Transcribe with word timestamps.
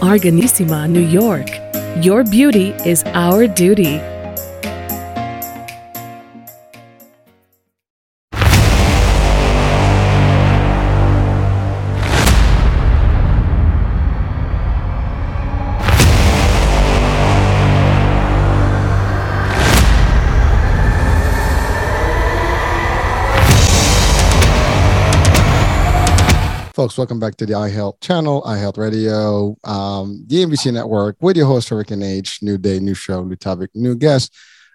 Organissima, 0.00 0.88
New 0.88 1.00
York. 1.00 1.48
Your 2.04 2.22
beauty 2.22 2.74
is 2.84 3.02
our 3.14 3.46
duty. 3.46 3.98
Folks, 26.76 26.98
welcome 26.98 27.18
back 27.18 27.36
to 27.36 27.46
the 27.46 27.54
iHealth 27.54 28.02
channel, 28.02 28.42
iHealth 28.42 28.76
Radio, 28.76 29.56
um, 29.64 30.22
the 30.26 30.44
NBC 30.44 30.74
network 30.74 31.16
with 31.22 31.34
your 31.34 31.46
host, 31.46 31.70
Hurricane 31.70 32.02
H. 32.02 32.42
New 32.42 32.58
day, 32.58 32.78
new 32.80 32.92
show, 32.92 33.24
new 33.24 33.34
topic, 33.34 33.70
new 33.74 33.94
guest. 33.94 34.34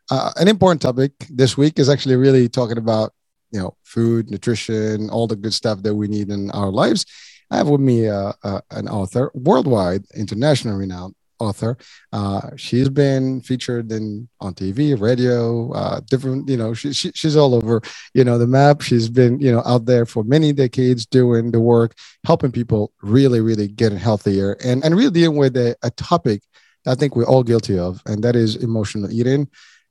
Uh, 0.10 0.32
an 0.38 0.48
important 0.48 0.82
topic 0.82 1.12
this 1.30 1.56
week 1.56 1.78
is 1.78 1.90
actually 1.90 2.16
really 2.16 2.50
talking 2.50 2.80
about, 2.80 3.14
you 3.52 3.60
know, 3.60 3.78
food, 3.84 4.32
nutrition, 4.32 5.12
all 5.12 5.28
the 5.28 5.36
good 5.36 5.54
stuff 5.54 5.84
that 5.84 5.94
we 5.94 6.08
need 6.08 6.32
in 6.32 6.50
our 6.50 6.72
lives. 6.72 7.06
I 7.52 7.58
have 7.58 7.70
with 7.70 7.82
me 7.82 8.08
uh, 8.08 8.34
uh, 8.44 8.62
an 8.72 8.88
author, 8.90 9.30
worldwide, 9.36 10.06
international 10.16 10.78
renowned 10.78 11.14
author. 11.42 11.78
Uh, 12.14 12.42
she's 12.56 12.90
been 12.90 13.42
featured 13.42 13.92
in 13.92 14.30
on 14.40 14.54
TV, 14.54 15.00
radio, 15.00 15.72
uh, 15.74 16.00
different. 16.10 16.48
You 16.48 16.58
know, 16.58 16.74
she, 16.74 16.94
she, 16.94 17.12
she's 17.14 17.36
all 17.36 17.56
over. 17.56 17.82
You 18.14 18.24
know, 18.24 18.38
the 18.38 18.48
map. 18.48 18.82
She's 18.82 19.10
been 19.10 19.40
you 19.40 19.52
know 19.52 19.64
out 19.66 19.86
there 19.86 20.06
for 20.06 20.24
many 20.24 20.54
decades 20.54 21.06
doing 21.06 21.52
the 21.52 21.60
work, 21.60 21.96
helping 22.26 22.52
people 22.52 22.94
really, 23.02 23.42
really 23.42 23.68
getting 23.68 23.98
healthier, 23.98 24.58
and 24.64 24.84
and 24.84 24.96
really 24.96 25.12
dealing 25.12 25.38
with 25.38 25.58
a, 25.58 25.76
a 25.84 25.92
topic 25.92 26.42
I 26.88 26.96
think 26.96 27.16
we're 27.16 27.26
all 27.26 27.44
guilty 27.44 27.78
of, 27.78 28.02
and 28.06 28.24
that 28.24 28.36
is 28.36 28.56
emotional 28.56 29.12
eating. 29.12 29.48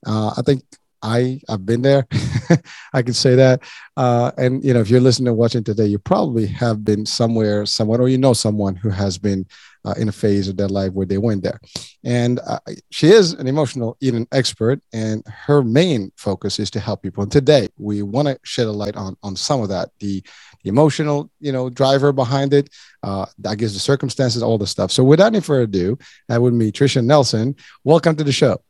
Uh, 0.06 0.34
I 0.36 0.42
think 0.42 0.64
I 1.02 1.40
I've 1.48 1.64
been 1.64 1.82
there. 1.82 2.06
I 2.92 3.02
can 3.02 3.14
say 3.14 3.34
that. 3.36 3.62
Uh, 3.96 4.32
and 4.36 4.64
you 4.64 4.74
know, 4.74 4.80
if 4.80 4.90
you're 4.90 5.00
listening 5.00 5.28
and 5.28 5.36
watching 5.36 5.64
today, 5.64 5.86
you 5.86 5.98
probably 5.98 6.46
have 6.46 6.84
been 6.84 7.06
somewhere, 7.06 7.64
someone, 7.66 8.00
or 8.00 8.08
you 8.08 8.18
know 8.18 8.32
someone 8.32 8.76
who 8.76 8.90
has 8.90 9.18
been 9.18 9.46
uh, 9.84 9.94
in 9.96 10.08
a 10.08 10.12
phase 10.12 10.48
of 10.48 10.56
their 10.56 10.68
life 10.68 10.92
where 10.92 11.06
they 11.06 11.18
went 11.18 11.42
there. 11.42 11.60
And 12.04 12.40
uh, 12.46 12.60
she 12.90 13.08
is 13.08 13.32
an 13.32 13.46
emotional 13.46 13.96
eating 14.00 14.26
expert, 14.32 14.80
and 14.92 15.26
her 15.26 15.62
main 15.62 16.12
focus 16.16 16.58
is 16.58 16.70
to 16.72 16.80
help 16.80 17.02
people. 17.02 17.22
And 17.22 17.32
today, 17.32 17.68
we 17.78 18.02
want 18.02 18.28
to 18.28 18.38
shed 18.42 18.66
a 18.66 18.72
light 18.72 18.96
on 18.96 19.16
on 19.22 19.36
some 19.36 19.60
of 19.60 19.68
that, 19.68 19.90
the, 20.00 20.22
the 20.62 20.68
emotional, 20.68 21.30
you 21.40 21.52
know, 21.52 21.70
driver 21.70 22.12
behind 22.12 22.54
it. 22.54 22.70
Uh, 23.02 23.26
I 23.46 23.54
guess 23.54 23.72
the 23.72 23.78
circumstances, 23.78 24.42
all 24.42 24.58
the 24.58 24.66
stuff. 24.66 24.90
So, 24.90 25.04
without 25.04 25.28
any 25.28 25.40
further 25.40 25.62
ado, 25.62 25.98
that 26.28 26.40
would 26.40 26.58
be 26.58 26.72
Tricia 26.72 27.04
Nelson. 27.04 27.56
Welcome 27.84 28.16
to 28.16 28.24
the 28.24 28.32
show. 28.32 28.60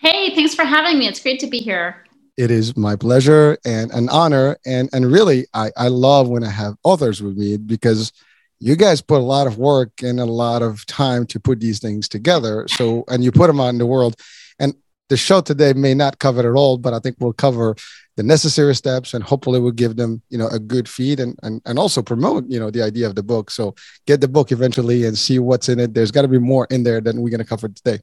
Hey, 0.00 0.34
thanks 0.34 0.54
for 0.54 0.64
having 0.64 0.98
me. 0.98 1.08
It's 1.08 1.20
great 1.20 1.40
to 1.40 1.46
be 1.46 1.58
here. 1.58 2.04
It 2.36 2.50
is 2.50 2.76
my 2.76 2.96
pleasure 2.96 3.56
and 3.64 3.90
an 3.92 4.10
honor. 4.10 4.58
And, 4.66 4.90
and 4.92 5.10
really, 5.10 5.46
I, 5.54 5.70
I 5.76 5.88
love 5.88 6.28
when 6.28 6.44
I 6.44 6.50
have 6.50 6.76
authors 6.84 7.22
with 7.22 7.36
me 7.36 7.56
because 7.56 8.12
you 8.58 8.76
guys 8.76 9.00
put 9.00 9.18
a 9.18 9.24
lot 9.24 9.46
of 9.46 9.58
work 9.58 10.02
and 10.02 10.18
a 10.18 10.24
lot 10.24 10.62
of 10.62 10.84
time 10.86 11.26
to 11.26 11.40
put 11.40 11.60
these 11.60 11.78
things 11.78 12.08
together. 12.08 12.66
So, 12.68 13.04
and 13.08 13.22
you 13.22 13.32
put 13.32 13.48
them 13.48 13.60
out 13.60 13.68
in 13.68 13.78
the 13.78 13.86
world. 13.86 14.16
And 14.58 14.74
the 15.08 15.16
show 15.16 15.40
today 15.40 15.72
may 15.72 15.94
not 15.94 16.18
cover 16.18 16.48
it 16.48 16.56
all, 16.56 16.78
but 16.78 16.94
I 16.94 16.98
think 16.98 17.16
we'll 17.20 17.32
cover 17.32 17.76
the 18.16 18.22
necessary 18.22 18.74
steps 18.74 19.12
and 19.12 19.22
hopefully 19.22 19.60
we'll 19.60 19.72
give 19.72 19.96
them, 19.96 20.22
you 20.30 20.38
know, 20.38 20.48
a 20.48 20.58
good 20.58 20.88
feed 20.88 21.20
and, 21.20 21.38
and, 21.42 21.60
and 21.66 21.78
also 21.78 22.02
promote, 22.02 22.48
you 22.48 22.58
know, 22.58 22.70
the 22.70 22.82
idea 22.82 23.06
of 23.06 23.14
the 23.14 23.22
book. 23.22 23.50
So 23.50 23.74
get 24.06 24.22
the 24.22 24.28
book 24.28 24.52
eventually 24.52 25.04
and 25.04 25.16
see 25.16 25.38
what's 25.38 25.68
in 25.68 25.78
it. 25.78 25.92
There's 25.92 26.10
got 26.10 26.22
to 26.22 26.28
be 26.28 26.38
more 26.38 26.66
in 26.70 26.82
there 26.82 27.02
than 27.02 27.20
we're 27.20 27.30
going 27.30 27.38
to 27.38 27.44
cover 27.44 27.68
today. 27.68 28.00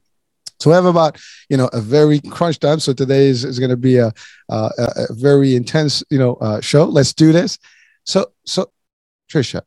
So 0.60 0.70
we 0.70 0.74
have 0.74 0.84
about 0.84 1.18
you 1.48 1.56
know 1.56 1.68
a 1.72 1.80
very 1.80 2.20
crunch 2.20 2.58
time. 2.58 2.80
So 2.80 2.92
today 2.92 3.26
is, 3.26 3.44
is 3.44 3.58
going 3.58 3.70
to 3.70 3.76
be 3.76 3.98
a, 3.98 4.12
a, 4.48 4.70
a 4.78 5.14
very 5.14 5.56
intense 5.56 6.02
you 6.10 6.18
know 6.18 6.34
uh, 6.36 6.60
show. 6.60 6.84
Let's 6.84 7.12
do 7.12 7.32
this. 7.32 7.58
So 8.04 8.32
so 8.44 8.70
Tricia, 9.30 9.62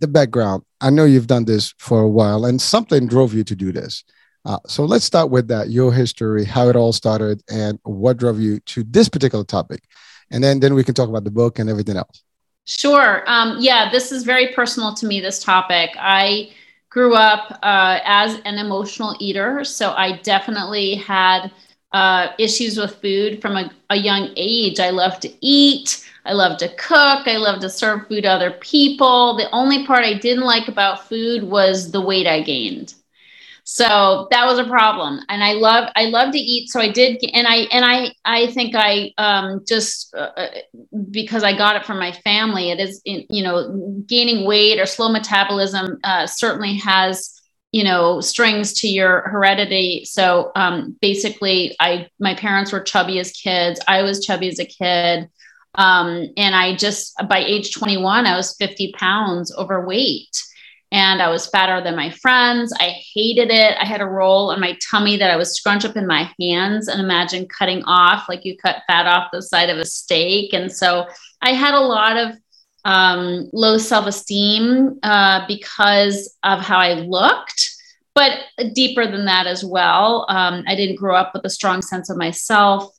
the 0.00 0.08
background. 0.08 0.62
I 0.80 0.90
know 0.90 1.04
you've 1.04 1.26
done 1.26 1.44
this 1.44 1.74
for 1.78 2.00
a 2.00 2.08
while, 2.08 2.44
and 2.44 2.60
something 2.60 3.06
drove 3.06 3.34
you 3.34 3.44
to 3.44 3.54
do 3.54 3.72
this. 3.72 4.04
Uh, 4.44 4.58
so 4.66 4.84
let's 4.84 5.04
start 5.04 5.30
with 5.30 5.48
that. 5.48 5.70
Your 5.70 5.92
history, 5.92 6.44
how 6.44 6.68
it 6.68 6.76
all 6.76 6.92
started, 6.92 7.42
and 7.50 7.78
what 7.82 8.16
drove 8.16 8.40
you 8.40 8.60
to 8.60 8.82
this 8.84 9.08
particular 9.08 9.44
topic, 9.44 9.84
and 10.30 10.42
then 10.42 10.60
then 10.60 10.74
we 10.74 10.84
can 10.84 10.94
talk 10.94 11.08
about 11.08 11.24
the 11.24 11.30
book 11.30 11.58
and 11.58 11.68
everything 11.68 11.96
else. 11.96 12.22
Sure. 12.64 13.24
Um, 13.26 13.56
yeah, 13.60 13.90
this 13.90 14.12
is 14.12 14.22
very 14.24 14.48
personal 14.48 14.94
to 14.94 15.06
me. 15.06 15.20
This 15.20 15.42
topic. 15.42 15.90
I 15.98 16.52
grew 16.88 17.14
up 17.14 17.58
uh, 17.62 18.00
as 18.04 18.40
an 18.44 18.58
emotional 18.58 19.16
eater, 19.20 19.64
so 19.64 19.92
I 19.92 20.18
definitely 20.18 20.94
had 20.96 21.50
uh, 21.92 22.28
issues 22.38 22.76
with 22.76 22.96
food 22.96 23.40
from 23.40 23.56
a, 23.56 23.70
a 23.90 23.96
young 23.96 24.30
age. 24.36 24.80
I 24.80 24.90
love 24.90 25.20
to 25.20 25.32
eat. 25.40 26.08
I 26.24 26.32
love 26.32 26.58
to 26.58 26.68
cook. 26.76 27.26
I 27.26 27.36
love 27.36 27.60
to 27.60 27.70
serve 27.70 28.06
food 28.08 28.22
to 28.22 28.28
other 28.28 28.50
people. 28.50 29.36
The 29.36 29.50
only 29.50 29.86
part 29.86 30.04
I 30.04 30.14
didn't 30.14 30.44
like 30.44 30.68
about 30.68 31.08
food 31.08 31.42
was 31.42 31.90
the 31.90 32.00
weight 32.00 32.26
I 32.26 32.42
gained. 32.42 32.94
So 33.64 34.26
that 34.30 34.46
was 34.46 34.58
a 34.58 34.64
problem. 34.64 35.20
And 35.28 35.44
I 35.44 35.52
love 35.52 35.90
I 35.94 36.06
love 36.06 36.32
to 36.32 36.38
eat. 36.38 36.70
So 36.70 36.80
I 36.80 36.90
did, 36.90 37.22
and 37.32 37.46
I 37.46 37.56
and 37.70 37.84
I 37.84 38.12
I 38.24 38.48
think 38.48 38.74
I 38.74 39.12
um, 39.16 39.64
just 39.66 40.12
uh, 40.14 40.30
uh 40.36 40.48
because 41.10 41.44
I 41.44 41.56
got 41.56 41.76
it 41.76 41.86
from 41.86 41.98
my 41.98 42.12
family. 42.12 42.70
It 42.70 42.80
is 42.80 43.00
you 43.04 43.42
know 43.44 44.02
gaining 44.06 44.44
weight 44.44 44.80
or 44.80 44.86
slow 44.86 45.08
metabolism 45.08 45.98
uh, 46.02 46.26
certainly 46.26 46.78
has 46.78 47.40
you 47.72 47.84
know 47.84 48.20
strings 48.20 48.72
to 48.72 48.88
your 48.88 49.20
heredity 49.28 50.04
so 50.04 50.50
um, 50.56 50.96
basically 51.00 51.76
i 51.78 52.08
my 52.18 52.34
parents 52.34 52.72
were 52.72 52.80
chubby 52.80 53.20
as 53.20 53.30
kids 53.30 53.80
i 53.86 54.02
was 54.02 54.24
chubby 54.24 54.48
as 54.48 54.58
a 54.58 54.64
kid 54.64 55.28
um, 55.74 56.28
and 56.36 56.54
I 56.54 56.76
just, 56.76 57.14
by 57.28 57.38
age 57.38 57.72
21, 57.72 58.26
I 58.26 58.36
was 58.36 58.56
50 58.56 58.92
pounds 58.92 59.54
overweight 59.56 60.36
and 60.92 61.22
I 61.22 61.28
was 61.28 61.46
fatter 61.46 61.80
than 61.82 61.94
my 61.94 62.10
friends. 62.10 62.72
I 62.78 62.96
hated 63.14 63.50
it. 63.50 63.76
I 63.78 63.84
had 63.84 64.00
a 64.00 64.06
roll 64.06 64.50
on 64.50 64.60
my 64.60 64.76
tummy 64.90 65.16
that 65.16 65.30
I 65.30 65.36
would 65.36 65.46
scrunch 65.46 65.84
up 65.84 65.96
in 65.96 66.06
my 66.06 66.32
hands 66.40 66.88
and 66.88 67.00
imagine 67.00 67.46
cutting 67.46 67.84
off 67.84 68.28
like 68.28 68.44
you 68.44 68.56
cut 68.56 68.82
fat 68.88 69.06
off 69.06 69.30
the 69.32 69.42
side 69.42 69.70
of 69.70 69.78
a 69.78 69.84
steak. 69.84 70.52
And 70.52 70.72
so 70.72 71.06
I 71.40 71.52
had 71.52 71.74
a 71.74 71.80
lot 71.80 72.16
of 72.16 72.36
um, 72.84 73.48
low 73.52 73.78
self 73.78 74.06
esteem 74.06 74.98
uh, 75.02 75.46
because 75.46 76.36
of 76.42 76.60
how 76.60 76.78
I 76.78 76.94
looked, 76.94 77.70
but 78.14 78.32
deeper 78.74 79.06
than 79.06 79.26
that 79.26 79.46
as 79.46 79.64
well. 79.64 80.26
Um, 80.28 80.64
I 80.66 80.74
didn't 80.74 80.96
grow 80.96 81.14
up 81.14 81.32
with 81.34 81.44
a 81.44 81.50
strong 81.50 81.82
sense 81.82 82.10
of 82.10 82.16
myself. 82.16 82.92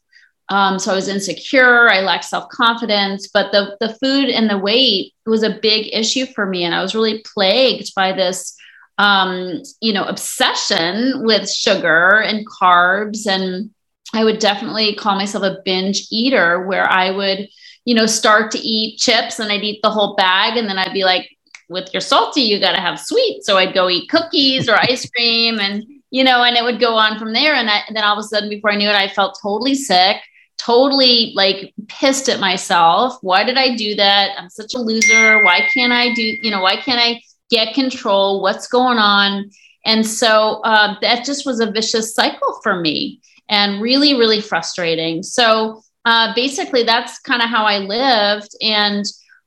Um, 0.51 0.79
so 0.79 0.91
I 0.91 0.95
was 0.95 1.07
insecure. 1.07 1.89
I 1.89 2.01
lacked 2.01 2.25
self 2.25 2.49
confidence, 2.49 3.29
but 3.33 3.53
the 3.53 3.77
the 3.79 3.93
food 3.95 4.27
and 4.29 4.49
the 4.49 4.57
weight 4.57 5.13
was 5.25 5.43
a 5.43 5.59
big 5.61 5.87
issue 5.93 6.25
for 6.25 6.45
me, 6.45 6.65
and 6.65 6.75
I 6.75 6.81
was 6.81 6.93
really 6.93 7.23
plagued 7.33 7.95
by 7.95 8.11
this, 8.11 8.53
um, 8.97 9.63
you 9.79 9.93
know, 9.93 10.03
obsession 10.03 11.23
with 11.23 11.49
sugar 11.49 12.19
and 12.19 12.45
carbs. 12.45 13.25
And 13.27 13.71
I 14.13 14.25
would 14.25 14.39
definitely 14.39 14.93
call 14.95 15.15
myself 15.15 15.45
a 15.45 15.59
binge 15.63 16.07
eater, 16.11 16.67
where 16.67 16.85
I 16.85 17.11
would, 17.11 17.47
you 17.85 17.95
know, 17.95 18.05
start 18.05 18.51
to 18.51 18.59
eat 18.59 18.99
chips 18.99 19.39
and 19.39 19.49
I'd 19.49 19.63
eat 19.63 19.79
the 19.81 19.89
whole 19.89 20.15
bag, 20.15 20.57
and 20.57 20.67
then 20.67 20.77
I'd 20.77 20.93
be 20.93 21.05
like, 21.05 21.29
with 21.69 21.93
your 21.93 22.01
salty, 22.01 22.41
you 22.41 22.59
got 22.59 22.73
to 22.73 22.81
have 22.81 22.99
sweet. 22.99 23.45
So 23.45 23.57
I'd 23.57 23.73
go 23.73 23.89
eat 23.89 24.09
cookies 24.09 24.67
or 24.67 24.75
ice 24.75 25.09
cream, 25.09 25.61
and 25.61 25.85
you 26.09 26.25
know, 26.25 26.43
and 26.43 26.57
it 26.57 26.63
would 26.65 26.81
go 26.81 26.95
on 26.95 27.17
from 27.17 27.31
there. 27.31 27.53
And, 27.53 27.69
I, 27.69 27.83
and 27.87 27.95
then 27.95 28.03
all 28.03 28.19
of 28.19 28.19
a 28.19 28.27
sudden, 28.27 28.49
before 28.49 28.69
I 28.69 28.75
knew 28.75 28.89
it, 28.89 28.95
I 28.97 29.07
felt 29.07 29.39
totally 29.41 29.75
sick 29.75 30.17
totally 30.61 31.31
like 31.35 31.73
pissed 31.87 32.29
at 32.29 32.39
myself. 32.39 33.17
Why 33.21 33.43
did 33.43 33.57
I 33.57 33.75
do 33.75 33.95
that? 33.95 34.31
I'm 34.37 34.49
such 34.49 34.73
a 34.75 34.79
loser. 34.79 35.43
Why 35.43 35.67
can't 35.73 35.93
I 35.93 36.13
do, 36.13 36.21
you 36.21 36.51
know, 36.51 36.61
why 36.61 36.75
can't 36.75 36.99
I 36.99 37.21
get 37.49 37.73
control? 37.73 38.41
What's 38.41 38.67
going 38.67 38.97
on? 38.97 39.49
And 39.85 40.05
so 40.05 40.61
uh, 40.63 40.95
that 41.01 41.25
just 41.25 41.45
was 41.45 41.59
a 41.59 41.71
vicious 41.71 42.13
cycle 42.13 42.59
for 42.61 42.79
me 42.79 43.19
and 43.49 43.81
really, 43.81 44.13
really 44.13 44.41
frustrating. 44.41 45.23
So 45.23 45.81
uh, 46.05 46.33
basically, 46.35 46.83
that's 46.83 47.19
kind 47.19 47.41
of 47.41 47.49
how 47.49 47.65
I 47.65 47.79
lived. 47.79 48.51
And 48.61 49.05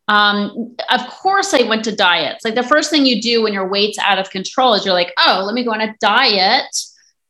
um, 0.08 0.76
of 0.90 1.06
course, 1.08 1.55
I 1.55 1.62
went 1.62 1.84
to 1.84 1.94
diets. 1.94 2.44
Like 2.44 2.55
the 2.55 2.62
first 2.62 2.90
thing 2.90 3.06
you 3.06 3.22
do 3.22 3.43
when 3.43 3.52
your 3.52 3.69
weight's 3.69 3.99
out 3.99 4.19
of 4.19 4.31
control 4.31 4.75
is 4.75 4.84
you're 4.84 4.94
like, 4.94 5.12
oh, 5.19 5.43
let 5.46 5.55
me 5.55 5.64
go 5.64 5.72
on 5.72 5.81
a 5.81 5.94
diet. 6.00 6.67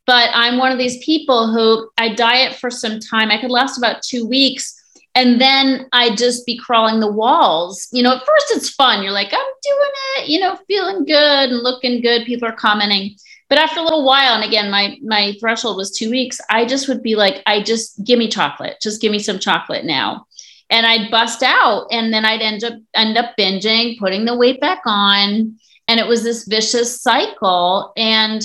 But 0.06 0.30
I'm 0.34 0.58
one 0.58 0.72
of 0.72 0.78
these 0.78 1.02
people 1.04 1.52
who 1.52 1.90
I 1.96 2.14
diet 2.14 2.56
for 2.56 2.70
some 2.70 3.00
time. 3.00 3.30
I 3.30 3.40
could 3.40 3.50
last 3.50 3.78
about 3.78 4.02
two 4.02 4.26
weeks. 4.26 4.80
And 5.16 5.40
then 5.40 5.88
I 5.92 6.14
just 6.16 6.44
be 6.44 6.58
crawling 6.58 7.00
the 7.00 7.10
walls. 7.10 7.88
You 7.92 8.02
know, 8.02 8.16
at 8.16 8.26
first 8.26 8.46
it's 8.50 8.70
fun. 8.70 9.02
You're 9.02 9.12
like, 9.12 9.32
I'm 9.32 9.38
doing 9.62 9.90
it, 10.16 10.28
you 10.28 10.40
know, 10.40 10.58
feeling 10.66 11.04
good 11.04 11.50
and 11.50 11.62
looking 11.62 12.00
good. 12.00 12.26
People 12.26 12.48
are 12.48 12.56
commenting. 12.56 13.16
But 13.48 13.58
after 13.58 13.78
a 13.78 13.84
little 13.84 14.04
while, 14.04 14.34
and 14.34 14.42
again, 14.42 14.70
my 14.70 14.98
my 15.02 15.34
threshold 15.38 15.76
was 15.76 15.96
two 15.96 16.10
weeks, 16.10 16.40
I 16.50 16.64
just 16.64 16.88
would 16.88 17.02
be 17.02 17.14
like, 17.14 17.42
I 17.46 17.62
just 17.62 18.02
give 18.04 18.18
me 18.18 18.28
chocolate. 18.28 18.78
Just 18.82 19.00
give 19.00 19.12
me 19.12 19.20
some 19.20 19.38
chocolate 19.38 19.84
now 19.84 20.26
and 20.70 20.86
I'd 20.86 21.10
bust 21.10 21.42
out 21.42 21.86
and 21.90 22.12
then 22.12 22.24
I'd 22.24 22.42
end 22.42 22.64
up 22.64 22.74
end 22.94 23.16
up 23.16 23.36
binging, 23.38 23.98
putting 23.98 24.24
the 24.24 24.36
weight 24.36 24.60
back 24.60 24.82
on. 24.86 25.56
And 25.86 26.00
it 26.00 26.06
was 26.06 26.22
this 26.22 26.46
vicious 26.46 27.02
cycle. 27.02 27.92
And 27.96 28.42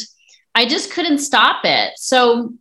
I 0.56 0.66
just 0.68 0.92
couldn't 0.92 1.20
stop 1.20 1.62
it. 1.64 1.94
So 1.98 2.54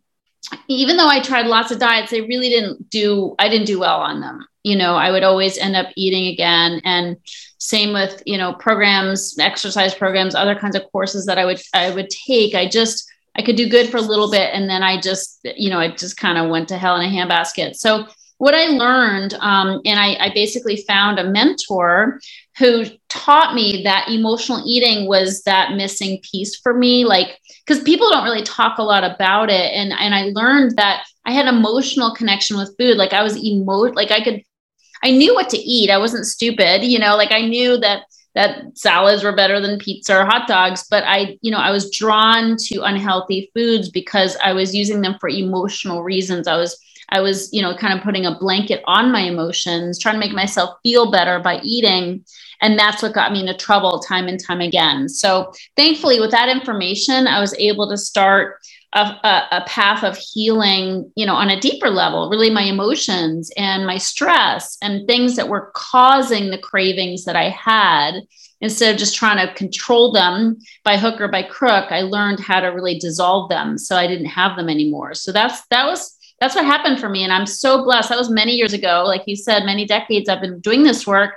even 0.67 0.97
though 0.97 1.07
I 1.07 1.21
tried 1.21 1.47
lots 1.47 1.71
of 1.71 1.79
diets, 1.79 2.11
they 2.11 2.21
really 2.21 2.49
didn't 2.49 2.89
do, 2.89 3.35
I 3.39 3.49
didn't 3.49 3.67
do 3.67 3.79
well 3.79 3.99
on 3.99 4.21
them. 4.21 4.45
You 4.63 4.77
know, 4.77 4.95
I 4.95 5.11
would 5.11 5.23
always 5.23 5.57
end 5.57 5.75
up 5.75 5.87
eating 5.95 6.27
again. 6.27 6.81
And 6.85 7.17
same 7.57 7.93
with, 7.93 8.23
you 8.25 8.37
know, 8.37 8.53
programs, 8.53 9.37
exercise 9.37 9.93
programs, 9.93 10.35
other 10.35 10.55
kinds 10.55 10.75
of 10.75 10.89
courses 10.91 11.25
that 11.25 11.37
I 11.37 11.45
would, 11.45 11.61
I 11.73 11.91
would 11.91 12.09
take. 12.09 12.55
I 12.55 12.67
just, 12.67 13.09
I 13.35 13.41
could 13.41 13.55
do 13.57 13.69
good 13.69 13.89
for 13.89 13.97
a 13.97 14.01
little 14.01 14.31
bit. 14.31 14.49
And 14.53 14.69
then 14.69 14.81
I 14.81 14.99
just, 14.99 15.39
you 15.43 15.69
know, 15.69 15.79
I 15.79 15.91
just 15.91 16.17
kind 16.17 16.37
of 16.37 16.49
went 16.49 16.69
to 16.69 16.77
hell 16.77 16.95
in 16.95 17.05
a 17.05 17.13
handbasket. 17.13 17.75
So 17.75 18.07
what 18.37 18.55
I 18.55 18.67
learned, 18.67 19.33
um, 19.35 19.81
and 19.85 19.99
I, 19.99 20.15
I 20.15 20.31
basically 20.33 20.77
found 20.87 21.19
a 21.19 21.29
mentor 21.29 22.19
who 22.57 22.85
taught 23.09 23.53
me 23.53 23.83
that 23.83 24.07
emotional 24.09 24.63
eating 24.65 25.07
was 25.07 25.43
that 25.43 25.73
missing 25.73 26.21
piece 26.23 26.57
for 26.57 26.73
me. 26.73 27.05
Like, 27.05 27.37
because 27.69 27.83
people 27.83 28.09
don't 28.09 28.23
really 28.23 28.41
talk 28.41 28.79
a 28.79 28.83
lot 28.83 29.03
about 29.03 29.51
it. 29.51 29.71
And, 29.73 29.93
and 29.93 30.15
I 30.15 30.31
learned 30.33 30.75
that 30.77 31.05
I 31.25 31.33
had 31.33 31.45
an 31.45 31.55
emotional 31.55 32.15
connection 32.15 32.57
with 32.57 32.75
food. 32.79 32.97
Like, 32.97 33.13
I 33.13 33.21
was 33.21 33.37
emo, 33.37 33.73
like, 33.93 34.09
I 34.09 34.23
could, 34.23 34.41
I 35.03 35.11
knew 35.11 35.35
what 35.35 35.49
to 35.49 35.57
eat. 35.57 35.91
I 35.91 35.99
wasn't 35.99 36.25
stupid, 36.25 36.83
you 36.83 36.97
know, 36.97 37.15
like, 37.15 37.31
I 37.31 37.41
knew 37.41 37.77
that 37.77 38.03
that 38.35 38.77
salads 38.77 39.23
were 39.23 39.35
better 39.35 39.59
than 39.59 39.79
pizza 39.79 40.15
or 40.15 40.23
hot 40.23 40.47
dogs 40.47 40.85
but 40.91 41.03
i 41.07 41.35
you 41.41 41.49
know 41.49 41.57
i 41.57 41.71
was 41.71 41.89
drawn 41.89 42.55
to 42.55 42.83
unhealthy 42.83 43.49
foods 43.55 43.89
because 43.89 44.37
i 44.43 44.53
was 44.53 44.73
using 44.73 45.01
them 45.01 45.15
for 45.19 45.27
emotional 45.29 46.03
reasons 46.03 46.47
i 46.47 46.55
was 46.55 46.79
I 47.11 47.21
was, 47.21 47.51
you 47.51 47.61
know, 47.61 47.75
kind 47.75 47.97
of 47.97 48.03
putting 48.03 48.25
a 48.25 48.37
blanket 48.37 48.83
on 48.85 49.11
my 49.11 49.21
emotions, 49.21 49.99
trying 49.99 50.15
to 50.15 50.19
make 50.19 50.31
myself 50.31 50.75
feel 50.83 51.11
better 51.11 51.39
by 51.39 51.59
eating. 51.63 52.23
And 52.61 52.77
that's 52.77 53.01
what 53.01 53.13
got 53.13 53.31
me 53.31 53.41
into 53.41 53.53
trouble 53.55 53.99
time 53.99 54.27
and 54.27 54.43
time 54.43 54.61
again. 54.61 55.07
So 55.07 55.53
thankfully, 55.75 56.19
with 56.19 56.31
that 56.31 56.49
information, 56.49 57.27
I 57.27 57.39
was 57.39 57.55
able 57.55 57.89
to 57.89 57.97
start 57.97 58.57
a, 58.93 58.99
a, 59.01 59.47
a, 59.51 59.63
path 59.67 60.03
of 60.03 60.17
healing, 60.17 61.11
you 61.15 61.25
know, 61.25 61.35
on 61.35 61.49
a 61.49 61.59
deeper 61.59 61.89
level, 61.89 62.29
really 62.29 62.49
my 62.49 62.63
emotions 62.63 63.51
and 63.55 63.85
my 63.85 63.97
stress 63.99 64.77
and 64.81 65.05
things 65.05 65.35
that 65.35 65.47
were 65.47 65.71
causing 65.75 66.49
the 66.49 66.57
cravings 66.57 67.25
that 67.25 67.35
I 67.35 67.49
had. 67.49 68.21
Instead 68.61 68.93
of 68.93 68.99
just 68.99 69.15
trying 69.15 69.45
to 69.45 69.53
control 69.53 70.11
them 70.11 70.57
by 70.83 70.97
hook 70.97 71.21
or 71.21 71.29
by 71.29 71.43
crook, 71.43 71.91
I 71.91 72.01
learned 72.01 72.41
how 72.41 72.59
to 72.59 72.67
really 72.67 72.99
dissolve 72.99 73.47
them 73.47 73.77
so 73.77 73.95
I 73.95 74.05
didn't 74.05 74.25
have 74.25 74.57
them 74.57 74.67
anymore. 74.67 75.13
So 75.13 75.31
that's 75.31 75.65
that 75.67 75.85
was 75.85 76.17
that's 76.41 76.55
what 76.55 76.65
happened 76.65 76.99
for 76.99 77.09
me. 77.09 77.23
And 77.23 77.31
I'm 77.31 77.45
so 77.45 77.83
blessed. 77.83 78.09
That 78.09 78.17
was 78.17 78.29
many 78.29 78.53
years 78.53 78.73
ago. 78.73 79.03
Like 79.05 79.23
you 79.27 79.35
said, 79.35 79.63
many 79.63 79.85
decades 79.85 80.27
I've 80.27 80.41
been 80.41 80.59
doing 80.59 80.83
this 80.83 81.07
work. 81.07 81.35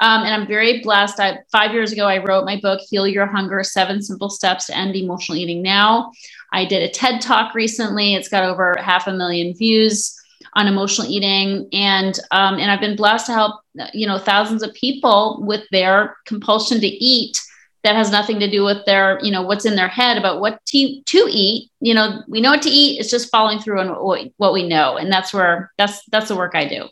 Um, 0.00 0.22
and 0.22 0.34
I'm 0.34 0.46
very 0.46 0.80
blessed. 0.80 1.18
I, 1.18 1.38
five 1.50 1.72
years 1.72 1.92
ago, 1.92 2.06
I 2.06 2.22
wrote 2.22 2.44
my 2.44 2.60
book, 2.60 2.80
Heal 2.88 3.08
Your 3.08 3.26
Hunger 3.26 3.62
Seven 3.64 4.00
Simple 4.00 4.30
Steps 4.30 4.66
to 4.66 4.76
End 4.76 4.94
Emotional 4.94 5.38
Eating 5.38 5.62
Now. 5.62 6.12
I 6.52 6.64
did 6.64 6.82
a 6.82 6.90
TED 6.90 7.20
talk 7.20 7.54
recently. 7.54 8.14
It's 8.14 8.28
got 8.28 8.44
over 8.44 8.76
half 8.80 9.06
a 9.06 9.12
million 9.12 9.54
views 9.54 10.14
on 10.54 10.66
emotional 10.66 11.08
eating 11.08 11.68
and 11.72 12.18
um, 12.30 12.58
and 12.58 12.70
i've 12.70 12.80
been 12.80 12.96
blessed 12.96 13.26
to 13.26 13.32
help 13.32 13.60
you 13.92 14.06
know 14.06 14.18
thousands 14.18 14.62
of 14.62 14.72
people 14.74 15.42
with 15.46 15.62
their 15.70 16.16
compulsion 16.26 16.80
to 16.80 16.86
eat 16.86 17.38
that 17.84 17.94
has 17.94 18.10
nothing 18.10 18.40
to 18.40 18.50
do 18.50 18.64
with 18.64 18.84
their 18.86 19.18
you 19.22 19.30
know 19.30 19.42
what's 19.42 19.64
in 19.64 19.76
their 19.76 19.88
head 19.88 20.16
about 20.16 20.40
what 20.40 20.64
to, 20.66 21.00
to 21.02 21.26
eat 21.30 21.70
you 21.80 21.94
know 21.94 22.22
we 22.28 22.40
know 22.40 22.50
what 22.50 22.62
to 22.62 22.70
eat 22.70 22.98
it's 22.98 23.10
just 23.10 23.30
following 23.30 23.58
through 23.58 23.80
on 23.80 23.88
what, 24.04 24.28
what 24.36 24.52
we 24.52 24.66
know 24.66 24.96
and 24.96 25.12
that's 25.12 25.32
where 25.32 25.70
that's 25.78 26.04
that's 26.06 26.28
the 26.28 26.36
work 26.36 26.54
i 26.54 26.66
do 26.66 26.88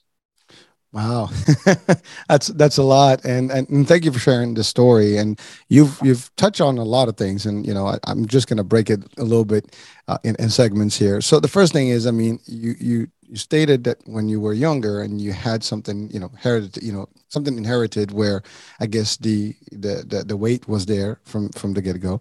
wow. 0.92 1.28
That's 2.28 2.48
that's 2.48 2.78
a 2.78 2.82
lot. 2.82 3.24
And, 3.24 3.50
and, 3.50 3.68
and 3.68 3.86
thank 3.86 4.04
you 4.04 4.12
for 4.12 4.18
sharing 4.18 4.54
the 4.54 4.64
story. 4.64 5.16
And 5.18 5.40
you've 5.68 5.98
you've 6.02 6.34
touched 6.36 6.60
on 6.60 6.78
a 6.78 6.84
lot 6.84 7.08
of 7.08 7.16
things. 7.16 7.46
And 7.46 7.66
you 7.66 7.74
know 7.74 7.86
I, 7.86 7.98
am 8.06 8.26
just 8.26 8.48
going 8.48 8.56
to 8.56 8.64
break 8.64 8.90
it 8.90 9.02
a 9.18 9.24
little 9.24 9.44
bit 9.44 9.76
uh, 10.08 10.18
in, 10.24 10.36
in 10.38 10.48
segments 10.48 10.96
here. 10.96 11.20
So 11.20 11.40
the 11.40 11.48
first 11.48 11.72
thing 11.72 11.88
is 11.88 12.06
i 12.06 12.10
mean 12.10 12.38
you 12.46 12.74
you 12.78 13.08
you 13.28 13.36
stated 13.36 13.84
that 13.84 13.98
when 14.06 14.28
you 14.28 14.40
were 14.40 14.54
younger 14.54 15.02
and 15.02 15.20
you 15.20 15.32
had 15.32 15.64
something 15.64 16.08
you 16.12 16.20
know 16.20 16.30
inherited 16.32 16.82
you 16.82 16.92
know 16.92 17.08
something 17.28 17.56
inherited 17.58 18.12
where 18.12 18.42
i 18.80 18.86
guess 18.86 19.16
the 19.18 19.54
the 19.72 20.04
the, 20.06 20.24
the 20.24 20.36
weight 20.36 20.68
was 20.68 20.86
there 20.86 21.20
from 21.24 21.50
from 21.50 21.74
the 21.74 21.82
get-go. 21.82 22.20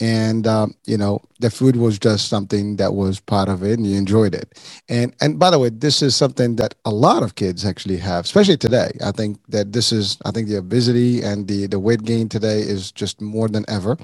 And 0.00 0.46
um, 0.46 0.74
you 0.86 0.96
know 0.98 1.20
the 1.40 1.50
food 1.50 1.76
was 1.76 1.98
just 1.98 2.28
something 2.28 2.76
that 2.76 2.94
was 2.94 3.20
part 3.20 3.48
of 3.48 3.62
it 3.62 3.78
and 3.78 3.86
you 3.86 3.96
enjoyed 3.96 4.34
it. 4.34 4.60
And 4.88 5.14
and 5.20 5.38
by 5.38 5.50
the 5.50 5.58
way 5.58 5.68
this 5.70 6.02
is 6.02 6.16
something 6.16 6.56
that 6.56 6.74
a 6.84 6.90
lot 6.90 7.22
of 7.22 7.36
kids 7.36 7.64
actually 7.64 7.98
have 7.98 8.24
especially 8.24 8.56
today. 8.56 8.90
I 9.04 9.12
think 9.12 9.38
that 9.48 9.72
this 9.72 9.92
is 9.92 10.18
i 10.24 10.30
think 10.32 10.48
the 10.48 10.56
obesity 10.58 11.22
and 11.22 11.46
the 11.46 11.66
the 11.68 11.78
weight 11.78 12.02
gain 12.02 12.28
today 12.28 12.60
is 12.60 12.90
just 12.92 13.20
more 13.20 13.48
than 13.48 13.64
ever. 13.68 13.96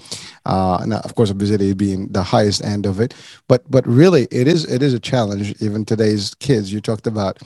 Uh 0.47 0.79
and 0.83 0.95
of 0.95 1.15
course 1.17 1.31
obesity 1.31 1.75
being 1.75 2.09
the 2.09 2.23
highest 2.23 2.65
end 2.65 2.87
of 2.87 3.01
it. 3.01 3.15
But 3.49 3.69
but 3.71 3.85
really 3.87 4.29
it 4.31 4.47
is 4.47 4.65
it 4.71 4.83
is 4.83 4.95
a 4.95 5.01
challenge 5.01 5.55
even 5.61 5.85
today's 5.85 6.35
kids 6.41 6.73
you 6.73 6.81
talked 6.81 7.07
about 7.07 7.39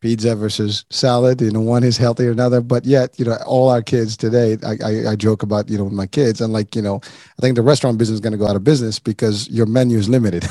pizza 0.00 0.36
versus 0.36 0.84
salad. 0.90 1.40
You 1.40 1.50
know, 1.50 1.60
one 1.60 1.82
is 1.82 1.96
healthier 1.96 2.28
than 2.28 2.38
another, 2.38 2.60
but 2.60 2.84
yet, 2.84 3.18
you 3.18 3.24
know, 3.24 3.36
all 3.46 3.70
our 3.70 3.82
kids 3.82 4.16
today, 4.16 4.56
I, 4.64 4.76
I, 4.84 5.10
I 5.12 5.16
joke 5.16 5.42
about, 5.42 5.68
you 5.68 5.78
know, 5.78 5.88
my 5.88 6.06
kids 6.06 6.40
and 6.40 6.52
like, 6.52 6.76
you 6.76 6.82
know, 6.82 7.00
I 7.02 7.42
think 7.42 7.56
the 7.56 7.62
restaurant 7.62 7.98
business 7.98 8.16
is 8.16 8.20
going 8.20 8.32
to 8.32 8.38
go 8.38 8.46
out 8.46 8.56
of 8.56 8.64
business 8.64 8.98
because 8.98 9.48
your 9.48 9.66
menu 9.66 9.98
is 9.98 10.08
limited. 10.08 10.44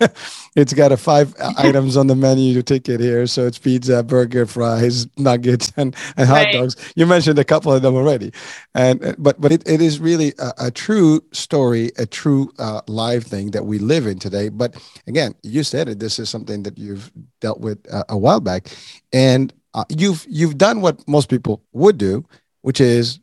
it's 0.56 0.72
got 0.72 0.92
a 0.92 0.96
five 0.96 1.34
items 1.58 1.96
on 1.96 2.06
the 2.06 2.14
menu. 2.14 2.52
You 2.52 2.62
take 2.62 2.88
it 2.88 3.00
here. 3.00 3.26
So 3.26 3.46
it's 3.46 3.58
pizza, 3.58 4.02
burger, 4.02 4.46
fries, 4.46 5.06
nuggets, 5.18 5.72
and, 5.76 5.96
and 6.16 6.28
hot 6.28 6.44
right. 6.44 6.52
dogs. 6.52 6.76
You 6.94 7.06
mentioned 7.06 7.38
a 7.38 7.44
couple 7.44 7.72
of 7.72 7.82
them 7.82 7.94
already. 7.94 8.32
And, 8.74 9.14
but, 9.18 9.40
but 9.40 9.52
it, 9.52 9.66
it 9.68 9.80
is 9.80 9.98
really 9.98 10.34
a, 10.38 10.66
a 10.66 10.70
true 10.70 11.22
story, 11.32 11.90
a 11.98 12.06
true 12.06 12.52
uh, 12.58 12.82
live 12.86 13.24
thing 13.24 13.50
that 13.52 13.64
we 13.64 13.78
live 13.78 14.06
in 14.06 14.18
today. 14.18 14.50
But 14.50 14.76
again, 15.06 15.34
you 15.42 15.62
said 15.62 15.88
it, 15.88 15.98
this 15.98 16.18
is 16.18 16.28
something 16.28 16.62
that 16.64 16.78
you've 16.78 17.10
dealt 17.40 17.60
with 17.60 17.78
uh, 17.92 18.04
a 18.08 18.18
while 18.18 18.40
back 18.40 18.68
and 19.12 19.52
uh, 19.74 19.84
you've 19.88 20.26
you've 20.28 20.58
done 20.58 20.80
what 20.80 21.06
most 21.08 21.28
people 21.28 21.62
would 21.72 21.98
do, 21.98 22.24
which 22.62 22.80
is 22.80 23.20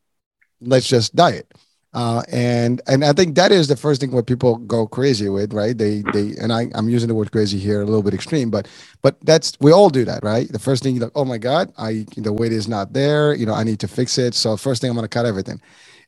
let's 0.61 0.87
just 0.87 1.15
diet. 1.15 1.53
Uh, 1.93 2.21
and 2.31 2.81
and 2.87 3.03
I 3.03 3.13
think 3.13 3.35
that 3.35 3.51
is 3.51 3.67
the 3.67 3.75
first 3.75 4.01
thing 4.01 4.11
what 4.11 4.27
people 4.27 4.57
go 4.57 4.87
crazy 4.87 5.29
with, 5.29 5.53
right? 5.53 5.77
They 5.77 6.03
they 6.13 6.33
and 6.39 6.53
I 6.53 6.67
I'm 6.75 6.89
using 6.89 7.07
the 7.07 7.15
word 7.15 7.31
crazy 7.31 7.57
here 7.57 7.81
a 7.81 7.85
little 7.85 8.03
bit 8.03 8.13
extreme, 8.13 8.51
but 8.51 8.67
but 9.01 9.17
that's 9.25 9.53
we 9.61 9.71
all 9.71 9.89
do 9.89 10.05
that, 10.05 10.23
right? 10.23 10.47
The 10.51 10.59
first 10.59 10.83
thing 10.83 10.95
you 10.95 11.01
like, 11.01 11.11
oh 11.15 11.25
my 11.25 11.37
god, 11.37 11.73
I 11.77 12.05
the 12.15 12.33
weight 12.33 12.51
is 12.51 12.67
not 12.67 12.93
there, 12.93 13.33
you 13.33 13.45
know, 13.45 13.53
I 13.53 13.63
need 13.63 13.79
to 13.79 13.87
fix 13.87 14.17
it. 14.17 14.35
So 14.35 14.57
first 14.57 14.81
thing 14.81 14.91
I'm 14.91 14.95
gonna 14.95 15.07
cut 15.07 15.25
everything, 15.25 15.61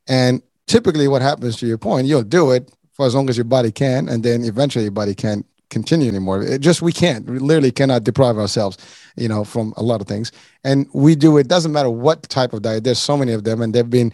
and 0.07 0.43
typically 0.67 1.07
what 1.07 1.21
happens 1.23 1.57
to 1.57 1.67
your 1.67 1.79
point, 1.79 2.07
you'll 2.07 2.23
do 2.23 2.51
it 2.51 2.71
for 2.93 3.05
as 3.07 3.15
long 3.15 3.29
as 3.29 3.37
your 3.37 3.45
body 3.45 3.71
can, 3.71 4.09
and 4.09 4.23
then 4.23 4.43
eventually 4.43 4.83
your 4.83 4.91
body 4.91 5.15
can't 5.15 5.45
continue 5.69 6.09
anymore. 6.09 6.41
It 6.43 6.61
just 6.61 6.81
we 6.81 6.91
can't. 6.91 7.25
We 7.29 7.39
literally 7.39 7.71
cannot 7.71 8.03
deprive 8.03 8.37
ourselves, 8.37 8.77
you 9.15 9.27
know, 9.27 9.43
from 9.43 9.73
a 9.77 9.83
lot 9.83 10.01
of 10.01 10.07
things. 10.07 10.31
And 10.63 10.87
we 10.93 11.15
do 11.15 11.37
it. 11.37 11.47
Doesn't 11.47 11.71
matter 11.71 11.89
what 11.89 12.23
type 12.29 12.53
of 12.53 12.61
diet. 12.61 12.83
There's 12.83 12.99
so 12.99 13.17
many 13.17 13.33
of 13.33 13.43
them, 13.43 13.61
and 13.61 13.73
they've 13.73 13.89
been 13.89 14.13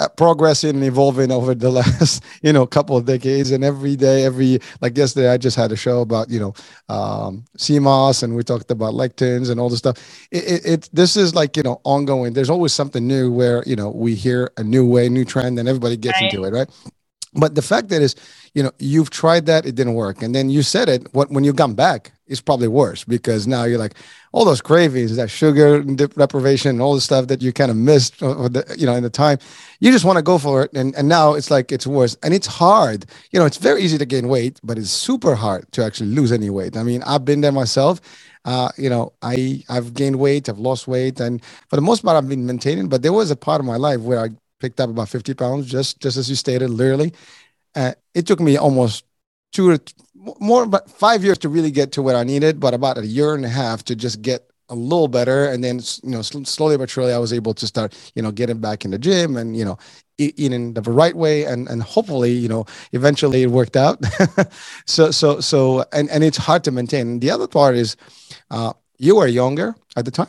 uh, 0.00 0.08
progressing 0.08 0.70
and 0.70 0.84
evolving 0.84 1.30
over 1.30 1.54
the 1.54 1.70
last 1.80 2.22
you 2.42 2.52
know 2.52 2.66
couple 2.66 2.96
of 2.96 3.04
decades 3.04 3.52
and 3.52 3.62
every 3.62 3.94
day 3.96 4.24
every 4.24 4.58
like 4.80 4.96
yesterday 4.96 5.28
i 5.28 5.36
just 5.36 5.56
had 5.56 5.70
a 5.70 5.76
show 5.76 6.00
about 6.00 6.28
you 6.28 6.40
know 6.40 6.52
um 6.88 7.44
CMOS 7.56 8.24
and 8.24 8.34
we 8.34 8.42
talked 8.42 8.70
about 8.72 8.94
lectins 8.94 9.50
and 9.50 9.60
all 9.60 9.68
this 9.68 9.78
stuff 9.78 9.96
it, 10.32 10.44
it, 10.44 10.66
it, 10.66 10.90
this 10.92 11.16
is 11.16 11.34
like 11.34 11.56
you 11.56 11.62
know 11.62 11.80
ongoing 11.84 12.32
there's 12.32 12.50
always 12.50 12.72
something 12.72 13.06
new 13.06 13.32
where 13.32 13.62
you 13.66 13.76
know 13.76 13.88
we 13.90 14.16
hear 14.16 14.50
a 14.56 14.64
new 14.64 14.84
way 14.84 15.08
new 15.08 15.24
trend 15.24 15.58
and 15.60 15.68
everybody 15.68 15.96
gets 15.96 16.20
right. 16.20 16.32
into 16.32 16.44
it 16.44 16.50
right 16.50 16.68
but 17.34 17.54
the 17.54 17.62
fact 17.62 17.88
that 17.90 18.02
is 18.02 18.16
you 18.54 18.62
know 18.62 18.72
you've 18.78 19.10
tried 19.10 19.46
that 19.46 19.66
it 19.66 19.74
didn't 19.76 19.94
work. 19.94 20.22
And 20.22 20.34
then 20.34 20.50
you 20.50 20.62
said 20.62 20.88
it 20.88 21.08
what 21.14 21.30
when 21.30 21.44
you 21.44 21.52
come 21.54 21.74
back 21.74 22.12
it's 22.28 22.40
probably 22.40 22.68
worse 22.68 23.04
because 23.04 23.46
now 23.46 23.64
you're 23.64 23.78
like 23.78 23.94
all 24.32 24.44
those 24.44 24.62
cravings 24.62 25.16
that 25.16 25.30
sugar 25.30 25.82
deprivation 25.82 26.70
and 26.72 26.82
all 26.82 26.94
the 26.94 27.00
stuff 27.00 27.28
that 27.28 27.42
you 27.42 27.52
kind 27.52 27.70
of 27.70 27.76
missed 27.76 28.20
the, 28.20 28.76
you 28.78 28.86
know 28.86 28.94
in 28.94 29.02
the 29.04 29.10
time 29.10 29.38
you 29.80 29.92
just 29.92 30.04
want 30.06 30.16
to 30.18 30.22
go 30.22 30.38
for 30.38 30.64
it. 30.64 30.72
And, 30.74 30.94
and 30.96 31.08
now 31.08 31.34
it's 31.34 31.50
like 31.50 31.72
it's 31.72 31.86
worse. 31.86 32.16
And 32.22 32.34
it's 32.34 32.46
hard. 32.48 33.06
You 33.32 33.40
know 33.40 33.46
it's 33.46 33.58
very 33.58 33.82
easy 33.82 33.98
to 33.98 34.06
gain 34.06 34.28
weight 34.28 34.60
but 34.64 34.78
it's 34.78 34.90
super 34.90 35.34
hard 35.36 35.70
to 35.72 35.84
actually 35.84 36.10
lose 36.10 36.32
any 36.32 36.50
weight. 36.50 36.76
I 36.76 36.82
mean 36.84 37.02
i've 37.04 37.24
been 37.24 37.42
there 37.42 37.52
myself. 37.52 38.00
Uh, 38.44 38.70
you 38.78 38.90
know, 38.90 39.12
I 39.22 39.62
I've 39.68 39.94
gained 39.94 40.16
weight, 40.18 40.48
I've 40.48 40.58
lost 40.58 40.88
weight, 40.88 41.20
and 41.20 41.44
for 41.70 41.76
the 41.76 41.82
most 41.82 42.04
part, 42.04 42.16
I've 42.16 42.28
been 42.28 42.46
maintaining. 42.46 42.88
But 42.88 43.02
there 43.02 43.12
was 43.12 43.30
a 43.30 43.36
part 43.36 43.60
of 43.60 43.66
my 43.66 43.76
life 43.76 44.00
where 44.00 44.20
I 44.20 44.30
picked 44.60 44.80
up 44.80 44.90
about 44.90 45.08
50 45.08 45.34
pounds, 45.34 45.70
just 45.70 46.00
just 46.00 46.16
as 46.16 46.28
you 46.28 46.36
stated, 46.36 46.70
literally. 46.70 47.12
Uh, 47.74 47.92
it 48.14 48.26
took 48.26 48.40
me 48.40 48.56
almost 48.56 49.04
two 49.52 49.70
or 49.70 49.78
more, 50.40 50.66
but 50.66 50.90
five 50.90 51.24
years 51.24 51.38
to 51.38 51.48
really 51.48 51.70
get 51.70 51.92
to 51.92 52.02
what 52.02 52.14
I 52.14 52.24
needed, 52.24 52.60
but 52.60 52.74
about 52.74 52.98
a 52.98 53.06
year 53.06 53.34
and 53.34 53.44
a 53.44 53.48
half 53.48 53.84
to 53.84 53.96
just 53.96 54.22
get 54.22 54.48
a 54.68 54.74
little 54.74 55.08
better. 55.08 55.46
And 55.46 55.62
then 55.62 55.80
you 56.02 56.10
know 56.10 56.22
slowly 56.22 56.76
but 56.76 56.88
surely 56.88 57.12
i 57.12 57.18
was 57.18 57.32
able 57.32 57.52
to 57.54 57.66
start 57.66 57.94
you 58.14 58.22
know 58.22 58.32
getting 58.32 58.58
back 58.60 58.84
in 58.84 58.90
the 58.90 58.98
gym 58.98 59.36
and 59.36 59.56
you 59.56 59.64
know 59.64 59.78
eating 60.18 60.74
the 60.74 60.82
right 60.82 61.16
way. 61.16 61.44
And 61.44 61.68
and 61.68 61.82
hopefully 61.82 62.32
you 62.32 62.48
know 62.48 62.64
eventually 62.92 63.42
it 63.42 63.50
worked 63.50 63.76
out. 63.76 64.02
So 64.86 65.10
so 65.10 65.40
so 65.40 65.84
and 65.92 66.08
and 66.10 66.24
it's 66.24 66.38
hard 66.38 66.64
to 66.64 66.70
maintain. 66.70 67.20
The 67.20 67.30
other 67.30 67.48
part 67.48 67.74
is 67.76 67.96
uh 68.50 68.72
you 68.98 69.16
were 69.16 69.26
younger 69.26 69.74
at 69.96 70.04
the 70.04 70.10
time. 70.10 70.28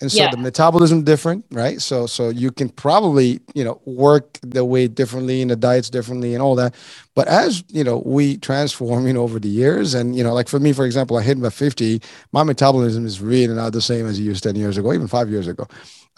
And 0.00 0.10
so 0.10 0.18
yeah. 0.18 0.30
the 0.30 0.36
metabolism 0.36 1.04
different 1.04 1.44
right? 1.50 1.80
So 1.80 2.06
so 2.06 2.28
you 2.28 2.50
can 2.50 2.68
probably 2.68 3.40
you 3.54 3.64
know 3.64 3.80
work 3.84 4.38
the 4.42 4.64
weight 4.64 4.94
differently 4.94 5.42
and 5.42 5.50
the 5.50 5.56
diets 5.56 5.90
differently 5.90 6.34
and 6.34 6.42
all 6.42 6.54
that. 6.56 6.74
But 7.14 7.28
as 7.28 7.64
you 7.68 7.84
know 7.84 8.02
we 8.04 8.36
transform 8.38 9.06
you 9.06 9.12
know 9.12 9.22
over 9.22 9.38
the 9.38 9.48
years 9.48 9.94
and 9.94 10.16
you 10.16 10.22
know 10.22 10.34
like 10.34 10.48
for 10.48 10.60
me 10.60 10.72
for 10.72 10.84
example 10.84 11.16
i 11.16 11.22
hit 11.22 11.38
my 11.38 11.50
50 11.50 12.00
my 12.32 12.42
metabolism 12.42 13.06
is 13.06 13.20
really 13.20 13.54
not 13.54 13.72
the 13.72 13.80
same 13.80 14.06
as 14.06 14.18
it 14.18 14.22
used 14.22 14.42
10 14.44 14.56
years 14.56 14.76
ago 14.78 14.92
even 14.92 15.08
five 15.08 15.30
years 15.30 15.48
ago 15.48 15.66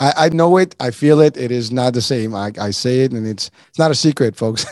I, 0.01 0.13
I 0.17 0.29
know 0.31 0.59
it. 0.59 0.77
I 0.81 0.91
feel 0.91 1.21
it. 1.21 1.37
It 1.37 1.51
is 1.53 1.73
not 1.73 1.95
the 1.95 2.03
same. 2.03 2.35
I, 2.35 2.53
I 2.61 2.71
say 2.71 3.01
it, 3.01 3.13
and 3.13 3.27
it's 3.27 3.51
it's 3.69 3.79
not 3.79 3.91
a 3.91 3.95
secret, 3.95 4.37
folks. 4.37 4.67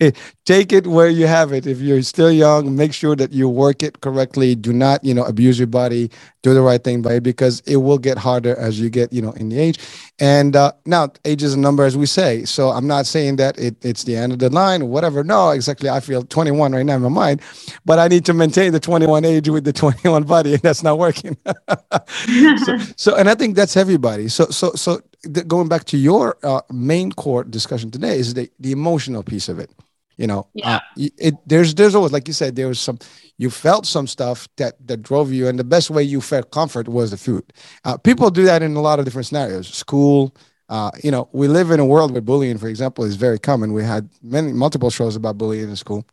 take 0.44 0.72
it 0.72 0.86
where 0.86 1.08
you 1.08 1.26
have 1.26 1.52
it. 1.52 1.66
If 1.66 1.80
you're 1.80 2.02
still 2.02 2.32
young, 2.32 2.76
make 2.76 2.92
sure 2.92 3.16
that 3.16 3.32
you 3.32 3.48
work 3.48 3.82
it 3.82 4.00
correctly. 4.02 4.54
Do 4.54 4.72
not, 4.72 5.04
you 5.04 5.14
know, 5.14 5.24
abuse 5.24 5.58
your 5.58 5.68
body. 5.68 6.10
Do 6.42 6.54
the 6.54 6.62
right 6.62 6.82
thing 6.82 7.02
by 7.02 7.14
it 7.14 7.22
because 7.22 7.60
it 7.66 7.76
will 7.78 7.98
get 7.98 8.18
harder 8.18 8.56
as 8.56 8.80
you 8.80 8.90
get, 8.90 9.12
you 9.12 9.22
know, 9.22 9.32
in 9.32 9.48
the 9.50 9.58
age. 9.58 9.78
And 10.20 10.56
uh, 10.56 10.72
now, 10.86 11.10
age 11.24 11.42
is 11.42 11.54
a 11.54 11.58
number, 11.58 11.84
as 11.84 11.96
we 11.96 12.06
say. 12.06 12.44
So 12.44 12.70
I'm 12.70 12.86
not 12.86 13.06
saying 13.06 13.36
that 13.36 13.58
it, 13.58 13.76
it's 13.84 14.04
the 14.04 14.16
end 14.16 14.32
of 14.32 14.38
the 14.38 14.50
line 14.50 14.88
whatever. 14.88 15.24
No, 15.24 15.50
exactly. 15.50 15.88
I 15.90 16.00
feel 16.00 16.22
21 16.24 16.72
right 16.72 16.86
now 16.86 16.96
in 16.96 17.02
my 17.02 17.08
mind, 17.08 17.42
but 17.84 17.98
I 17.98 18.08
need 18.08 18.24
to 18.26 18.34
maintain 18.34 18.72
the 18.72 18.80
21 18.80 19.24
age 19.24 19.48
with 19.48 19.64
the 19.64 19.72
21 19.74 20.24
body, 20.24 20.54
and 20.54 20.62
that's 20.62 20.82
not 20.82 20.98
working. 20.98 21.36
so, 22.64 22.78
so, 22.96 23.16
and 23.16 23.28
I 23.28 23.34
think 23.34 23.56
that's 23.56 23.76
everybody. 23.76 24.28
So, 24.28 24.46
so 24.46 24.67
so 24.74 25.00
so 25.24 25.42
going 25.46 25.68
back 25.68 25.84
to 25.84 25.96
your 25.96 26.38
uh, 26.42 26.60
main 26.70 27.12
core 27.12 27.44
discussion 27.44 27.90
today 27.90 28.18
is 28.18 28.34
the 28.34 28.50
the 28.60 28.72
emotional 28.72 29.22
piece 29.22 29.48
of 29.48 29.58
it 29.58 29.70
you 30.18 30.26
know? 30.26 30.46
Yeah. 30.52 30.76
Uh, 30.76 30.80
it 30.96 31.34
there's 31.46 31.74
there's 31.74 31.94
always 31.94 32.12
like 32.12 32.28
you 32.28 32.34
said 32.34 32.56
there 32.56 32.68
was 32.68 32.80
some 32.80 32.98
you 33.38 33.48
felt 33.48 33.86
some 33.86 34.06
stuff 34.06 34.48
that 34.56 34.74
that 34.86 35.02
drove 35.02 35.32
you 35.32 35.48
and 35.48 35.58
the 35.58 35.64
best 35.64 35.90
way 35.90 36.02
you 36.02 36.20
felt 36.20 36.50
comfort 36.50 36.88
was 36.88 37.12
the 37.12 37.16
food. 37.16 37.44
Uh, 37.84 37.96
people 37.96 38.28
do 38.30 38.44
that 38.44 38.62
in 38.62 38.76
a 38.76 38.80
lot 38.82 38.98
of 38.98 39.04
different 39.04 39.26
scenarios. 39.26 39.68
School 39.68 40.34
uh, 40.68 40.90
you 41.02 41.10
know 41.10 41.28
we 41.32 41.48
live 41.48 41.70
in 41.70 41.80
a 41.80 41.84
world 41.86 42.12
where 42.12 42.20
bullying 42.20 42.58
for 42.58 42.68
example 42.68 43.04
is 43.04 43.16
very 43.16 43.38
common. 43.38 43.72
We 43.72 43.84
had 43.84 44.10
many 44.22 44.52
multiple 44.52 44.90
shows 44.90 45.16
about 45.16 45.38
bullying 45.38 45.70
in 45.70 45.76
school 45.76 46.04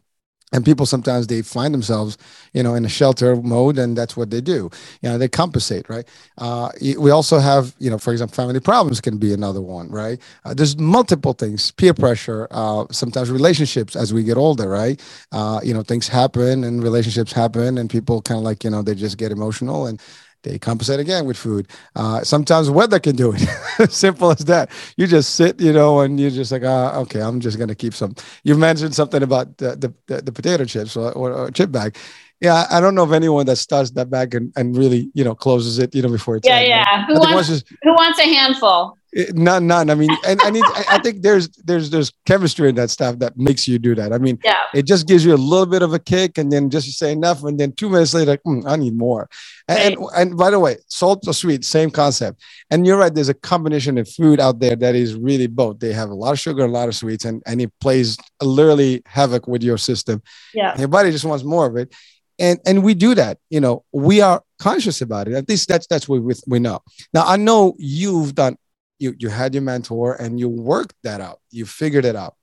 and 0.56 0.64
people 0.66 0.86
sometimes 0.86 1.28
they 1.28 1.42
find 1.42 1.74
themselves 1.74 2.18
you 2.54 2.64
know 2.64 2.76
in 2.76 2.86
a 2.86 2.90
shelter 2.90 3.36
mode 3.36 3.78
and 3.78 3.98
that's 3.98 4.16
what 4.16 4.30
they 4.32 4.42
do. 4.42 4.70
You 5.02 5.10
know 5.10 5.18
they 5.18 5.28
compensate 5.28 5.90
right? 5.90 6.08
Uh, 6.38 6.70
we 6.98 7.12
also 7.12 7.40
have 7.40 7.76
you 7.80 7.90
know 7.90 7.98
for 7.98 8.12
example 8.12 8.36
family 8.36 8.60
problems 8.60 9.02
can 9.02 9.18
be 9.18 9.34
another 9.34 9.62
one 9.62 9.90
right? 9.90 10.20
Uh, 10.46 10.54
there's 10.54 10.78
multiple 10.78 11.34
things 11.34 11.72
peer 11.72 11.94
pressure 11.94 12.48
uh, 12.52 12.86
sometimes 12.92 13.30
relationships 13.30 13.96
as 13.96 14.14
we 14.14 14.24
get 14.24 14.38
older 14.38 14.70
right? 14.70 15.02
Uh, 15.32 15.60
you 15.64 15.74
know 15.74 15.84
things 15.84 16.08
happen 16.08 16.64
and 16.64 16.82
relationships 16.84 17.34
happen 17.34 17.78
and 17.78 17.90
people 17.90 18.22
kind 18.22 18.38
of 18.38 18.44
like 18.44 18.64
you 18.64 18.70
know 18.70 18.82
they 18.82 18.96
just 18.96 19.18
get 19.18 19.32
emotional 19.32 19.88
and 19.88 20.02
they 20.46 20.60
compensate 20.60 21.00
again 21.00 21.26
with 21.26 21.36
food. 21.36 21.68
Uh, 21.96 22.24
sometimes 22.24 22.70
weather 22.70 23.00
can 23.00 23.16
do 23.16 23.34
it. 23.36 23.92
Simple 23.92 24.32
as 24.32 24.46
that. 24.46 24.70
You 24.96 25.08
just 25.08 25.36
sit, 25.36 25.60
you 25.60 25.74
know, 25.74 26.00
and 26.00 26.20
you're 26.20 26.30
just 26.30 26.52
like, 26.52 26.64
ah, 26.64 26.96
okay, 27.00 27.20
I'm 27.20 27.40
just 27.40 27.60
gonna 27.60 27.76
keep 27.76 27.94
some. 27.94 28.16
You 28.44 28.56
mentioned 28.56 28.96
something 28.96 29.24
about 29.24 29.58
the 29.58 29.94
the, 30.08 30.22
the 30.22 30.32
potato 30.32 30.64
chips 30.66 30.96
or, 30.96 31.12
or, 31.14 31.34
or, 31.34 31.52
chip 31.52 31.72
bag. 31.72 31.98
Yeah, 32.42 32.66
I 32.70 32.80
don't 32.80 32.96
know 32.96 33.04
of 33.04 33.14
anyone 33.14 33.46
that 33.48 33.56
starts 33.56 33.92
that 33.92 34.10
bag 34.10 34.36
and, 34.36 34.54
and 34.56 34.78
really, 34.78 35.10
you 35.14 35.24
know, 35.24 35.34
closes 35.34 35.80
it, 35.80 35.96
you 35.96 36.02
know, 36.02 36.10
before 36.10 36.36
it's. 36.36 36.48
Yeah, 36.48 36.60
yeah. 36.60 37.06
Who 37.08 37.16
wants, 37.16 37.64
who 37.82 37.94
wants 37.94 38.20
a 38.20 38.24
handful? 38.24 38.98
None 39.34 39.66
none. 39.66 39.90
I 39.90 39.96
mean 39.96 40.10
and, 40.28 40.42
and 40.42 40.58
it, 40.58 40.64
i 40.90 41.00
think 41.00 41.22
there's 41.22 41.48
there's 41.64 41.90
there's 41.90 42.12
chemistry 42.26 42.70
in 42.70 42.76
that 42.76 42.90
stuff 42.90 43.20
that 43.20 43.38
makes 43.38 43.68
you 43.68 43.80
do 43.80 43.96
that. 43.96 44.12
I 44.12 44.18
mean 44.18 44.38
yeah. 44.44 44.64
it 44.74 44.86
just 44.86 45.08
gives 45.08 45.24
you 45.24 45.34
a 45.34 45.38
little 45.38 45.66
bit 45.66 45.82
of 45.82 45.94
a 45.94 46.00
kick 46.00 46.38
and 46.38 46.52
then 46.52 46.70
just 46.70 46.86
you 46.86 46.92
say 46.92 47.14
enough 47.14 47.44
and 47.44 47.58
then 47.58 47.72
two 47.72 47.90
minutes 47.90 48.14
later 48.14 48.38
mm, 48.46 48.64
i 48.68 48.76
need 48.76 48.96
more. 48.98 49.30
And, 49.68 49.78
right. 49.78 50.10
and, 50.16 50.32
and 50.32 50.38
by 50.38 50.50
the 50.50 50.60
way 50.60 50.78
salt 50.88 51.26
or 51.28 51.34
sweet 51.34 51.64
same 51.64 51.92
concept. 51.92 52.42
And 52.70 52.86
you're 52.86 52.98
right 52.98 53.14
there's 53.14 53.30
a 53.30 53.34
combination 53.34 53.98
of 53.98 54.10
food 54.10 54.40
out 54.40 54.60
there 54.60 54.76
that 54.76 54.96
is 54.96 55.16
really 55.16 55.48
both. 55.48 55.80
They 55.80 55.94
have 55.94 56.10
a 56.10 56.16
lot 56.16 56.34
of 56.34 56.40
sugar 56.40 56.66
a 56.66 56.68
lot 56.68 56.90
of 56.90 56.96
sweets 56.96 57.24
and 57.24 57.42
and 57.46 57.62
it 57.62 57.72
plays 57.80 58.18
literally 58.42 59.02
havoc 59.06 59.48
with 59.48 59.64
your 59.64 59.78
system. 59.78 60.22
Yeah. 60.54 60.78
Your 60.78 60.90
body 60.90 61.12
just 61.12 61.26
wants 61.26 61.46
more 61.46 61.66
of 61.68 61.78
it. 61.78 61.94
And 62.38 62.60
and 62.66 62.84
we 62.84 62.94
do 62.96 63.16
that 63.16 63.38
you 63.50 63.62
know. 63.62 63.86
We 63.94 64.20
are 64.20 64.44
conscious 64.60 65.02
about 65.02 65.30
it. 65.30 65.36
At 65.36 65.48
least 65.48 65.70
that's 65.70 65.88
that's 65.88 66.10
what 66.10 66.22
we, 66.22 66.34
we 66.48 66.60
know. 66.60 66.82
Now 67.14 67.26
i 67.26 67.38
know 67.38 67.76
you've 67.78 68.36
done 68.36 68.58
you 69.00 69.16
you 69.18 69.30
had 69.30 69.54
your 69.54 69.64
mentor 69.64 70.16
and 70.16 70.40
you 70.40 70.50
worked 70.50 70.96
that 71.04 71.22
out. 71.22 71.40
You 71.52 71.66
figured 71.66 72.06
it 72.06 72.16
out. 72.16 72.36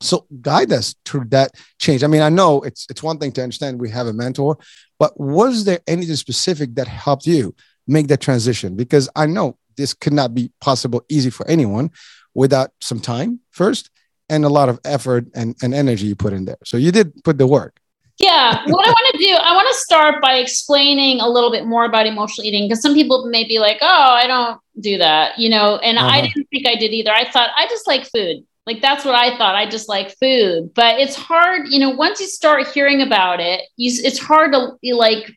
So 0.00 0.26
guide 0.40 0.72
us 0.72 0.94
through 1.04 1.26
that 1.26 1.52
change. 1.78 2.02
I 2.02 2.06
mean 2.06 2.22
i 2.22 2.28
know 2.28 2.62
it's 2.62 2.86
it's 2.90 3.02
one 3.02 3.18
thing 3.18 3.32
to 3.32 3.42
understand 3.42 3.80
we 3.80 3.90
have 3.90 4.06
a 4.06 4.12
mentor 4.12 4.58
but 4.98 5.18
was 5.18 5.64
there 5.64 5.80
anything 5.86 6.16
specific 6.16 6.74
that 6.74 6.88
helped 6.88 7.26
you 7.26 7.54
make 7.86 8.08
that 8.08 8.20
transition? 8.20 8.76
Because 8.76 9.08
i 9.14 9.26
know 9.26 9.56
this 9.76 9.94
could 9.94 10.12
not 10.12 10.34
be 10.34 10.52
possible 10.60 11.02
easy 11.08 11.30
for 11.30 11.46
anyone 11.48 11.90
without 12.34 12.70
some 12.80 13.00
time 13.00 13.40
first 13.50 13.90
and 14.28 14.44
a 14.44 14.48
lot 14.48 14.68
of 14.68 14.78
effort 14.84 15.26
and, 15.34 15.56
and 15.62 15.74
energy 15.74 16.06
you 16.06 16.14
put 16.14 16.32
in 16.32 16.44
there. 16.44 16.58
So 16.64 16.76
you 16.76 16.92
did 16.92 17.24
put 17.24 17.36
the 17.36 17.46
work 17.46 17.80
yeah 18.20 18.62
what 18.66 18.86
i 18.86 18.90
want 18.90 19.14
to 19.14 19.18
do 19.18 19.30
i 19.30 19.54
want 19.54 19.66
to 19.66 19.74
start 19.74 20.20
by 20.20 20.34
explaining 20.34 21.20
a 21.20 21.28
little 21.28 21.50
bit 21.50 21.66
more 21.66 21.84
about 21.84 22.06
emotional 22.06 22.46
eating 22.46 22.68
because 22.68 22.82
some 22.82 22.94
people 22.94 23.26
may 23.26 23.44
be 23.44 23.58
like 23.58 23.78
oh 23.80 24.12
i 24.12 24.26
don't 24.26 24.60
do 24.78 24.98
that 24.98 25.38
you 25.38 25.48
know 25.48 25.78
and 25.78 25.98
uh-huh. 25.98 26.06
i 26.06 26.20
didn't 26.20 26.46
think 26.50 26.66
i 26.66 26.74
did 26.74 26.92
either. 26.92 27.10
I 27.10 27.30
thought 27.30 27.50
i 27.56 27.66
just 27.66 27.86
like 27.86 28.06
food. 28.06 28.44
Like 28.66 28.82
that's 28.82 29.04
what 29.04 29.14
i 29.14 29.36
thought 29.36 29.54
i 29.54 29.68
just 29.68 29.88
like 29.88 30.14
food. 30.18 30.72
But 30.74 31.00
it's 31.00 31.16
hard 31.16 31.68
you 31.68 31.78
know 31.78 31.90
once 31.90 32.20
you 32.20 32.26
start 32.26 32.68
hearing 32.68 33.02
about 33.02 33.40
it 33.40 33.62
you, 33.76 33.92
it's 34.04 34.18
hard 34.18 34.52
to 34.52 34.94
like 34.94 35.30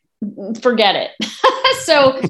forget 0.60 0.94
it. 0.94 1.10
So 1.80 2.20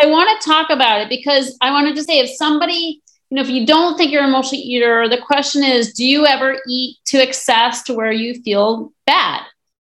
i 0.00 0.06
want 0.06 0.40
to 0.40 0.48
talk 0.48 0.70
about 0.70 1.00
it 1.00 1.08
because 1.08 1.56
i 1.60 1.70
wanted 1.70 1.94
to 1.96 2.02
say 2.02 2.18
if 2.18 2.30
somebody 2.30 3.02
you 3.30 3.36
know 3.36 3.42
if 3.42 3.48
you 3.48 3.66
don't 3.66 3.96
think 3.96 4.10
you're 4.10 4.22
an 4.22 4.28
emotional 4.28 4.60
eater 4.60 5.08
the 5.08 5.20
question 5.20 5.62
is 5.62 5.92
do 5.92 6.04
you 6.04 6.26
ever 6.26 6.56
eat 6.68 6.96
to 7.06 7.22
excess 7.22 7.82
to 7.84 7.94
where 7.94 8.12
you 8.12 8.40
feel 8.42 8.92
bad 9.06 9.42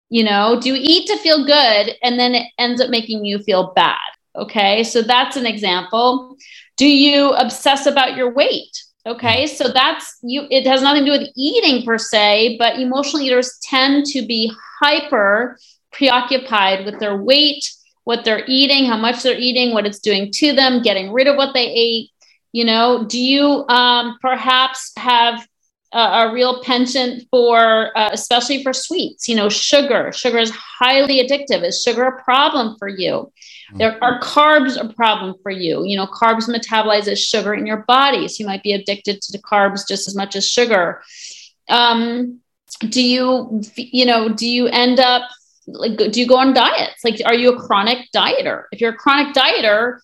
you 0.09 0.23
know, 0.23 0.59
do 0.59 0.73
you 0.73 0.79
eat 0.79 1.07
to 1.07 1.17
feel 1.17 1.45
good 1.45 1.95
and 2.03 2.19
then 2.19 2.35
it 2.35 2.47
ends 2.57 2.81
up 2.81 2.89
making 2.89 3.25
you 3.25 3.39
feel 3.39 3.73
bad? 3.75 3.97
Okay, 4.35 4.83
so 4.83 5.01
that's 5.01 5.37
an 5.37 5.45
example. 5.45 6.37
Do 6.77 6.87
you 6.87 7.33
obsess 7.33 7.85
about 7.85 8.17
your 8.17 8.33
weight? 8.33 8.83
Okay, 9.07 9.45
so 9.47 9.71
that's 9.71 10.17
you, 10.23 10.47
it 10.49 10.65
has 10.65 10.81
nothing 10.81 11.05
to 11.05 11.11
do 11.11 11.19
with 11.19 11.29
eating 11.35 11.85
per 11.85 11.97
se, 11.97 12.57
but 12.57 12.79
emotional 12.79 13.21
eaters 13.21 13.57
tend 13.61 14.05
to 14.07 14.25
be 14.25 14.51
hyper 14.81 15.57
preoccupied 15.91 16.85
with 16.85 16.99
their 16.99 17.21
weight, 17.21 17.63
what 18.03 18.25
they're 18.25 18.43
eating, 18.47 18.85
how 18.85 18.97
much 18.97 19.23
they're 19.23 19.37
eating, 19.37 19.73
what 19.73 19.85
it's 19.85 19.99
doing 19.99 20.31
to 20.33 20.53
them, 20.53 20.81
getting 20.81 21.11
rid 21.13 21.27
of 21.27 21.37
what 21.37 21.53
they 21.53 21.67
ate. 21.67 22.09
You 22.51 22.65
know, 22.65 23.05
do 23.05 23.19
you 23.19 23.65
um, 23.67 24.17
perhaps 24.21 24.91
have 24.97 25.47
a, 25.99 26.31
real 26.33 26.61
penchant 26.61 27.23
for, 27.31 27.97
uh, 27.97 28.09
especially 28.11 28.63
for 28.63 28.73
sweets. 28.73 29.27
You 29.27 29.35
know, 29.35 29.49
sugar. 29.49 30.11
Sugar 30.11 30.39
is 30.39 30.51
highly 30.51 31.25
addictive. 31.25 31.63
Is 31.63 31.81
sugar 31.81 32.03
a 32.03 32.23
problem 32.23 32.75
for 32.77 32.87
you? 32.87 33.31
Mm-hmm. 33.69 33.77
There 33.77 34.03
are 34.03 34.19
carbs 34.19 34.79
a 34.79 34.93
problem 34.93 35.35
for 35.41 35.51
you. 35.51 35.85
You 35.85 35.97
know, 35.97 36.07
carbs 36.07 36.49
metabolize 36.49 37.07
as 37.07 37.23
sugar 37.23 37.53
in 37.53 37.65
your 37.65 37.85
body, 37.87 38.27
so 38.27 38.41
you 38.41 38.45
might 38.45 38.63
be 38.63 38.73
addicted 38.73 39.21
to 39.21 39.31
the 39.31 39.39
carbs 39.39 39.87
just 39.87 40.07
as 40.07 40.15
much 40.15 40.35
as 40.35 40.47
sugar. 40.47 41.01
Um, 41.69 42.41
do 42.89 43.01
you, 43.01 43.61
you 43.75 44.05
know, 44.05 44.29
do 44.29 44.47
you 44.47 44.67
end 44.67 44.99
up 44.99 45.29
like 45.67 45.97
do 45.97 46.19
you 46.19 46.27
go 46.27 46.37
on 46.37 46.53
diets? 46.53 47.03
Like, 47.03 47.21
are 47.25 47.33
you 47.33 47.55
a 47.55 47.59
chronic 47.59 47.99
dieter? 48.13 48.63
If 48.71 48.81
you're 48.81 48.93
a 48.93 48.97
chronic 48.97 49.33
dieter, 49.33 49.99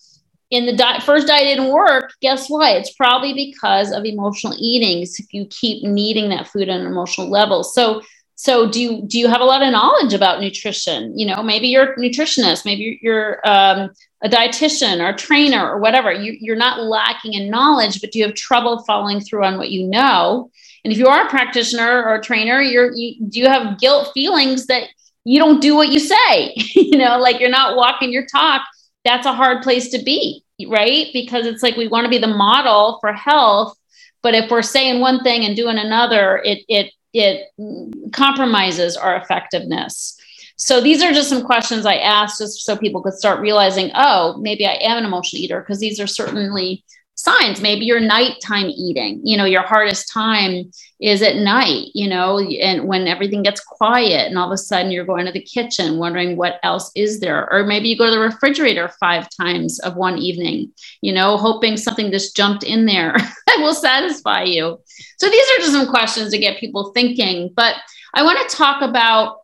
in 0.52 0.66
the 0.66 0.76
di- 0.76 1.00
first 1.00 1.28
diet 1.28 1.46
didn't 1.46 1.72
work, 1.72 2.12
guess 2.22 2.50
what? 2.50 2.76
It's 2.76 2.94
probably 2.94 3.34
because 3.34 3.92
of 3.92 4.04
emotional 4.04 4.54
eating. 4.60 5.06
So 5.06 5.24
if 5.24 5.34
you 5.34 5.48
keep 5.50 5.84
needing 5.84 6.30
that 6.30 6.48
food 6.48 6.70
on 6.70 6.82
an 6.82 6.88
emotional 6.88 7.30
level. 7.30 7.64
So 7.64 8.02
so 8.36 8.68
do 8.68 8.82
you 8.82 9.04
do 9.04 9.20
you 9.20 9.28
have 9.28 9.42
a 9.42 9.46
lot 9.46 9.62
of 9.62 9.72
knowledge 9.72 10.14
about 10.14 10.42
nutrition? 10.42 11.18
You 11.18 11.28
know, 11.28 11.44
maybe 11.44 11.68
you're 11.68 11.94
a 11.94 11.96
nutritionist, 11.96 12.66
maybe 12.66 13.00
you're 13.02 13.40
um, 13.48 13.92
a 14.24 14.30
dietitian 14.30 15.00
or 15.00 15.10
a 15.10 15.16
trainer 15.16 15.70
or 15.70 15.80
whatever. 15.80 16.12
You, 16.12 16.36
you're 16.40 16.56
not 16.56 16.82
lacking 16.82 17.34
in 17.34 17.52
knowledge, 17.52 18.02
but 18.02 18.12
do 18.12 18.20
you 18.20 18.26
have 18.26 18.36
trouble 18.36 18.84
following 18.86 19.20
through 19.20 19.46
on 19.46 19.58
what 19.58 19.70
you 19.70 19.88
know? 19.88 20.50
And 20.84 20.92
if 20.92 20.98
you 20.98 21.08
are 21.08 21.28
a 21.28 21.30
practitioner 21.30 22.04
or 22.04 22.16
a 22.16 22.22
trainer, 22.22 22.62
you're 22.62 22.92
you, 22.94 23.24
do 23.28 23.40
you 23.40 23.48
have 23.48 23.80
guilt 23.80 24.10
feelings 24.14 24.66
that 24.66 24.90
you 25.24 25.38
don't 25.38 25.62
do 25.62 25.76
what 25.76 25.90
you 25.90 26.00
say? 26.00 26.54
you 26.76 26.98
know, 26.98 27.20
like 27.20 27.40
you're 27.40 27.50
not 27.50 27.78
walking 27.78 28.12
your 28.12 28.26
talk 28.26 28.64
that's 29.04 29.26
a 29.26 29.34
hard 29.34 29.64
place 29.64 29.90
to 29.90 30.04
be, 30.04 30.44
right? 30.68 31.08
Because 31.14 31.46
it's 31.46 31.64
like 31.64 31.76
we 31.76 31.88
want 31.88 32.06
to 32.06 32.10
be 32.10 32.18
the 32.18 32.28
model 32.28 32.98
for 33.02 33.14
health, 33.14 33.78
but 34.22 34.36
if 34.36 34.50
we're 34.52 34.62
saying 34.62 35.00
one 35.00 35.24
thing 35.24 35.46
and 35.46 35.56
doing 35.56 35.78
another, 35.78 36.42
it 36.44 36.64
it 36.68 36.94
it 37.14 38.12
compromises 38.14 38.96
our 38.96 39.16
effectiveness. 39.18 40.18
So 40.58 40.80
these 40.80 41.02
are 41.02 41.12
just 41.12 41.30
some 41.30 41.44
questions 41.44 41.86
I 41.86 41.96
asked 41.96 42.40
just 42.40 42.62
so 42.62 42.78
people 42.78 43.02
could 43.02 43.16
start 43.16 43.40
realizing, 43.40 43.92
oh, 43.96 44.38
maybe 44.38 44.66
I 44.66 44.74
am 44.74 45.00
an 45.00 45.06
emotional 45.06 45.42
eater 45.42 45.60
because 45.60 45.80
these 45.80 46.00
are 46.00 46.08
certainly 46.08 46.84
signs. 47.22 47.62
Maybe 47.62 47.86
your 47.86 48.00
nighttime 48.00 48.68
eating. 48.68 49.22
You 49.24 49.38
know 49.38 49.46
your 49.46 49.62
hardest 49.62 50.12
time 50.12 50.72
is 51.00 51.22
at 51.22 51.36
night 51.38 51.88
you 51.94 52.08
know 52.08 52.40
and 52.40 52.88
when 52.88 53.08
everything 53.08 53.42
gets 53.42 53.60
quiet 53.60 54.28
and 54.28 54.38
all 54.38 54.48
of 54.48 54.54
a 54.54 54.58
sudden 54.58 54.92
you're 54.92 55.06
going 55.06 55.26
to 55.26 55.32
the 55.32 55.42
kitchen 55.42 55.98
wondering 55.98 56.38
what 56.38 56.60
else 56.64 56.92
is 56.96 57.20
there. 57.20 57.52
Or 57.52 57.64
maybe 57.64 57.90
you 57.90 57.98
go 57.98 58.06
to 58.06 58.12
the 58.12 58.20
refrigerator 58.20 58.90
five 59.00 59.28
times 59.30 59.80
of 59.80 59.96
one 59.96 60.18
evening 60.18 60.72
you 61.02 61.14
know 61.14 61.38
hoping 61.38 61.78
something 61.78 62.12
just 62.12 62.36
jumped 62.36 62.64
in 62.64 62.86
there 62.86 63.14
that 63.48 63.58
will 63.60 63.74
satisfy 63.74 64.44
you. 64.44 64.80
So 65.18 65.30
these 65.30 65.48
are 65.48 65.60
just 65.60 65.74
some 65.74 65.90
questions 65.90 66.32
to 66.32 66.38
get 66.38 66.60
people 66.60 66.92
thinking. 66.94 67.52
But 67.56 67.76
i 68.14 68.24
want 68.24 68.50
to 68.50 68.56
talk 68.56 68.82
about 68.82 69.41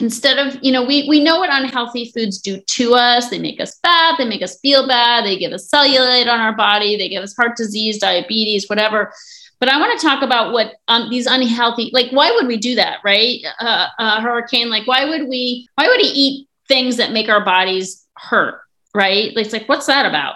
instead 0.00 0.38
of 0.38 0.58
you 0.62 0.72
know 0.72 0.84
we 0.84 1.08
we 1.08 1.22
know 1.22 1.38
what 1.38 1.50
unhealthy 1.52 2.10
foods 2.12 2.38
do 2.38 2.60
to 2.60 2.94
us. 2.94 3.30
They 3.30 3.38
make 3.38 3.60
us 3.60 3.78
fat 3.80 4.16
they 4.18 4.24
make 4.24 4.42
us 4.42 4.58
feel 4.60 4.86
bad 4.86 5.24
they 5.24 5.38
give 5.38 5.52
us 5.52 5.70
cellulite 5.70 6.26
on 6.26 6.40
our 6.40 6.54
body 6.54 6.96
they 6.96 7.08
give 7.08 7.22
us 7.22 7.36
heart 7.36 7.56
disease 7.56 7.98
diabetes 7.98 8.68
whatever. 8.68 9.12
But 9.60 9.68
i 9.72 9.78
want 9.78 9.98
to 9.98 10.06
talk 10.06 10.22
about 10.22 10.52
what 10.52 10.74
um, 10.88 11.08
these 11.10 11.26
unhealthy 11.26 11.90
like 11.92 12.10
why 12.10 12.30
would 12.30 12.46
we 12.46 12.56
do 12.56 12.74
that 12.74 12.98
right? 13.04 13.40
Uh, 13.60 13.86
uh, 13.98 14.20
hurricane 14.20 14.68
like 14.68 14.86
why 14.86 15.04
would 15.04 15.28
we 15.28 15.68
why 15.76 15.86
would 15.86 16.00
he 16.00 16.08
eat 16.08 16.48
things 16.68 16.96
that 16.96 17.12
make 17.12 17.28
our 17.28 17.44
bodies 17.44 18.04
hurt 18.16 18.60
right? 18.94 19.32
It's 19.36 19.52
like 19.52 19.68
what's 19.68 19.86
that 19.86 20.06
about? 20.06 20.34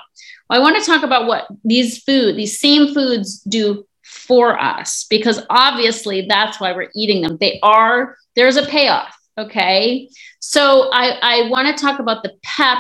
Well, 0.49 0.59
i 0.59 0.63
want 0.63 0.83
to 0.83 0.91
talk 0.91 1.03
about 1.03 1.27
what 1.27 1.47
these 1.65 2.03
food 2.03 2.37
these 2.37 2.61
same 2.61 2.95
foods 2.95 3.41
do 3.41 3.87
for 4.03 4.59
us 4.59 5.05
because 5.11 5.45
obviously 5.51 6.27
that's 6.29 6.59
why 6.59 6.73
we're 6.73 6.91
eating 6.95 7.23
them. 7.23 7.37
They 7.39 7.61
are 7.63 8.17
there's 8.35 8.57
a 8.57 8.67
payoff 8.67 9.18
Okay. 9.39 10.09
So 10.41 10.91
I, 10.93 11.19
I 11.23 11.49
want 11.49 11.75
to 11.75 11.81
talk 11.81 12.01
about 12.01 12.25
the 12.25 12.35
PEP, 12.43 12.79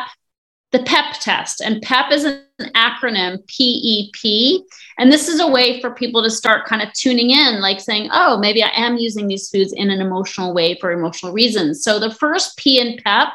the 0.72 0.80
PEP 0.80 1.20
test. 1.20 1.60
And 1.60 1.80
PEP 1.80 2.12
is 2.12 2.24
an 2.24 2.42
acronym 2.74 3.38
PEP. 3.46 4.66
And 4.98 5.12
this 5.12 5.28
is 5.28 5.38
a 5.40 5.46
way 5.46 5.80
for 5.80 5.94
people 5.94 6.22
to 6.24 6.30
start 6.30 6.66
kind 6.66 6.82
of 6.82 6.92
tuning 6.92 7.30
in, 7.30 7.60
like 7.60 7.80
saying, 7.80 8.10
oh, 8.12 8.38
maybe 8.38 8.62
I 8.62 8.70
am 8.74 8.98
using 8.98 9.28
these 9.28 9.48
foods 9.48 9.72
in 9.72 9.90
an 9.90 10.00
emotional 10.00 10.52
way 10.52 10.76
for 10.80 10.90
emotional 10.90 11.32
reasons. 11.32 11.84
So 11.84 12.00
the 12.00 12.14
first 12.14 12.56
P 12.58 12.80
in 12.80 12.98
PEP 13.04 13.28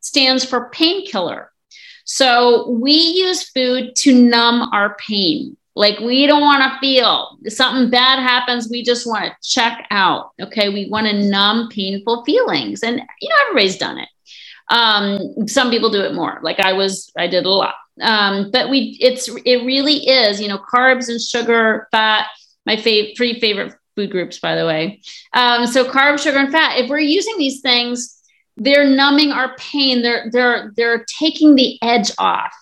stands 0.00 0.44
for 0.44 0.70
painkiller. 0.70 1.50
So 2.04 2.70
we 2.70 2.92
use 2.92 3.50
food 3.50 3.94
to 3.96 4.14
numb 4.14 4.70
our 4.72 4.96
pain. 4.96 5.57
Like 5.78 6.00
we 6.00 6.26
don't 6.26 6.40
want 6.40 6.60
to 6.64 6.76
feel 6.80 7.38
something 7.46 7.88
bad 7.88 8.18
happens. 8.18 8.68
We 8.68 8.82
just 8.82 9.06
want 9.06 9.26
to 9.26 9.48
check 9.48 9.86
out. 9.92 10.32
Okay. 10.42 10.70
We 10.70 10.88
want 10.90 11.06
to 11.06 11.30
numb 11.30 11.68
painful 11.68 12.24
feelings. 12.24 12.82
And, 12.82 13.00
you 13.20 13.28
know, 13.28 13.36
everybody's 13.42 13.78
done 13.78 13.98
it. 13.98 14.08
Um, 14.70 15.46
some 15.46 15.70
people 15.70 15.88
do 15.88 16.02
it 16.02 16.14
more. 16.14 16.40
Like 16.42 16.58
I 16.58 16.72
was, 16.72 17.12
I 17.16 17.28
did 17.28 17.46
a 17.46 17.48
lot. 17.48 17.76
Um, 18.00 18.50
but 18.50 18.70
we, 18.70 18.98
it's, 19.00 19.28
it 19.28 19.64
really 19.64 20.08
is, 20.08 20.40
you 20.40 20.48
know, 20.48 20.58
carbs 20.58 21.10
and 21.10 21.20
sugar, 21.20 21.86
fat, 21.92 22.26
my 22.66 22.74
three 22.74 23.38
favorite 23.38 23.72
food 23.94 24.10
groups, 24.10 24.40
by 24.40 24.56
the 24.56 24.66
way. 24.66 25.00
Um, 25.32 25.64
so 25.64 25.84
carbs, 25.84 26.24
sugar, 26.24 26.38
and 26.38 26.50
fat. 26.50 26.78
If 26.78 26.90
we're 26.90 26.98
using 26.98 27.38
these 27.38 27.60
things, 27.60 28.20
they're 28.56 28.84
numbing 28.84 29.30
our 29.30 29.54
pain. 29.58 30.02
They're, 30.02 30.28
they're, 30.32 30.72
they're 30.76 31.04
taking 31.20 31.54
the 31.54 31.78
edge 31.82 32.10
off. 32.18 32.52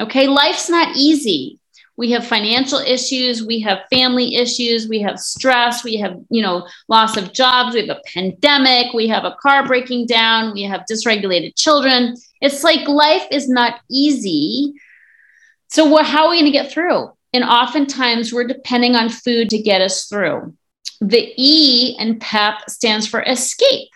Okay. 0.00 0.26
Life's 0.26 0.70
not 0.70 0.96
easy 0.96 1.58
we 2.02 2.10
have 2.10 2.26
financial 2.26 2.80
issues 2.80 3.44
we 3.46 3.60
have 3.60 3.78
family 3.88 4.34
issues 4.34 4.88
we 4.88 5.00
have 5.00 5.18
stress 5.20 5.84
we 5.84 5.96
have 5.96 6.18
you 6.30 6.42
know 6.42 6.66
loss 6.88 7.16
of 7.16 7.32
jobs 7.32 7.74
we 7.74 7.86
have 7.86 7.96
a 7.96 8.02
pandemic 8.12 8.92
we 8.92 9.06
have 9.06 9.24
a 9.24 9.36
car 9.40 9.64
breaking 9.66 10.04
down 10.06 10.52
we 10.52 10.62
have 10.62 10.82
dysregulated 10.90 11.54
children. 11.56 12.16
It's 12.40 12.64
like 12.64 12.88
life 12.88 13.26
is 13.30 13.48
not 13.48 13.80
easy. 13.90 14.74
So 15.68 16.02
how 16.02 16.26
are 16.26 16.30
we 16.30 16.40
going 16.40 16.52
to 16.52 16.58
get 16.58 16.70
through? 16.70 17.10
And 17.32 17.44
oftentimes 17.44 18.32
we're 18.32 18.46
depending 18.46 18.94
on 18.94 19.08
food 19.08 19.48
to 19.50 19.58
get 19.58 19.80
us 19.80 20.06
through. 20.06 20.54
The 21.00 21.32
e 21.36 21.96
in 21.98 22.18
pep 22.18 22.68
stands 22.68 23.06
for 23.06 23.22
escape 23.22 23.88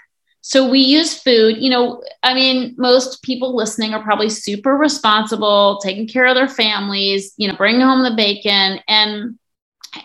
so 0.49 0.71
we 0.71 0.79
use 0.79 1.13
food, 1.13 1.57
you 1.57 1.71
know, 1.71 2.05
I 2.23 2.33
mean, 2.33 2.77
most 2.79 3.21
people 3.23 3.57
listening 3.57 3.95
are 3.95 4.03
probably 4.05 4.29
super 4.31 4.77
responsible, 4.77 5.81
taking 5.83 6.07
care 6.07 6.25
of 6.25 6.37
their 6.37 6.47
families, 6.47 7.35
you 7.37 7.49
know, 7.49 7.57
bringing 7.57 7.81
home 7.81 8.05
the 8.05 8.15
bacon 8.15 8.79
and 8.87 9.37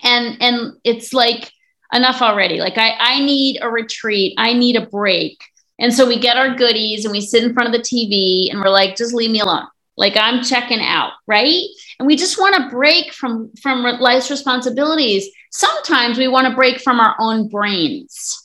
and 0.01 0.41
and 0.41 0.73
it's 0.83 1.13
like 1.13 1.51
enough 1.93 2.23
already. 2.23 2.59
Like 2.59 2.79
I 2.79 2.95
I 2.97 3.19
need 3.23 3.59
a 3.61 3.69
retreat, 3.69 4.33
I 4.39 4.53
need 4.53 4.77
a 4.77 4.87
break. 4.87 5.39
And 5.77 5.93
so 5.93 6.07
we 6.07 6.17
get 6.17 6.37
our 6.37 6.55
goodies 6.55 7.05
and 7.05 7.11
we 7.11 7.21
sit 7.21 7.43
in 7.43 7.53
front 7.53 7.67
of 7.67 7.79
the 7.79 7.87
TV 7.87 8.49
and 8.49 8.59
we're 8.59 8.69
like, 8.69 8.95
just 8.95 9.13
leave 9.13 9.29
me 9.29 9.41
alone. 9.41 9.67
Like 9.95 10.17
I'm 10.17 10.43
checking 10.43 10.81
out, 10.81 11.11
right? 11.27 11.61
And 11.99 12.07
we 12.07 12.15
just 12.15 12.39
want 12.39 12.55
to 12.55 12.75
break 12.75 13.13
from 13.13 13.51
from 13.61 13.83
life's 13.83 14.31
responsibilities. 14.31 15.29
Sometimes 15.51 16.17
we 16.17 16.27
want 16.27 16.47
to 16.47 16.55
break 16.55 16.79
from 16.81 16.99
our 16.99 17.15
own 17.19 17.47
brains 17.47 18.40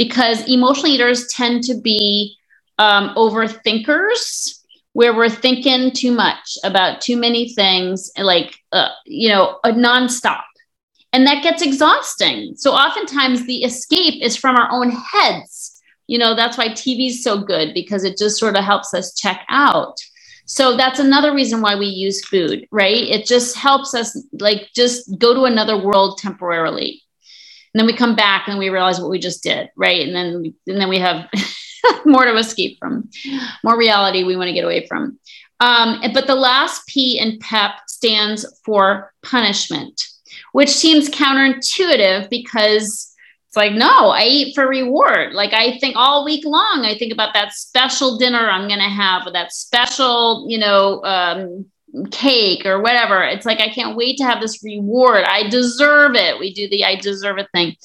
because 0.00 0.48
emotional 0.48 0.86
eaters 0.86 1.26
tend 1.26 1.62
to 1.62 1.78
be 1.78 2.34
um, 2.78 3.14
overthinkers 3.16 4.58
where 4.94 5.14
we're 5.14 5.28
thinking 5.28 5.90
too 5.90 6.10
much 6.10 6.56
about 6.64 7.02
too 7.02 7.18
many 7.18 7.50
things 7.52 8.10
like 8.16 8.56
uh, 8.72 8.88
you 9.04 9.28
know 9.28 9.58
a 9.62 9.72
nonstop. 9.72 10.40
And 11.12 11.26
that 11.26 11.42
gets 11.42 11.60
exhausting. 11.60 12.54
So 12.56 12.72
oftentimes 12.72 13.44
the 13.44 13.62
escape 13.62 14.22
is 14.22 14.38
from 14.38 14.56
our 14.56 14.70
own 14.72 14.90
heads. 14.90 15.78
You 16.06 16.18
know 16.18 16.34
that's 16.34 16.56
why 16.56 16.68
tv 16.68 17.08
is 17.08 17.22
so 17.22 17.42
good 17.42 17.74
because 17.74 18.02
it 18.02 18.16
just 18.16 18.38
sort 18.38 18.56
of 18.56 18.64
helps 18.64 18.94
us 18.94 19.14
check 19.14 19.44
out. 19.50 19.98
So 20.46 20.78
that's 20.78 20.98
another 20.98 21.34
reason 21.34 21.60
why 21.60 21.76
we 21.76 21.86
use 21.86 22.24
food 22.24 22.66
right? 22.72 23.02
It 23.02 23.26
just 23.26 23.54
helps 23.54 23.92
us 23.92 24.18
like 24.40 24.70
just 24.74 25.18
go 25.18 25.34
to 25.34 25.44
another 25.44 25.76
world 25.76 26.16
temporarily 26.16 27.02
and 27.72 27.80
then 27.80 27.86
we 27.86 27.96
come 27.96 28.16
back 28.16 28.48
and 28.48 28.58
we 28.58 28.68
realize 28.68 29.00
what 29.00 29.10
we 29.10 29.18
just 29.18 29.42
did 29.42 29.70
right? 29.76 30.06
And 30.06 30.14
then 30.14 30.54
and 30.66 30.80
then 30.80 30.88
we 30.88 30.98
have 30.98 31.28
more 32.04 32.24
to 32.24 32.36
escape 32.36 32.78
from 32.78 33.08
more 33.64 33.78
reality 33.78 34.24
we 34.24 34.36
want 34.36 34.48
to 34.48 34.54
get 34.54 34.64
away 34.64 34.86
from. 34.86 35.18
Um, 35.60 36.00
but 36.14 36.26
the 36.26 36.34
last 36.34 36.86
p 36.86 37.18
in 37.18 37.38
pep 37.38 37.72
stands 37.86 38.46
for 38.64 39.12
punishment 39.22 40.00
which 40.52 40.70
seems 40.70 41.08
counterintuitive 41.08 42.28
because 42.30 43.14
it's 43.48 43.56
like 43.56 43.72
no 43.72 44.10
i 44.10 44.24
eat 44.24 44.54
for 44.54 44.66
reward. 44.66 45.32
Like 45.32 45.52
i 45.52 45.78
think 45.78 45.96
all 45.96 46.24
week 46.24 46.44
long 46.44 46.84
i 46.84 46.96
think 46.96 47.12
about 47.12 47.34
that 47.34 47.52
special 47.52 48.16
dinner 48.16 48.48
i'm 48.50 48.68
going 48.68 48.80
to 48.80 48.88
have 48.88 49.32
that 49.32 49.52
special 49.52 50.46
you 50.48 50.58
know 50.58 51.02
um, 51.04 51.66
cake 52.10 52.66
or 52.66 52.80
whatever. 52.80 53.22
It's 53.22 53.46
like, 53.46 53.60
I 53.60 53.68
can't 53.68 53.96
wait 53.96 54.16
to 54.18 54.24
have 54.24 54.40
this 54.40 54.62
reward. 54.62 55.24
I 55.24 55.48
deserve 55.48 56.14
it. 56.14 56.38
We 56.38 56.52
do 56.52 56.68
the 56.68 56.84
I 56.84 56.96
deserve 56.96 57.38
it 57.38 57.48
thing. 57.52 57.76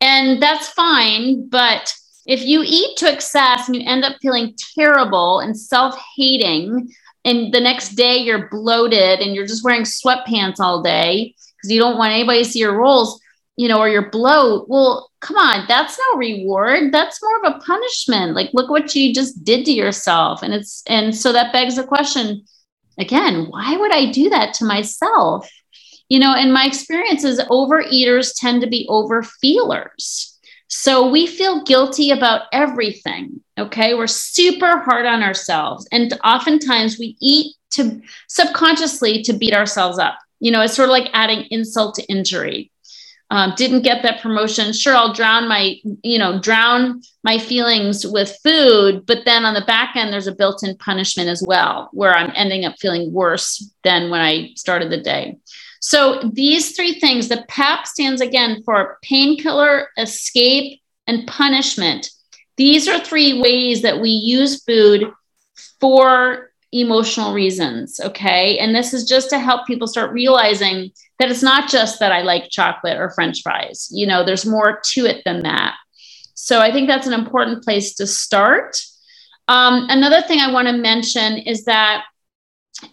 And 0.00 0.42
that's 0.42 0.68
fine. 0.68 1.48
But 1.48 1.94
if 2.26 2.44
you 2.44 2.62
eat 2.64 2.96
to 2.98 3.12
excess 3.12 3.68
and 3.68 3.76
you 3.76 3.82
end 3.86 4.04
up 4.04 4.16
feeling 4.20 4.54
terrible 4.74 5.40
and 5.40 5.58
self 5.58 5.96
hating, 6.16 6.92
and 7.24 7.52
the 7.52 7.60
next 7.60 7.90
day 7.90 8.16
you're 8.16 8.48
bloated 8.48 9.20
and 9.20 9.34
you're 9.34 9.46
just 9.46 9.64
wearing 9.64 9.82
sweatpants 9.82 10.58
all 10.58 10.82
day 10.82 11.34
because 11.56 11.72
you 11.72 11.80
don't 11.80 11.98
want 11.98 12.12
anybody 12.12 12.42
to 12.42 12.50
see 12.50 12.58
your 12.58 12.76
rolls, 12.76 13.20
you 13.56 13.68
know, 13.68 13.78
or 13.78 13.88
your 13.88 14.10
bloat, 14.10 14.68
well, 14.68 15.10
come 15.20 15.36
on, 15.36 15.66
that's 15.68 15.96
no 15.96 16.18
reward. 16.18 16.92
That's 16.92 17.22
more 17.22 17.44
of 17.44 17.54
a 17.54 17.60
punishment. 17.60 18.34
Like, 18.34 18.50
look 18.52 18.68
what 18.68 18.92
you 18.96 19.14
just 19.14 19.44
did 19.44 19.64
to 19.66 19.72
yourself. 19.72 20.42
And 20.42 20.52
it's, 20.52 20.82
and 20.88 21.14
so 21.14 21.32
that 21.32 21.52
begs 21.52 21.76
the 21.76 21.84
question 21.84 22.44
again, 22.98 23.46
why 23.48 23.76
would 23.76 23.92
I 23.92 24.10
do 24.10 24.30
that 24.30 24.54
to 24.54 24.64
myself? 24.64 25.48
You 26.08 26.18
know, 26.18 26.34
in 26.34 26.52
my 26.52 26.66
experiences, 26.66 27.40
overeaters 27.50 28.32
tend 28.36 28.60
to 28.62 28.66
be 28.66 28.86
overfeelers. 28.90 30.32
So 30.68 31.08
we 31.08 31.26
feel 31.26 31.62
guilty 31.64 32.10
about 32.10 32.42
everything. 32.52 33.40
Okay. 33.58 33.94
We're 33.94 34.06
super 34.06 34.78
hard 34.78 35.06
on 35.06 35.22
ourselves. 35.22 35.86
And 35.92 36.18
oftentimes 36.24 36.98
we 36.98 37.16
eat 37.20 37.54
to 37.72 38.00
subconsciously 38.28 39.22
to 39.22 39.34
beat 39.34 39.54
ourselves 39.54 39.98
up. 39.98 40.18
You 40.40 40.50
know, 40.50 40.62
it's 40.62 40.74
sort 40.74 40.88
of 40.88 40.92
like 40.92 41.10
adding 41.12 41.46
insult 41.50 41.94
to 41.96 42.04
injury 42.04 42.71
um, 43.32 43.54
didn't 43.56 43.80
get 43.80 44.02
that 44.02 44.20
promotion 44.20 44.72
sure 44.72 44.94
i'll 44.94 45.14
drown 45.14 45.48
my 45.48 45.74
you 46.02 46.18
know 46.18 46.38
drown 46.38 47.00
my 47.24 47.38
feelings 47.38 48.06
with 48.06 48.38
food 48.42 49.06
but 49.06 49.24
then 49.24 49.46
on 49.46 49.54
the 49.54 49.64
back 49.64 49.96
end 49.96 50.12
there's 50.12 50.26
a 50.26 50.34
built-in 50.34 50.76
punishment 50.76 51.30
as 51.30 51.42
well 51.46 51.88
where 51.92 52.14
i'm 52.14 52.30
ending 52.34 52.66
up 52.66 52.74
feeling 52.78 53.10
worse 53.10 53.72
than 53.84 54.10
when 54.10 54.20
i 54.20 54.50
started 54.54 54.90
the 54.90 55.00
day 55.00 55.36
so 55.80 56.30
these 56.34 56.76
three 56.76 57.00
things 57.00 57.28
the 57.28 57.44
pep 57.48 57.86
stands 57.86 58.20
again 58.20 58.62
for 58.64 58.98
painkiller 59.02 59.88
escape 59.96 60.80
and 61.06 61.26
punishment 61.26 62.10
these 62.58 62.86
are 62.86 63.00
three 63.00 63.40
ways 63.40 63.80
that 63.80 63.98
we 63.98 64.10
use 64.10 64.62
food 64.62 65.10
for 65.80 66.52
emotional 66.72 67.34
reasons. 67.34 68.00
Okay. 68.00 68.58
And 68.58 68.74
this 68.74 68.94
is 68.94 69.08
just 69.08 69.30
to 69.30 69.38
help 69.38 69.66
people 69.66 69.86
start 69.86 70.12
realizing 70.12 70.90
that 71.22 71.30
it's 71.30 71.42
not 71.42 71.70
just 71.70 72.00
that 72.00 72.10
I 72.10 72.22
like 72.22 72.50
chocolate 72.50 72.98
or 72.98 73.10
french 73.10 73.42
fries. 73.42 73.88
You 73.92 74.08
know, 74.08 74.24
there's 74.24 74.44
more 74.44 74.80
to 74.86 75.06
it 75.06 75.22
than 75.24 75.44
that. 75.44 75.76
So 76.34 76.58
I 76.58 76.72
think 76.72 76.88
that's 76.88 77.06
an 77.06 77.12
important 77.12 77.62
place 77.62 77.94
to 77.94 78.08
start. 78.08 78.76
Um, 79.46 79.86
another 79.88 80.20
thing 80.22 80.40
I 80.40 80.50
want 80.50 80.66
to 80.66 80.76
mention 80.76 81.38
is 81.38 81.64
that 81.66 82.02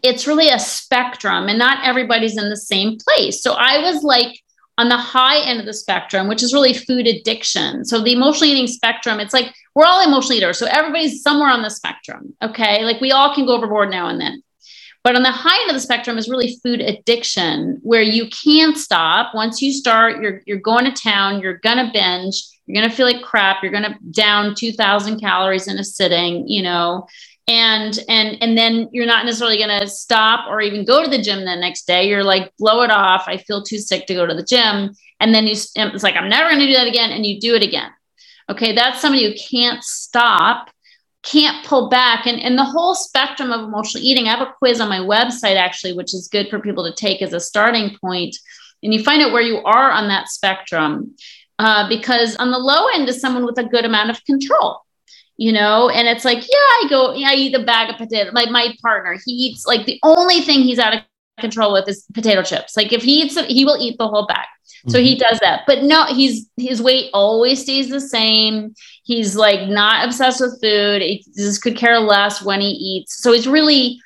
it's 0.04 0.28
really 0.28 0.50
a 0.50 0.60
spectrum 0.60 1.48
and 1.48 1.58
not 1.58 1.84
everybody's 1.84 2.38
in 2.38 2.52
the 2.52 2.56
same 2.56 3.00
place. 3.00 3.42
So 3.42 3.54
I 3.54 3.80
was 3.80 4.04
like 4.04 4.40
on 4.78 4.90
the 4.90 4.98
high 4.98 5.40
end 5.40 5.60
of 5.60 5.66
the 5.66 5.74
spectrum, 5.74 6.28
which 6.28 6.44
is 6.44 6.54
really 6.54 6.74
food 6.74 7.08
addiction. 7.08 7.84
So 7.84 8.00
the 8.00 8.14
emotional 8.14 8.52
eating 8.52 8.68
spectrum, 8.68 9.20
it's 9.20 9.34
like 9.34 9.56
we're 9.74 9.86
all 9.86 10.08
emotional 10.08 10.38
eaters. 10.38 10.60
So 10.60 10.68
everybody's 10.68 11.24
somewhere 11.24 11.50
on 11.50 11.64
the 11.64 11.72
spectrum. 11.72 12.36
Okay. 12.44 12.86
Like 12.86 13.02
we 13.02 13.12
all 13.12 13.34
can 13.34 13.48
go 13.48 13.56
overboard 13.56 13.90
now 13.90 14.08
and 14.08 14.22
then. 14.22 14.44
But 15.04 15.16
on 15.16 15.24
the 15.24 15.32
high 15.32 15.62
end 15.62 15.70
of 15.70 15.76
the 15.76 15.80
spectrum 15.80 16.18
is 16.18 16.30
really 16.30 16.60
food 16.62 16.82
addiction, 16.82 17.80
where 17.84 18.02
you 18.02 18.30
can't 18.30 18.78
stop. 18.78 19.34
Once 19.34 19.62
you 19.62 19.72
start, 19.72 20.22
you're 20.22 20.42
you're 20.46 20.60
going 20.60 20.86
to 20.86 20.92
town, 20.92 21.42
you're 21.42 21.58
gonna 21.60 21.90
binge, 21.94 22.44
you're 22.66 22.82
gonna 22.82 22.94
feel 22.94 23.06
like 23.06 23.24
crap, 23.24 23.64
you're 23.64 23.72
gonna 23.72 23.98
down 24.12 24.56
2,000 24.56 25.20
calories 25.20 25.68
in 25.68 25.78
a 25.80 25.84
sitting, 25.84 26.48
you 26.48 26.62
know, 26.62 27.08
and 27.50 28.00
and 28.08 28.38
and 28.42 28.58
then 28.58 28.88
you're 28.92 29.08
not 29.08 29.26
necessarily 29.26 29.58
going 29.58 29.80
to 29.80 29.88
stop 29.88 30.48
or 30.48 30.62
even 30.62 30.86
go 30.86 31.04
to 31.04 31.10
the 31.10 31.22
gym 31.22 31.40
the 31.40 31.56
next 31.56 31.88
day. 31.88 32.08
You're 32.08 32.24
like 32.24 32.56
blow 32.58 32.84
it 32.84 32.92
off. 32.92 33.24
I 33.26 33.38
feel 33.38 33.64
too 33.64 33.80
sick 33.80 34.06
to 34.06 34.14
go 34.14 34.26
to 34.26 34.36
the 34.36 34.44
gym. 34.44 34.96
And 35.20 35.34
then 35.34 35.48
you 35.48 35.54
it's 35.54 36.04
like 36.04 36.16
i'm 36.16 36.30
never 36.30 36.50
going 36.50 36.60
to 36.60 36.68
do 36.68 36.76
that 36.76 36.88
again 36.88 37.12
and 37.12 37.26
you 37.26 37.40
do 37.40 37.56
it 37.56 37.64
again. 37.64 37.92
Okay 38.50 38.74
that's 38.74 39.02
somebody 39.02 39.26
who 39.26 39.34
can't 39.36 39.84
stop 39.84 40.70
can't 41.24 41.66
pull 41.66 41.90
back. 41.90 42.26
And, 42.26 42.40
and 42.40 42.58
the 42.58 42.64
whole 42.64 42.96
spectrum 42.96 43.52
of 43.52 43.62
emotional 43.62 44.04
eating 44.04 44.28
i 44.28 44.32
have 44.32 44.48
a 44.48 44.54
quiz 44.58 44.80
on 44.80 44.90
my 44.90 45.00
website 45.00 45.58
actually 45.58 45.94
which 45.94 46.14
is 46.14 46.30
good 46.32 46.50
for 46.50 46.60
people 46.60 46.86
to 46.86 46.94
take 46.94 47.22
as 47.22 47.34
a 47.34 47.40
starting 47.40 47.98
point. 48.00 48.36
And 48.82 48.94
you 48.94 49.04
find 49.04 49.22
out 49.22 49.34
where 49.34 49.42
you 49.42 49.58
are 49.58 49.92
on 49.92 50.08
that 50.08 50.30
spectrum 50.30 51.16
uh, 51.58 51.90
because 51.90 52.38
on 52.38 52.52
the 52.52 52.58
low 52.58 52.88
end 52.94 53.10
is 53.10 53.20
someone 53.20 53.46
with 53.46 53.58
a 53.58 53.64
good 53.66 53.86
amount 53.86 54.10
of 54.10 54.24
control 54.26 54.86
you 55.42 55.54
know? 55.54 55.90
And 55.90 56.06
it's 56.06 56.26
like 56.26 56.40
yeah 56.40 56.54
i 56.54 56.86
go 56.90 57.14
yeah 57.14 57.30
i 57.30 57.34
eat 57.36 57.56
a 57.56 57.64
bag 57.64 57.90
of 57.90 57.98
potato 57.98 58.32
like 58.34 58.50
my 58.50 58.76
partner 58.82 59.18
he 59.26 59.32
eats 59.32 59.66
like 59.66 59.86
the 59.86 60.00
only 60.04 60.42
thing 60.42 60.62
he's 60.62 60.80
out 60.80 60.94
of 60.94 61.02
control 61.40 61.74
with 61.74 61.88
is 61.88 62.06
potato 62.14 62.42
chips 62.42 62.76
like 62.76 62.92
if 62.94 63.04
he 63.04 63.22
eats 63.22 63.38
it 63.38 63.46
he 63.46 63.66
will 63.66 63.78
eat 63.80 63.98
the 63.98 64.08
whole 64.08 64.26
bag 64.28 64.48
so 64.88 64.98
mm-hmm. 64.98 65.06
he 65.06 65.16
does 65.16 65.40
that 65.40 65.64
but 65.68 65.84
no 65.84 66.06
he's 66.06 66.50
his 66.58 66.82
weight 66.82 67.10
always 67.14 67.62
stays 67.62 67.90
the 67.90 68.02
same 68.02 68.74
he's 69.04 69.36
like 69.36 69.68
not 69.68 70.06
obsessed 70.06 70.42
with 70.42 70.60
food 70.62 71.02
he 71.02 71.24
just 71.36 71.62
could 71.62 71.76
care 71.76 72.00
less 72.00 72.44
when 72.44 72.62
he 72.62 72.70
eats 72.70 73.22
so 73.22 73.32
he's 73.32 73.48
really 73.48 74.00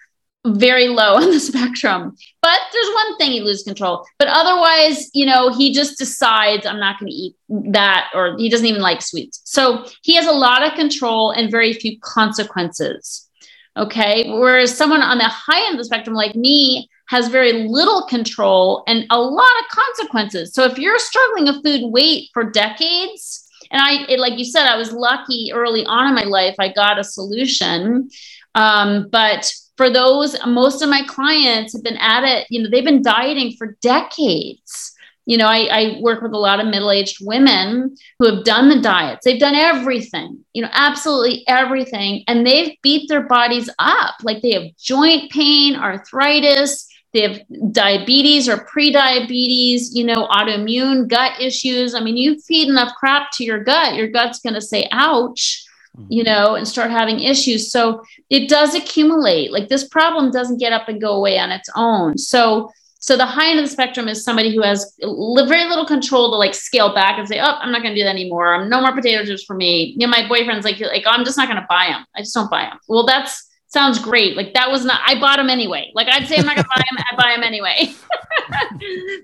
very 0.45 0.87
low 0.87 1.15
on 1.15 1.31
the 1.31 1.39
spectrum. 1.39 2.15
But 2.41 2.59
there's 2.71 2.93
one 2.93 3.17
thing 3.17 3.31
he 3.31 3.41
loses 3.41 3.63
control. 3.63 4.05
But 4.19 4.27
otherwise, 4.29 5.09
you 5.13 5.25
know, 5.25 5.53
he 5.53 5.73
just 5.73 5.97
decides 5.97 6.65
I'm 6.65 6.79
not 6.79 6.99
going 6.99 7.09
to 7.09 7.15
eat 7.15 7.35
that, 7.71 8.09
or 8.13 8.35
he 8.37 8.49
doesn't 8.49 8.65
even 8.65 8.81
like 8.81 9.01
sweets. 9.01 9.41
So 9.45 9.85
he 10.01 10.15
has 10.15 10.25
a 10.25 10.31
lot 10.31 10.65
of 10.65 10.73
control 10.73 11.31
and 11.31 11.51
very 11.51 11.73
few 11.73 11.99
consequences. 11.99 13.29
Okay. 13.75 14.29
Whereas 14.29 14.75
someone 14.75 15.01
on 15.01 15.17
the 15.17 15.23
high 15.23 15.65
end 15.65 15.73
of 15.73 15.77
the 15.79 15.85
spectrum, 15.85 16.15
like 16.15 16.35
me, 16.35 16.89
has 17.09 17.27
very 17.27 17.67
little 17.67 18.05
control 18.07 18.83
and 18.87 19.05
a 19.09 19.19
lot 19.19 19.51
of 19.59 19.77
consequences. 19.77 20.53
So 20.53 20.63
if 20.63 20.77
you're 20.77 20.99
struggling 20.99 21.45
with 21.45 21.63
food 21.63 21.91
weight 21.91 22.29
for 22.33 22.49
decades, 22.49 23.47
and 23.71 23.81
I, 23.81 24.05
it, 24.07 24.19
like 24.19 24.37
you 24.37 24.45
said, 24.45 24.67
I 24.67 24.77
was 24.77 24.91
lucky 24.91 25.51
early 25.53 25.85
on 25.85 26.07
in 26.07 26.15
my 26.15 26.23
life, 26.23 26.55
I 26.59 26.71
got 26.71 26.99
a 26.99 27.03
solution. 27.03 28.09
Um, 28.55 29.09
but 29.11 29.51
for 29.77 29.89
those, 29.89 30.35
most 30.45 30.81
of 30.81 30.89
my 30.89 31.03
clients 31.07 31.73
have 31.73 31.83
been 31.83 31.97
at 31.97 32.23
it, 32.23 32.47
you 32.49 32.61
know, 32.61 32.69
they've 32.69 32.83
been 32.85 33.01
dieting 33.01 33.53
for 33.57 33.75
decades. 33.81 34.93
You 35.25 35.37
know, 35.37 35.47
I, 35.47 35.67
I 35.71 35.99
work 36.01 36.21
with 36.21 36.33
a 36.33 36.37
lot 36.37 36.59
of 36.59 36.67
middle 36.67 36.91
aged 36.91 37.17
women 37.21 37.95
who 38.19 38.35
have 38.35 38.43
done 38.43 38.69
the 38.69 38.81
diets. 38.81 39.23
They've 39.23 39.39
done 39.39 39.55
everything, 39.55 40.43
you 40.53 40.61
know, 40.61 40.69
absolutely 40.73 41.43
everything. 41.47 42.23
And 42.27 42.45
they've 42.45 42.75
beat 42.81 43.07
their 43.07 43.23
bodies 43.23 43.69
up. 43.79 44.15
Like 44.21 44.41
they 44.41 44.51
have 44.51 44.75
joint 44.77 45.31
pain, 45.31 45.75
arthritis, 45.75 46.87
they 47.13 47.21
have 47.21 47.41
diabetes 47.71 48.49
or 48.49 48.65
pre-diabetes 48.65 49.95
you 49.95 50.03
know 50.03 50.27
autoimmune 50.27 51.07
gut 51.07 51.39
issues 51.39 51.93
i 51.95 51.99
mean 51.99 52.17
you 52.17 52.39
feed 52.41 52.67
enough 52.67 52.93
crap 52.99 53.31
to 53.31 53.43
your 53.43 53.63
gut 53.63 53.95
your 53.95 54.07
gut's 54.07 54.39
going 54.39 54.55
to 54.55 54.61
say 54.61 54.87
ouch 54.91 55.65
you 56.09 56.23
mm-hmm. 56.23 56.33
know, 56.33 56.55
and 56.55 56.67
start 56.67 56.89
having 56.89 57.19
issues. 57.19 57.71
So 57.71 58.03
it 58.29 58.49
does 58.49 58.73
accumulate. 58.73 59.51
Like 59.51 59.69
this 59.69 59.87
problem 59.87 60.31
doesn't 60.31 60.57
get 60.57 60.73
up 60.73 60.89
and 60.89 60.99
go 60.99 61.15
away 61.15 61.37
on 61.37 61.51
its 61.51 61.69
own. 61.75 62.17
So 62.17 62.71
so 62.99 63.17
the 63.17 63.25
high 63.25 63.49
end 63.49 63.59
of 63.59 63.65
the 63.65 63.69
spectrum 63.69 64.07
is 64.07 64.23
somebody 64.23 64.55
who 64.55 64.61
has 64.61 64.95
very 65.01 65.67
little 65.67 65.85
control 65.85 66.31
to 66.31 66.37
like 66.37 66.53
scale 66.53 66.95
back 66.95 67.19
and 67.19 67.27
say, 67.27 67.37
"Oh, 67.37 67.57
I'm 67.59 67.69
not 67.69 67.81
going 67.81 67.93
to 67.93 67.99
do 67.99 68.05
that 68.05 68.09
anymore. 68.09 68.53
I'm 68.53 68.69
no 68.69 68.79
more 68.79 68.95
potato 68.95 69.25
chips 69.25 69.43
for 69.43 69.55
me." 69.57 69.93
You 69.97 70.07
know, 70.07 70.11
my 70.11 70.25
boyfriend's 70.25 70.63
like, 70.63 70.79
"Like, 70.79 71.03
I'm 71.05 71.25
just 71.25 71.37
not 71.37 71.49
going 71.49 71.59
to 71.59 71.65
buy 71.67 71.87
them. 71.89 72.05
I 72.15 72.21
just 72.21 72.33
don't 72.33 72.49
buy 72.49 72.61
them." 72.63 72.79
Well, 72.87 73.05
that's 73.05 73.45
sounds 73.73 73.99
great. 73.99 74.37
Like 74.37 74.53
that 74.53 74.69
was 74.71 74.85
not. 74.85 75.01
I 75.05 75.19
bought 75.19 75.37
them 75.37 75.49
anyway. 75.49 75.91
Like 75.95 76.07
I'd 76.07 76.27
say 76.27 76.37
I'm 76.37 76.45
not 76.45 76.55
going 76.55 76.63
to 76.63 76.69
buy 76.69 76.83
them. 76.89 77.05
I 77.11 77.15
buy 77.15 77.33
them 77.35 77.43
anyway. 77.43 77.93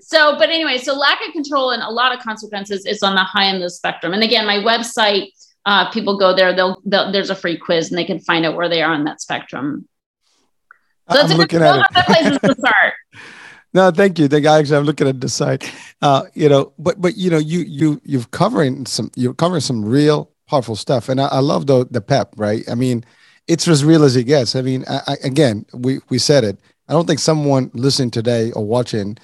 so, 0.00 0.36
but 0.36 0.50
anyway, 0.50 0.78
so 0.78 0.94
lack 0.94 1.20
of 1.26 1.32
control 1.32 1.70
and 1.70 1.82
a 1.82 1.90
lot 1.90 2.12
of 2.12 2.20
consequences 2.22 2.84
is 2.84 3.02
on 3.02 3.14
the 3.14 3.22
high 3.22 3.46
end 3.46 3.56
of 3.58 3.62
the 3.62 3.70
spectrum. 3.70 4.12
And 4.12 4.22
again, 4.22 4.46
my 4.46 4.56
website 4.56 5.28
uh, 5.66 5.90
people 5.90 6.18
go 6.18 6.34
there, 6.34 6.54
they'll, 6.54 6.80
they'll, 6.84 7.12
there's 7.12 7.30
a 7.30 7.34
free 7.34 7.56
quiz 7.56 7.90
and 7.90 7.98
they 7.98 8.04
can 8.04 8.18
find 8.18 8.44
out 8.44 8.56
where 8.56 8.68
they 8.68 8.82
are 8.82 8.92
on 8.92 9.04
that 9.04 9.20
spectrum. 9.20 9.86
So 11.10 11.16
that's 11.16 11.30
I'm 11.30 11.36
a 11.36 11.40
looking 11.40 11.58
good, 11.58 11.66
at 11.68 11.90
it. 11.96 12.06
places 12.06 12.38
to 12.40 12.54
start. 12.58 12.94
No, 13.72 13.88
thank 13.92 14.18
you. 14.18 14.26
Thank 14.26 14.42
you. 14.42 14.50
Actually, 14.50 14.78
I'm 14.78 14.84
looking 14.84 15.06
at 15.06 15.20
the 15.20 15.28
site. 15.28 15.72
Uh, 16.02 16.24
you 16.34 16.48
know, 16.48 16.72
but 16.76 17.00
but 17.00 17.16
you 17.16 17.30
know, 17.30 17.38
you 17.38 17.60
you 17.60 18.00
you've 18.04 18.32
covering 18.32 18.84
some 18.84 19.12
you're 19.14 19.32
covering 19.32 19.60
some 19.60 19.84
real 19.84 20.32
powerful 20.48 20.74
stuff, 20.74 21.08
and 21.08 21.20
I, 21.20 21.26
I 21.26 21.38
love 21.38 21.68
the 21.68 21.86
the 21.88 22.00
pep. 22.00 22.34
Right? 22.36 22.68
I 22.68 22.74
mean, 22.74 23.04
it's 23.50 23.66
as 23.68 23.84
real 23.84 24.04
as 24.04 24.16
it 24.16 24.24
gets. 24.24 24.54
I 24.56 24.62
mean, 24.62 24.84
I, 24.88 25.00
I, 25.08 25.16
again, 25.24 25.66
we 25.74 25.98
we 26.08 26.18
said 26.18 26.44
it. 26.44 26.58
I 26.88 26.92
don't 26.92 27.06
think 27.06 27.18
someone 27.18 27.70
listening 27.74 28.12
today 28.12 28.52
or 28.52 28.64
watching 28.64 29.18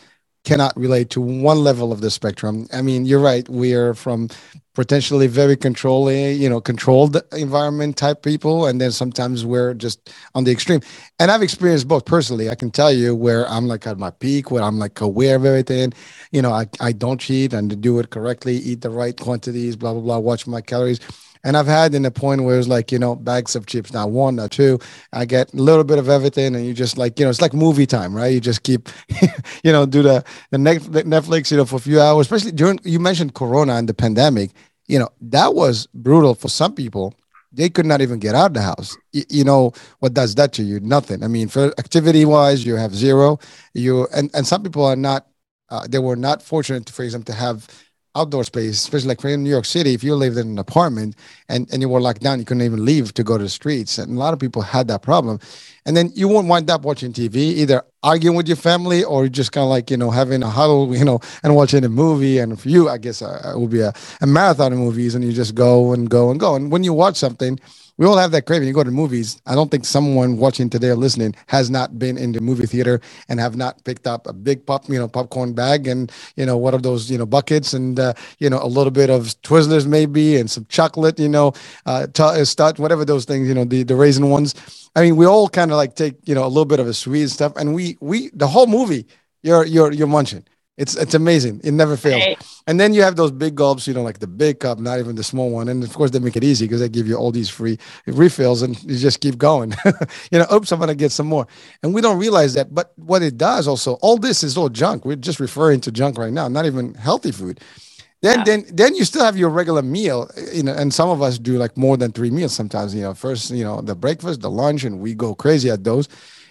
cannot 0.44 0.76
relate 0.76 1.10
to 1.10 1.20
one 1.20 1.58
level 1.64 1.92
of 1.92 2.00
the 2.00 2.10
spectrum. 2.10 2.66
I 2.72 2.82
mean, 2.82 3.04
you're 3.04 3.20
right. 3.20 3.48
We 3.48 3.74
are 3.74 3.94
from 3.94 4.28
potentially 4.74 5.26
very 5.26 5.56
controlling, 5.56 6.40
you 6.40 6.48
know, 6.48 6.60
controlled 6.60 7.20
environment 7.32 7.96
type 7.96 8.22
people, 8.22 8.66
and 8.66 8.80
then 8.80 8.92
sometimes 8.92 9.44
we're 9.44 9.74
just 9.74 10.12
on 10.34 10.44
the 10.44 10.52
extreme. 10.52 10.80
And 11.18 11.30
I've 11.30 11.42
experienced 11.42 11.88
both 11.88 12.04
personally. 12.04 12.50
I 12.50 12.56
can 12.56 12.70
tell 12.70 12.92
you 12.92 13.14
where 13.14 13.48
I'm 13.48 13.66
like 13.68 13.86
at 13.86 13.98
my 13.98 14.10
peak, 14.10 14.50
where 14.50 14.62
I'm 14.62 14.78
like 14.78 15.00
aware 15.00 15.36
of 15.36 15.44
everything. 15.44 15.92
You 16.32 16.42
know, 16.42 16.52
I, 16.52 16.66
I 16.80 16.92
don't 16.92 17.20
cheat 17.20 17.52
and 17.52 17.80
do 17.80 17.98
it 18.00 18.10
correctly, 18.10 18.56
eat 18.56 18.82
the 18.82 18.90
right 18.90 19.16
quantities, 19.18 19.76
blah 19.76 19.92
blah 19.92 20.02
blah, 20.02 20.18
watch 20.18 20.46
my 20.46 20.60
calories. 20.60 21.00
And 21.46 21.56
I've 21.56 21.68
had 21.68 21.94
in 21.94 22.04
a 22.04 22.10
point 22.10 22.42
where 22.42 22.58
it's 22.58 22.66
like, 22.66 22.90
you 22.90 22.98
know, 22.98 23.14
bags 23.14 23.54
of 23.54 23.66
chips, 23.66 23.92
not 23.92 24.10
one, 24.10 24.34
not 24.34 24.50
two. 24.50 24.80
I 25.12 25.26
get 25.26 25.54
a 25.54 25.56
little 25.56 25.84
bit 25.84 25.96
of 25.96 26.08
everything, 26.08 26.56
and 26.56 26.66
you 26.66 26.74
just 26.74 26.98
like, 26.98 27.20
you 27.20 27.24
know, 27.24 27.30
it's 27.30 27.40
like 27.40 27.54
movie 27.54 27.86
time, 27.86 28.16
right? 28.16 28.34
You 28.34 28.40
just 28.40 28.64
keep, 28.64 28.88
you 29.62 29.70
know, 29.70 29.86
do 29.86 30.02
the 30.02 30.24
the 30.50 30.56
Netflix, 30.56 31.52
you 31.52 31.56
know, 31.56 31.64
for 31.64 31.76
a 31.76 31.78
few 31.78 32.00
hours, 32.00 32.26
especially 32.26 32.50
during 32.50 32.80
you 32.82 32.98
mentioned 32.98 33.34
Corona 33.34 33.74
and 33.74 33.88
the 33.88 33.94
pandemic. 33.94 34.50
You 34.88 34.98
know, 34.98 35.08
that 35.20 35.54
was 35.54 35.86
brutal 35.94 36.34
for 36.34 36.48
some 36.48 36.74
people. 36.74 37.14
They 37.52 37.68
could 37.68 37.86
not 37.86 38.00
even 38.00 38.18
get 38.18 38.34
out 38.34 38.46
of 38.46 38.54
the 38.54 38.62
house. 38.62 38.96
You, 39.12 39.44
know 39.44 39.72
what 40.00 40.14
does 40.14 40.34
that 40.34 40.52
to 40.54 40.64
you? 40.64 40.80
Nothing. 40.80 41.22
I 41.22 41.28
mean, 41.28 41.46
for 41.46 41.72
activity 41.78 42.24
wise, 42.24 42.66
you 42.66 42.74
have 42.74 42.92
zero. 42.92 43.38
You 43.72 44.08
and 44.12 44.30
and 44.34 44.48
some 44.48 44.64
people 44.64 44.84
are 44.84 44.96
not. 44.96 45.28
Uh, 45.68 45.86
they 45.88 45.98
were 46.00 46.16
not 46.16 46.42
fortunate, 46.42 46.90
for 46.90 47.04
example, 47.04 47.32
to 47.32 47.38
have 47.38 47.68
outdoor 48.16 48.44
space, 48.44 48.74
especially 48.74 49.08
like 49.08 49.24
in 49.24 49.44
New 49.44 49.50
York 49.50 49.64
City, 49.64 49.94
if 49.94 50.02
you 50.02 50.14
lived 50.14 50.38
in 50.38 50.48
an 50.48 50.58
apartment 50.58 51.16
and, 51.48 51.68
and 51.72 51.82
you 51.82 51.88
were 51.88 52.00
locked 52.00 52.22
down, 52.22 52.38
you 52.38 52.44
couldn't 52.44 52.62
even 52.62 52.84
leave 52.84 53.14
to 53.14 53.22
go 53.22 53.36
to 53.36 53.44
the 53.44 53.50
streets. 53.50 53.98
And 53.98 54.16
a 54.16 54.18
lot 54.18 54.32
of 54.32 54.40
people 54.40 54.62
had 54.62 54.88
that 54.88 55.02
problem. 55.02 55.38
And 55.86 55.96
then 55.96 56.10
you 56.14 56.28
won't 56.28 56.48
wind 56.48 56.68
up 56.70 56.82
watching 56.82 57.12
TV, 57.12 57.36
either 57.36 57.82
arguing 58.02 58.36
with 58.36 58.48
your 58.48 58.56
family 58.56 59.04
or 59.04 59.28
just 59.28 59.52
kind 59.52 59.62
of 59.62 59.70
like, 59.70 59.90
you 59.90 59.96
know, 59.96 60.10
having 60.10 60.42
a 60.42 60.50
huddle, 60.50 60.94
you 60.98 61.04
know, 61.04 61.20
and 61.42 61.54
watching 61.54 61.84
a 61.84 61.88
movie. 61.88 62.38
And 62.38 62.60
for 62.60 62.68
you, 62.68 62.88
I 62.88 62.98
guess 62.98 63.22
uh, 63.22 63.52
it 63.54 63.58
would 63.58 63.70
be 63.70 63.80
a, 63.80 63.92
a 64.20 64.26
marathon 64.26 64.72
of 64.72 64.78
movies 64.78 65.14
and 65.14 65.24
you 65.24 65.32
just 65.32 65.54
go 65.54 65.92
and 65.92 66.10
go 66.10 66.30
and 66.30 66.38
go. 66.38 66.56
And 66.56 66.70
when 66.70 66.84
you 66.84 66.92
watch 66.92 67.16
something, 67.16 67.58
we 67.98 68.06
all 68.06 68.16
have 68.18 68.30
that 68.32 68.42
craving. 68.44 68.68
You 68.68 68.74
go 68.74 68.84
to 68.84 68.90
movies. 68.90 69.40
I 69.46 69.54
don't 69.54 69.70
think 69.70 69.84
someone 69.84 70.36
watching 70.36 70.68
today 70.68 70.88
or 70.88 70.96
listening 70.96 71.34
has 71.46 71.70
not 71.70 71.98
been 71.98 72.18
in 72.18 72.32
the 72.32 72.40
movie 72.40 72.66
theater 72.66 73.00
and 73.28 73.40
have 73.40 73.56
not 73.56 73.82
picked 73.84 74.06
up 74.06 74.26
a 74.26 74.32
big 74.34 74.66
pop, 74.66 74.88
you 74.88 74.98
know, 74.98 75.08
popcorn 75.08 75.54
bag 75.54 75.86
and 75.86 76.12
you 76.36 76.44
know 76.44 76.58
what 76.58 76.74
are 76.74 76.80
those, 76.80 77.10
you 77.10 77.16
know, 77.16 77.24
buckets 77.24 77.72
and 77.72 77.98
uh, 77.98 78.12
you 78.38 78.50
know 78.50 78.62
a 78.62 78.66
little 78.66 78.90
bit 78.90 79.08
of 79.08 79.40
Twizzlers 79.42 79.86
maybe 79.86 80.36
and 80.36 80.50
some 80.50 80.66
chocolate, 80.68 81.18
you 81.18 81.28
know, 81.28 81.54
uh, 81.86 82.06
t- 82.08 82.22
uh, 82.22 82.72
whatever 82.76 83.04
those 83.04 83.24
things, 83.24 83.48
you 83.48 83.54
know, 83.54 83.64
the 83.64 83.82
the 83.82 83.96
raisin 83.96 84.28
ones. 84.28 84.54
I 84.94 85.02
mean, 85.02 85.16
we 85.16 85.26
all 85.26 85.48
kind 85.48 85.70
of 85.70 85.75
like 85.76 85.94
take 85.94 86.16
you 86.24 86.34
know 86.34 86.44
a 86.44 86.48
little 86.48 86.64
bit 86.64 86.80
of 86.80 86.86
a 86.86 86.94
sweet 86.94 87.28
stuff, 87.28 87.52
and 87.56 87.74
we 87.74 87.96
we 88.00 88.30
the 88.34 88.46
whole 88.46 88.66
movie 88.66 89.06
you're 89.42 89.64
you're 89.64 89.92
you're 89.92 90.06
munching 90.08 90.44
It's 90.76 90.94
it's 90.96 91.14
amazing. 91.14 91.60
It 91.64 91.72
never 91.72 91.96
fails. 91.96 92.24
Right. 92.24 92.38
And 92.66 92.78
then 92.78 92.92
you 92.92 93.02
have 93.02 93.16
those 93.16 93.30
big 93.30 93.54
gulps, 93.54 93.86
you 93.86 93.94
know, 93.94 94.02
like 94.02 94.18
the 94.18 94.26
big 94.26 94.60
cup, 94.60 94.78
not 94.78 94.98
even 94.98 95.16
the 95.16 95.22
small 95.22 95.50
one. 95.50 95.68
And 95.68 95.82
of 95.82 95.94
course, 95.94 96.10
they 96.10 96.18
make 96.18 96.36
it 96.36 96.44
easy 96.44 96.66
because 96.66 96.80
they 96.80 96.88
give 96.88 97.06
you 97.06 97.16
all 97.16 97.30
these 97.32 97.48
free 97.48 97.78
refills 98.06 98.60
and 98.60 98.76
you 98.82 98.98
just 98.98 99.20
keep 99.20 99.38
going. 99.38 99.72
you 100.30 100.38
know, 100.38 100.46
oops, 100.52 100.72
I'm 100.72 100.80
to 100.80 100.94
get 100.94 101.12
some 101.12 101.28
more. 101.28 101.46
And 101.82 101.94
we 101.94 102.02
don't 102.02 102.18
realize 102.18 102.54
that. 102.54 102.74
But 102.74 102.92
what 102.96 103.22
it 103.22 103.38
does 103.38 103.68
also, 103.68 103.94
all 104.02 104.18
this 104.18 104.42
is 104.42 104.56
all 104.56 104.68
junk. 104.68 105.04
We're 105.04 105.16
just 105.16 105.40
referring 105.40 105.80
to 105.82 105.92
junk 105.92 106.18
right 106.18 106.32
now, 106.32 106.48
not 106.48 106.66
even 106.66 106.94
healthy 106.94 107.32
food. 107.32 107.60
Then, 108.26 108.38
Yeah. 108.38 108.44
then, 108.44 108.64
then 108.72 108.94
you 108.96 109.04
still 109.04 109.24
have 109.24 109.36
your 109.36 109.50
regular 109.50 109.82
meal, 109.82 110.28
you 110.52 110.64
know, 110.64 110.72
and 110.72 110.92
some 110.92 111.08
of 111.08 111.22
us 111.22 111.38
do 111.38 111.58
like 111.58 111.76
more 111.76 111.96
than 111.96 112.10
three 112.10 112.30
meals 112.30 112.54
sometimes, 112.54 112.92
you 112.94 113.02
know, 113.02 113.14
first, 113.14 113.50
you 113.50 113.62
know, 113.62 113.80
the 113.80 113.94
breakfast, 113.94 114.40
the 114.40 114.50
lunch, 114.50 114.82
and 114.84 114.98
we 114.98 115.14
go 115.14 115.34
crazy 115.34 115.70
at 115.70 115.84
those. 115.84 116.08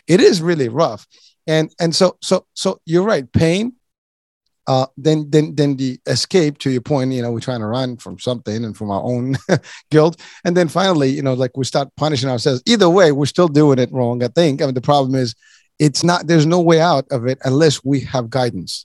It 0.07 0.21
is 0.21 0.41
really 0.41 0.69
rough. 0.69 1.05
And, 1.47 1.69
and 1.81 1.93
so, 1.93 2.17
so, 2.21 2.45
so 2.53 2.79
you're 2.85 3.03
right. 3.03 3.29
Pain, 3.31 3.73
uh, 4.67 4.87
then 4.97 5.29
then 5.29 5.53
then 5.55 5.75
the 5.75 5.99
escape 6.07 6.57
to 6.57 6.71
your 6.71 6.81
point 6.81 7.11
you 7.11 7.21
know 7.21 7.31
we're 7.31 7.39
trying 7.39 7.59
to 7.59 7.67
run 7.67 7.97
from 7.97 8.17
something 8.17 8.65
and 8.65 8.75
from 8.75 8.89
our 8.89 9.03
own 9.03 9.35
guilt 9.91 10.19
and 10.43 10.57
then 10.57 10.67
finally 10.67 11.09
you 11.09 11.21
know 11.21 11.35
like 11.35 11.55
we 11.55 11.63
start 11.63 11.87
punishing 11.97 12.29
ourselves 12.29 12.63
either 12.65 12.89
way 12.89 13.11
we're 13.11 13.27
still 13.27 13.47
doing 13.47 13.77
it 13.77 13.91
wrong 13.91 14.23
i 14.23 14.27
think 14.29 14.63
i 14.63 14.65
mean 14.65 14.73
the 14.73 14.81
problem 14.81 15.13
is 15.13 15.35
it's 15.77 16.03
not 16.03 16.25
there's 16.25 16.47
no 16.47 16.59
way 16.59 16.81
out 16.81 17.05
of 17.11 17.27
it 17.27 17.37
unless 17.45 17.83
we 17.83 17.99
have 17.99 18.27
guidance 18.31 18.83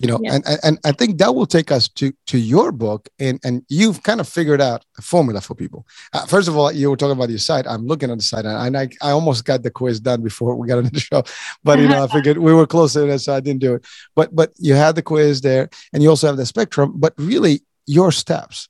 you 0.00 0.08
know 0.08 0.18
Yeah. 0.22 0.34
and, 0.34 0.44
and 0.62 0.78
i 0.84 0.92
think 0.92 1.18
that 1.18 1.34
will 1.34 1.46
take 1.46 1.70
us 1.70 1.88
to 1.88 2.12
to 2.26 2.38
your 2.38 2.72
book 2.72 3.08
and 3.18 3.40
and 3.44 3.64
you've 3.68 4.02
kind 4.02 4.20
of 4.20 4.28
figured 4.28 4.60
out 4.60 4.84
a 4.98 5.02
formula 5.02 5.40
for 5.40 5.54
people. 5.54 5.86
Uh, 6.12 6.26
first 6.26 6.48
of 6.48 6.56
all 6.56 6.70
you 6.72 6.90
were 6.90 6.96
talking 6.96 7.16
about 7.16 7.28
your 7.30 7.38
site. 7.38 7.66
I'm 7.66 7.86
looking 7.86 8.10
at 8.10 8.16
the 8.18 8.22
site 8.22 8.44
and 8.44 8.76
i 8.76 8.88
i 9.02 9.10
almost 9.10 9.44
got 9.44 9.62
the 9.62 9.70
quiz 9.70 10.00
done 10.00 10.22
before 10.22 10.54
we 10.56 10.68
got 10.68 10.78
on 10.78 10.84
the 10.84 11.00
show. 11.10 11.22
But 11.64 11.78
you 11.78 11.88
know 11.88 12.02
i 12.04 12.06
figured 12.08 12.38
we 12.38 12.52
were 12.52 12.66
close 12.66 12.92
to 12.94 13.00
that 13.00 13.20
so 13.20 13.34
i 13.34 13.40
didn't 13.40 13.60
do 13.60 13.74
it. 13.74 13.84
But 14.14 14.34
but 14.34 14.52
you 14.58 14.74
had 14.74 14.94
the 14.94 15.02
quiz 15.02 15.40
there 15.40 15.68
and 15.92 16.02
you 16.02 16.08
also 16.10 16.26
have 16.26 16.36
the 16.36 16.46
spectrum 16.46 16.92
but 16.96 17.12
really 17.18 17.62
your 17.86 18.10
steps 18.12 18.68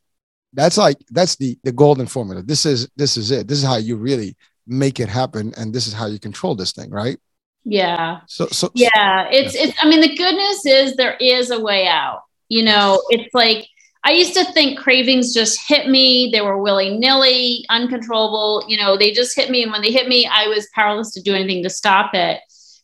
that's 0.53 0.79
like 0.79 0.99
that's 1.11 1.37
the 1.37 1.59
the 1.65 1.73
golden 1.73 2.07
formula. 2.07 2.43
This 2.43 2.65
is 2.67 2.89
this 2.97 3.17
is 3.17 3.31
it. 3.31 3.47
This 3.49 3.59
is 3.59 3.65
how 3.65 3.77
you 3.77 3.97
really 3.97 4.37
make 4.67 4.99
it 5.01 5.09
happen 5.09 5.53
and 5.57 5.73
this 5.75 5.87
is 5.87 5.93
how 5.93 6.07
you 6.07 6.19
control 6.19 6.55
this 6.57 6.73
thing 6.73 6.91
right 6.91 7.19
Yeah. 7.69 8.21
so 8.27 8.47
so 8.47 8.71
Yeah. 8.75 9.29
It's, 9.31 9.57
it's, 9.57 9.77
I 9.83 9.89
mean, 9.89 10.01
the 10.01 10.15
good 10.15 10.37
news 10.37 10.65
is 10.65 10.95
there 10.95 11.17
is 11.21 11.51
a 11.51 11.61
way 11.61 11.89
out. 11.89 12.23
You 12.49 12.63
know, 12.63 13.03
it's 13.11 13.35
like, 13.35 13.67
I 14.05 14.13
used 14.13 14.35
to 14.35 14.45
think 14.53 14.79
cravings 14.79 15.35
just 15.35 15.61
hit 15.67 15.89
me. 15.89 16.31
They 16.33 16.41
were 16.41 16.63
willy 16.63 16.97
nilly, 16.97 17.67
uncontrollable. 17.69 18.65
You 18.69 18.77
know, 18.77 18.97
they 18.97 19.11
just 19.11 19.35
hit 19.35 19.51
me. 19.51 19.65
And 19.65 19.73
when 19.73 19.83
they 19.83 19.91
hit 19.91 20.07
me, 20.07 20.27
I 20.27 20.47
was 20.47 20.69
powerless 20.77 21.13
to 21.15 21.21
do 21.21 21.35
anything 21.35 21.65
to 21.65 21.71
stop 21.71 22.15
it. 22.15 22.39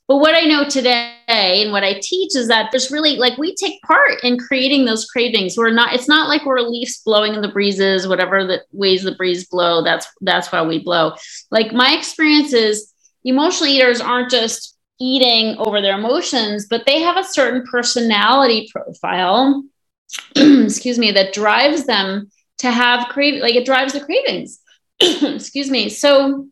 But 0.09 0.17
what 0.17 0.35
I 0.35 0.41
know 0.41 0.69
today 0.69 1.15
and 1.29 1.71
what 1.71 1.85
I 1.85 2.01
teach 2.03 2.35
is 2.35 2.49
that 2.49 2.71
there's 2.73 2.91
really 2.91 3.19
like 3.19 3.39
we 3.39 3.55
take 3.55 3.81
part 3.83 4.25
in 4.25 4.37
creating 4.37 4.85
those 4.85 5.07
cravings. 5.07 5.57
We're 5.57 5.71
not, 5.71 5.95
it's 5.95 6.09
not 6.09 6.29
like 6.29 6.45
we're 6.45 6.59
leaves 6.61 7.01
blowing 7.05 7.35
in 7.35 7.41
the 7.41 7.49
breezes, 7.49 8.09
whatever 8.09 8.45
the 8.45 8.63
ways 8.73 9.05
the 9.05 9.15
breeze 9.15 9.47
blow, 9.47 9.85
that's 9.85 10.09
that's 10.23 10.51
why 10.51 10.63
we 10.63 10.81
blow. 10.81 11.15
Like 11.53 11.73
my 11.73 11.95
experience 11.97 12.53
is 12.53 12.93
emotional 13.25 13.71
eaters 13.71 14.01
aren't 14.01 14.31
just 14.31 14.72
eating 15.01 15.57
over 15.59 15.81
their 15.81 15.99
emotions, 15.99 16.67
but 16.69 16.87
they 16.87 17.01
have 17.01 17.17
a 17.17 17.25
certain 17.25 17.65
personality 17.71 18.71
profile, 18.73 19.65
excuse 20.37 20.99
me, 20.99 21.13
that 21.13 21.33
drives 21.33 21.87
them 21.87 22.31
to 22.59 22.71
have 22.71 23.09
crave 23.09 23.43
like 23.43 23.55
it 23.55 23.67
drives 23.67 23.93
the 23.93 24.01
cravings. 24.01 24.61
excuse 25.01 25.71
me. 25.71 25.89
So 25.89 26.47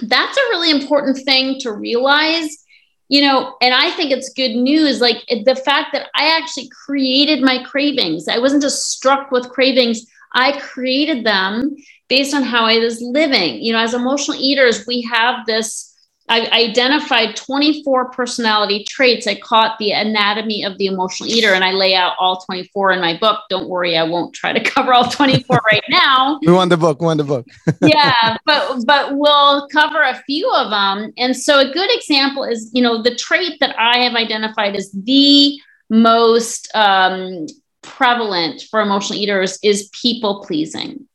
that's 0.00 0.36
a 0.36 0.48
really 0.50 0.70
important 0.70 1.18
thing 1.18 1.58
to 1.60 1.72
realize 1.72 2.64
you 3.08 3.22
know 3.22 3.56
and 3.62 3.72
i 3.72 3.90
think 3.90 4.10
it's 4.10 4.32
good 4.34 4.54
news 4.54 5.00
like 5.00 5.24
the 5.44 5.56
fact 5.64 5.90
that 5.92 6.08
i 6.14 6.36
actually 6.36 6.68
created 6.68 7.40
my 7.40 7.62
cravings 7.62 8.28
i 8.28 8.38
wasn't 8.38 8.62
just 8.62 8.90
struck 8.90 9.30
with 9.30 9.48
cravings 9.48 10.06
i 10.34 10.58
created 10.58 11.24
them 11.24 11.74
based 12.08 12.34
on 12.34 12.42
how 12.42 12.64
i 12.64 12.78
was 12.78 13.00
living 13.00 13.62
you 13.62 13.72
know 13.72 13.78
as 13.78 13.94
emotional 13.94 14.38
eaters 14.38 14.86
we 14.86 15.00
have 15.02 15.46
this 15.46 15.95
I 16.28 16.48
identified 16.50 17.36
24 17.36 18.10
personality 18.10 18.84
traits. 18.88 19.26
I 19.26 19.36
caught 19.36 19.78
the 19.78 19.92
anatomy 19.92 20.64
of 20.64 20.76
the 20.78 20.86
emotional 20.86 21.28
eater, 21.28 21.52
and 21.52 21.62
I 21.62 21.70
lay 21.72 21.94
out 21.94 22.14
all 22.18 22.40
24 22.40 22.92
in 22.92 23.00
my 23.00 23.16
book. 23.16 23.40
Don't 23.48 23.68
worry, 23.68 23.96
I 23.96 24.02
won't 24.02 24.34
try 24.34 24.52
to 24.52 24.60
cover 24.70 24.92
all 24.92 25.08
24 25.08 25.60
right 25.70 25.84
now 25.88 26.38
we 26.42 26.52
want 26.52 26.70
the 26.70 26.76
book 26.76 27.00
we 27.00 27.06
want 27.06 27.18
the 27.18 27.24
book 27.24 27.46
yeah, 27.82 28.36
but 28.44 28.84
but 28.84 29.16
we'll 29.16 29.68
cover 29.68 30.02
a 30.02 30.14
few 30.26 30.50
of 30.52 30.70
them. 30.70 31.12
And 31.16 31.36
so 31.36 31.58
a 31.58 31.72
good 31.72 31.90
example 31.92 32.44
is, 32.44 32.70
you 32.72 32.82
know, 32.82 33.02
the 33.02 33.14
trait 33.14 33.58
that 33.60 33.78
I 33.78 33.98
have 33.98 34.14
identified 34.14 34.76
as 34.76 34.90
the 34.92 35.58
most 35.88 36.70
um, 36.74 37.46
prevalent 37.82 38.62
for 38.70 38.80
emotional 38.80 39.18
eaters 39.18 39.58
is 39.62 39.88
people 39.92 40.44
pleasing. 40.44 41.06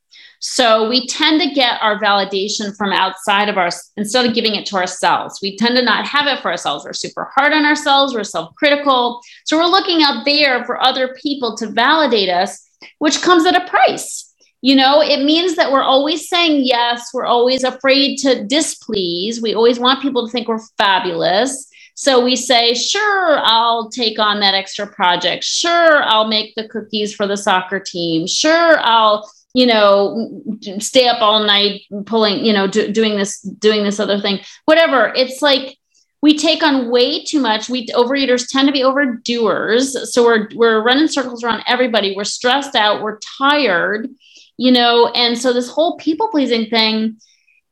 So 0.44 0.90
we 0.90 1.06
tend 1.06 1.40
to 1.40 1.52
get 1.52 1.80
our 1.82 2.00
validation 2.00 2.76
from 2.76 2.92
outside 2.92 3.48
of 3.48 3.60
us 3.60 3.92
instead 3.96 4.26
of 4.26 4.34
giving 4.34 4.56
it 4.56 4.66
to 4.68 4.76
ourselves. 4.76 5.38
We 5.40 5.56
tend 5.56 5.76
to 5.78 5.84
not 5.84 6.08
have 6.08 6.26
it 6.26 6.42
for 6.42 6.50
ourselves. 6.50 6.84
We're 6.84 6.94
super 6.94 7.30
hard 7.36 7.54
on 7.54 7.64
ourselves. 7.64 8.16
We're 8.16 8.24
self-critical. 8.24 9.22
So 9.46 9.58
we're 9.58 9.66
looking 9.66 10.02
out 10.02 10.26
there 10.26 10.66
for 10.66 10.82
other 10.82 11.16
people 11.22 11.56
to 11.58 11.68
validate 11.68 12.30
us, 12.30 12.68
which 12.98 13.22
comes 13.22 13.46
at 13.46 13.56
a 13.56 13.70
price. 13.70 14.34
You 14.62 14.76
know, 14.76 15.00
it 15.02 15.24
means 15.24 15.56
that 15.58 15.72
we're 15.72 15.84
always 15.84 16.28
saying 16.28 16.64
yes. 16.66 17.12
We're 17.14 17.26
always 17.26 17.64
afraid 17.64 18.18
to 18.20 18.44
displease. 18.44 19.44
We 19.44 19.54
always 19.54 19.80
want 19.80 20.02
people 20.02 20.26
to 20.26 20.32
think 20.32 20.48
we're 20.48 20.66
fabulous. 20.76 21.68
So 21.94 22.24
we 22.24 22.36
say, 22.36 22.74
sure, 22.74 23.40
I'll 23.44 23.92
take 23.92 24.18
on 24.18 24.40
that 24.40 24.56
extra 24.56 24.88
project. 24.88 25.44
Sure, 25.44 26.02
I'll 26.02 26.28
make 26.28 26.56
the 26.56 26.68
cookies 26.68 27.14
for 27.14 27.28
the 27.28 27.38
soccer 27.38 27.80
team. 27.80 28.26
Sure, 28.26 28.80
I'll, 28.80 29.30
you 29.54 29.66
know, 29.66 30.32
stay 30.80 31.08
up 31.08 31.22
all 31.22 31.44
night 31.44 31.82
pulling, 32.06 32.46
you 32.46 32.54
know, 32.54 32.68
do, 32.68 32.92
doing 32.92 33.18
this, 33.18 33.42
doing 33.42 33.84
this 33.84 34.00
other 34.00 34.20
thing, 34.20 34.40
whatever. 34.66 35.12
It's 35.16 35.42
like 35.42 35.78
we 36.22 36.38
take 36.38 36.64
on 36.64 36.90
way 36.90 37.24
too 37.24 37.40
much. 37.40 37.70
We 37.70 37.88
overeaters 37.88 38.48
tend 38.50 38.68
to 38.68 38.72
be 38.72 38.82
overdoers. 38.82 40.08
So 40.08 40.24
we're, 40.24 40.48
we're 40.56 40.84
running 40.84 41.08
circles 41.08 41.44
around 41.44 41.64
everybody. 41.68 42.16
We're 42.16 42.24
stressed 42.24 42.76
out. 42.76 43.02
We're 43.02 43.20
tired 43.38 44.10
you 44.62 44.72
know 44.72 45.08
and 45.16 45.36
so 45.36 45.52
this 45.52 45.70
whole 45.70 45.98
people 45.98 46.28
pleasing 46.28 46.68
thing 46.68 47.18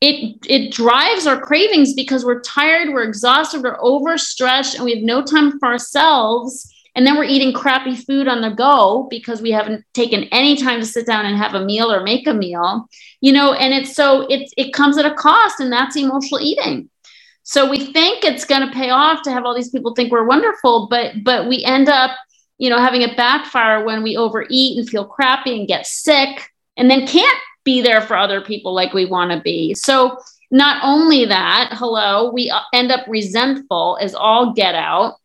it 0.01 0.35
it 0.47 0.71
drives 0.71 1.27
our 1.27 1.39
cravings 1.39 1.93
because 1.93 2.25
we're 2.25 2.41
tired 2.41 2.89
we're 2.89 3.03
exhausted 3.03 3.61
we're 3.61 3.77
overstretched 3.79 4.73
and 4.73 4.83
we 4.83 4.95
have 4.95 5.03
no 5.03 5.21
time 5.21 5.59
for 5.59 5.67
ourselves 5.67 6.73
and 6.99 7.07
then 7.07 7.15
we're 7.15 7.23
eating 7.23 7.53
crappy 7.53 7.95
food 7.95 8.27
on 8.27 8.41
the 8.41 8.49
go 8.49 9.07
because 9.09 9.41
we 9.41 9.51
haven't 9.51 9.85
taken 9.93 10.25
any 10.33 10.57
time 10.57 10.81
to 10.81 10.85
sit 10.85 11.05
down 11.05 11.25
and 11.25 11.37
have 11.37 11.53
a 11.53 11.63
meal 11.63 11.89
or 11.89 12.03
make 12.03 12.27
a 12.27 12.33
meal 12.33 12.89
you 13.21 13.31
know 13.31 13.53
and 13.53 13.73
it's 13.73 13.95
so 13.95 14.27
it 14.29 14.51
it 14.57 14.73
comes 14.73 14.97
at 14.97 15.05
a 15.05 15.15
cost 15.15 15.61
and 15.61 15.71
that's 15.71 15.95
emotional 15.95 16.41
eating 16.41 16.89
so 17.43 17.69
we 17.69 17.93
think 17.93 18.25
it's 18.25 18.43
going 18.43 18.67
to 18.67 18.73
pay 18.73 18.89
off 18.89 19.21
to 19.21 19.31
have 19.31 19.45
all 19.45 19.55
these 19.55 19.69
people 19.69 19.95
think 19.95 20.11
we're 20.11 20.27
wonderful 20.27 20.87
but 20.89 21.13
but 21.23 21.47
we 21.47 21.63
end 21.63 21.87
up 21.87 22.11
you 22.57 22.69
know 22.69 22.77
having 22.77 23.03
a 23.03 23.15
backfire 23.15 23.85
when 23.85 24.03
we 24.03 24.17
overeat 24.17 24.77
and 24.77 24.89
feel 24.89 25.05
crappy 25.05 25.57
and 25.57 25.69
get 25.69 25.87
sick 25.87 26.51
and 26.75 26.91
then 26.91 27.07
can't 27.07 27.39
be 27.63 27.81
there 27.81 28.01
for 28.01 28.17
other 28.17 28.41
people 28.41 28.73
like 28.73 28.93
we 28.93 29.05
want 29.05 29.31
to 29.31 29.39
be. 29.41 29.75
So, 29.75 30.17
not 30.51 30.81
only 30.83 31.25
that, 31.25 31.69
hello, 31.73 32.31
we 32.31 32.49
uh, 32.49 32.61
end 32.73 32.91
up 32.91 33.05
resentful 33.07 33.99
as 34.01 34.15
all 34.15 34.53
get 34.53 34.73
out 34.73 35.17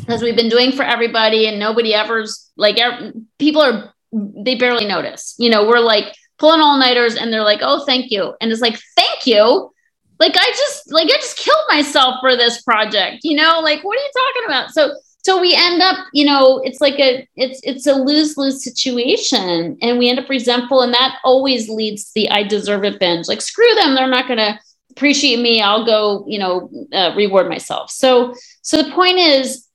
because 0.00 0.22
we've 0.22 0.36
been 0.36 0.48
doing 0.48 0.72
for 0.72 0.82
everybody 0.82 1.46
and 1.46 1.58
nobody 1.58 1.94
ever's 1.94 2.50
like, 2.56 2.78
ev- 2.78 3.14
people 3.38 3.62
are, 3.62 3.94
they 4.12 4.54
barely 4.54 4.86
notice. 4.86 5.34
You 5.38 5.50
know, 5.50 5.66
we're 5.66 5.80
like 5.80 6.14
pulling 6.38 6.60
all 6.60 6.78
nighters 6.78 7.16
and 7.16 7.32
they're 7.32 7.42
like, 7.42 7.60
oh, 7.62 7.84
thank 7.84 8.10
you. 8.10 8.34
And 8.40 8.50
it's 8.52 8.60
like, 8.60 8.78
thank 8.96 9.26
you. 9.26 9.72
Like, 10.20 10.36
I 10.36 10.50
just, 10.50 10.92
like, 10.92 11.06
I 11.06 11.16
just 11.16 11.38
killed 11.38 11.64
myself 11.68 12.16
for 12.20 12.36
this 12.36 12.62
project, 12.62 13.20
you 13.22 13.36
know, 13.36 13.60
like, 13.60 13.84
what 13.84 13.98
are 13.98 14.02
you 14.02 14.10
talking 14.14 14.44
about? 14.46 14.70
So, 14.70 14.94
so 15.22 15.40
we 15.40 15.54
end 15.54 15.82
up 15.82 16.06
you 16.14 16.24
know 16.24 16.58
it's 16.64 16.80
like 16.80 16.98
a 16.98 17.28
it's 17.36 17.60
it's 17.62 17.86
a 17.86 17.92
lose-lose 17.92 18.64
situation 18.64 19.76
and 19.82 19.98
we 19.98 20.08
end 20.08 20.18
up 20.18 20.28
resentful 20.28 20.80
and 20.80 20.94
that 20.94 21.18
always 21.22 21.68
leads 21.68 22.04
to 22.04 22.10
the 22.14 22.30
i 22.30 22.42
deserve 22.42 22.84
it 22.84 22.98
binge 22.98 23.28
like 23.28 23.42
screw 23.42 23.74
them 23.74 23.94
they're 23.94 24.06
not 24.06 24.26
to 24.26 24.58
appreciate 24.90 25.40
me 25.40 25.60
i'll 25.60 25.84
go 25.84 26.24
you 26.26 26.38
know 26.38 26.70
uh, 26.92 27.12
reward 27.16 27.48
myself 27.48 27.90
so 27.90 28.34
so 28.62 28.82
the 28.82 28.90
point 28.92 29.18
is 29.18 29.66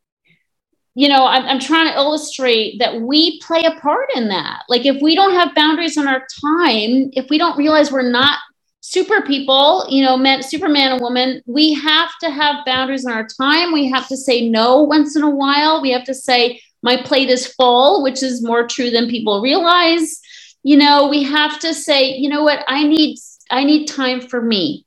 you 0.96 1.08
know 1.08 1.26
I'm, 1.26 1.46
I'm 1.46 1.60
trying 1.60 1.88
to 1.88 1.96
illustrate 1.96 2.80
that 2.80 3.02
we 3.02 3.40
play 3.42 3.64
a 3.64 3.80
part 3.80 4.10
in 4.16 4.30
that 4.30 4.64
like 4.70 4.86
if 4.86 5.02
we 5.02 5.16
don't 5.16 5.34
have 5.34 5.56
boundaries 5.56 5.98
on 5.98 6.08
our 6.08 6.20
time 6.20 7.10
if 7.14 7.30
we 7.30 7.38
don't 7.38 7.58
realize 7.58 7.92
we're 7.92 8.10
not 8.10 8.40
super 8.84 9.22
people, 9.22 9.86
you 9.90 10.04
know, 10.04 10.18
men, 10.18 10.44
superman 10.44 10.92
and 10.92 11.02
woman, 11.02 11.42
we 11.48 11.74
have 11.74 12.10
to 12.22 12.30
have 12.30 12.66
boundaries 12.66 13.06
in 13.06 13.12
our 13.12 13.26
time. 13.26 13.72
We 13.72 13.90
have 13.90 14.08
to 14.10 14.18
say 14.18 14.48
no 14.50 14.84
once 14.84 15.16
in 15.16 15.24
a 15.24 15.30
while. 15.30 15.82
We 15.82 15.92
have 15.92 16.04
to 16.04 16.14
say, 16.14 16.62
my 16.84 17.02
plate 17.02 17.30
is 17.30 17.48
full, 17.48 18.04
which 18.04 18.22
is 18.22 18.44
more 18.44 18.68
true 18.68 18.92
than 18.92 19.10
people 19.10 19.42
realize. 19.42 20.20
You 20.64 20.78
know, 20.78 21.08
we 21.08 21.24
have 21.24 21.60
to 21.62 21.74
say, 21.74 22.10
you 22.18 22.30
know 22.30 22.44
what, 22.44 22.66
I 22.68 22.86
need, 22.86 23.18
I 23.50 23.64
need 23.64 23.86
time 23.86 24.20
for 24.20 24.42
me. 24.42 24.86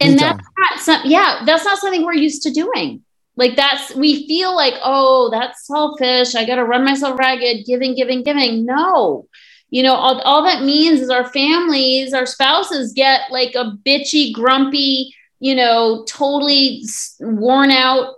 And 0.00 0.18
that's 0.18 0.46
not 0.58 0.80
some, 0.80 1.00
yeah, 1.04 1.42
that's 1.46 1.64
not 1.64 1.78
something 1.78 2.04
we're 2.04 2.14
used 2.14 2.42
to 2.42 2.50
doing. 2.50 3.02
Like 3.36 3.56
that's, 3.56 3.94
we 3.94 4.26
feel 4.26 4.54
like, 4.54 4.74
oh, 4.82 5.30
that's 5.30 5.66
selfish. 5.66 6.34
I 6.34 6.46
got 6.46 6.56
to 6.56 6.64
run 6.64 6.84
myself 6.84 7.18
ragged, 7.18 7.66
giving, 7.66 7.94
giving, 7.94 8.22
giving. 8.22 8.64
No, 8.64 9.26
you 9.70 9.82
know, 9.82 9.94
all, 9.94 10.20
all 10.22 10.44
that 10.44 10.62
means 10.62 11.00
is 11.00 11.10
our 11.10 11.28
families, 11.30 12.12
our 12.12 12.26
spouses 12.26 12.92
get 12.92 13.30
like 13.30 13.54
a 13.54 13.72
bitchy, 13.86 14.32
grumpy, 14.32 15.14
you 15.40 15.54
know, 15.54 16.04
totally 16.08 16.82
worn 17.20 17.70
out 17.70 18.14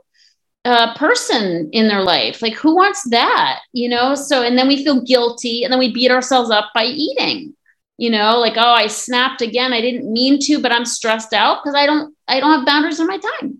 uh, 0.64 0.94
person 0.96 1.68
in 1.72 1.88
their 1.88 2.02
life. 2.02 2.42
Like, 2.42 2.54
who 2.54 2.76
wants 2.76 3.02
that? 3.10 3.60
You 3.72 3.88
know, 3.88 4.14
so, 4.14 4.42
and 4.42 4.58
then 4.58 4.68
we 4.68 4.84
feel 4.84 5.02
guilty 5.02 5.64
and 5.64 5.72
then 5.72 5.78
we 5.78 5.92
beat 5.92 6.10
ourselves 6.10 6.50
up 6.50 6.70
by 6.74 6.84
eating 6.84 7.54
you 7.98 8.08
know 8.08 8.38
like 8.38 8.54
oh 8.56 8.72
i 8.72 8.86
snapped 8.86 9.42
again. 9.42 9.74
I 9.74 9.82
didn't 9.82 10.10
mean 10.10 10.38
to 10.42 10.62
but 10.62 10.72
i'm 10.72 10.86
stressed 10.86 11.34
out 11.34 11.62
because 11.62 11.74
i 11.74 11.84
don't 11.84 12.16
i 12.26 12.40
don't 12.40 12.56
have 12.56 12.66
boundaries 12.66 13.00
in 13.00 13.06
my 13.06 13.18
time. 13.18 13.58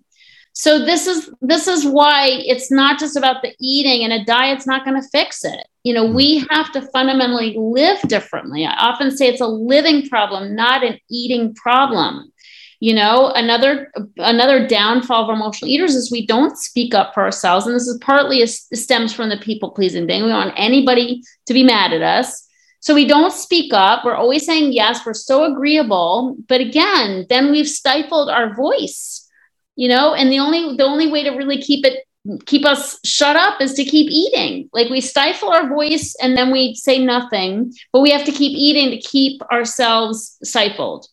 So 0.55 0.85
this 0.85 1.07
is 1.07 1.31
this 1.41 1.69
is 1.69 1.87
why 1.87 2.27
it's 2.27 2.69
not 2.69 2.99
just 2.99 3.17
about 3.17 3.43
the 3.43 3.55
eating 3.61 4.03
and 4.03 4.13
a 4.13 4.25
diet's 4.25 4.67
not 4.67 4.85
going 4.85 5.01
to 5.01 5.09
fix 5.11 5.45
it. 5.45 5.67
You 5.85 5.95
know 5.95 6.05
we 6.05 6.41
mm-hmm. 6.41 6.53
have 6.53 6.73
to 6.73 6.83
fundamentally 6.91 7.55
live 7.57 8.01
differently. 8.03 8.65
I 8.65 8.75
often 8.75 9.17
say 9.17 9.29
it's 9.29 9.41
a 9.41 9.47
living 9.47 10.09
problem 10.09 10.57
not 10.57 10.83
an 10.83 10.99
eating 11.11 11.55
problem. 11.55 12.33
You 12.81 12.95
know 12.95 13.33
another 13.35 13.93
another 14.17 14.67
downfall 14.67 15.31
of 15.31 15.37
emotional 15.37 15.71
eaters 15.71 15.95
is 15.95 16.11
we 16.11 16.27
don't 16.27 16.57
speak 16.57 16.95
up 16.95 17.15
for 17.15 17.23
ourselves 17.23 17.67
and 17.67 17.75
this 17.75 17.87
is 17.87 17.99
partly 17.99 18.43
a, 18.43 18.47
stems 18.47 19.13
from 19.13 19.29
the 19.29 19.37
people 19.37 19.71
pleasing 19.71 20.07
thing 20.07 20.23
we 20.23 20.29
don't 20.29 20.47
want 20.47 20.55
anybody 20.57 21.23
to 21.47 21.55
be 21.55 21.65
mad 21.65 21.93
at 21.93 22.03
us 22.03 22.48
so 22.89 22.95
we 22.95 23.07
don't 23.07 23.35
speak 23.35 23.75
up. 23.75 24.03
We're 24.03 24.15
always 24.15 24.47
saying 24.47 24.73
yes. 24.73 25.05
We're 25.05 25.13
so 25.13 25.45
agreeable. 25.45 26.39
But 26.49 26.63
again, 26.63 27.27
then 27.29 27.51
we've 27.51 27.69
stifled 27.69 28.31
our 28.31 28.55
voice, 28.55 29.29
you 29.77 29.89
know, 29.89 30.15
and 30.15 30.33
the 30.33 30.39
only 30.39 30.75
the 30.75 30.85
only 30.85 31.13
way 31.13 31.23
to 31.23 31.33
really 31.33 31.59
keep 31.59 31.85
it 31.85 32.07
keep 32.47 32.65
us 32.65 32.99
shut 33.05 33.37
up 33.37 33.61
is 33.61 33.75
to 33.75 33.85
keep 33.85 34.11
eating. 34.11 34.71
Like 34.73 34.89
we 34.89 35.03
stifle 35.03 35.51
our 35.51 35.69
voice 35.69 36.17
and 36.23 36.35
then 36.35 36.51
we 36.51 36.77
say 36.77 37.05
nothing, 37.05 37.75
but 37.93 38.01
we 38.01 38.11
have 38.11 38.25
to 38.25 38.33
keep 38.33 38.53
eating 38.57 38.91
to 38.91 39.07
keep 39.07 39.43
ourselves 39.53 40.39
stifled. 40.43 41.09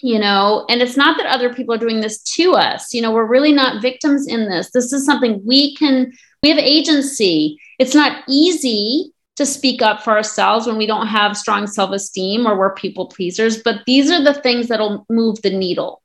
You 0.00 0.18
know, 0.18 0.64
and 0.70 0.80
it's 0.80 0.96
not 0.96 1.18
that 1.18 1.26
other 1.26 1.52
people 1.52 1.74
are 1.74 1.86
doing 1.86 2.00
this 2.00 2.22
to 2.36 2.54
us. 2.54 2.94
You 2.94 3.02
know, 3.02 3.12
we're 3.12 3.26
really 3.26 3.52
not 3.52 3.82
victims 3.82 4.26
in 4.26 4.48
this. 4.48 4.70
This 4.70 4.94
is 4.94 5.04
something 5.04 5.42
we 5.44 5.76
can, 5.76 6.10
we 6.42 6.48
have 6.48 6.58
agency. 6.58 7.58
It's 7.78 7.94
not 7.94 8.22
easy 8.26 9.12
to 9.36 9.46
speak 9.46 9.82
up 9.82 10.02
for 10.02 10.12
ourselves 10.12 10.66
when 10.66 10.78
we 10.78 10.86
don't 10.86 11.06
have 11.06 11.36
strong 11.36 11.66
self 11.66 11.92
esteem 11.92 12.46
or 12.46 12.58
we're 12.58 12.74
people 12.74 13.06
pleasers. 13.06 13.62
But 13.62 13.84
these 13.86 14.10
are 14.10 14.22
the 14.22 14.34
things 14.34 14.68
that'll 14.68 15.06
move 15.08 15.40
the 15.42 15.50
needle. 15.50 16.02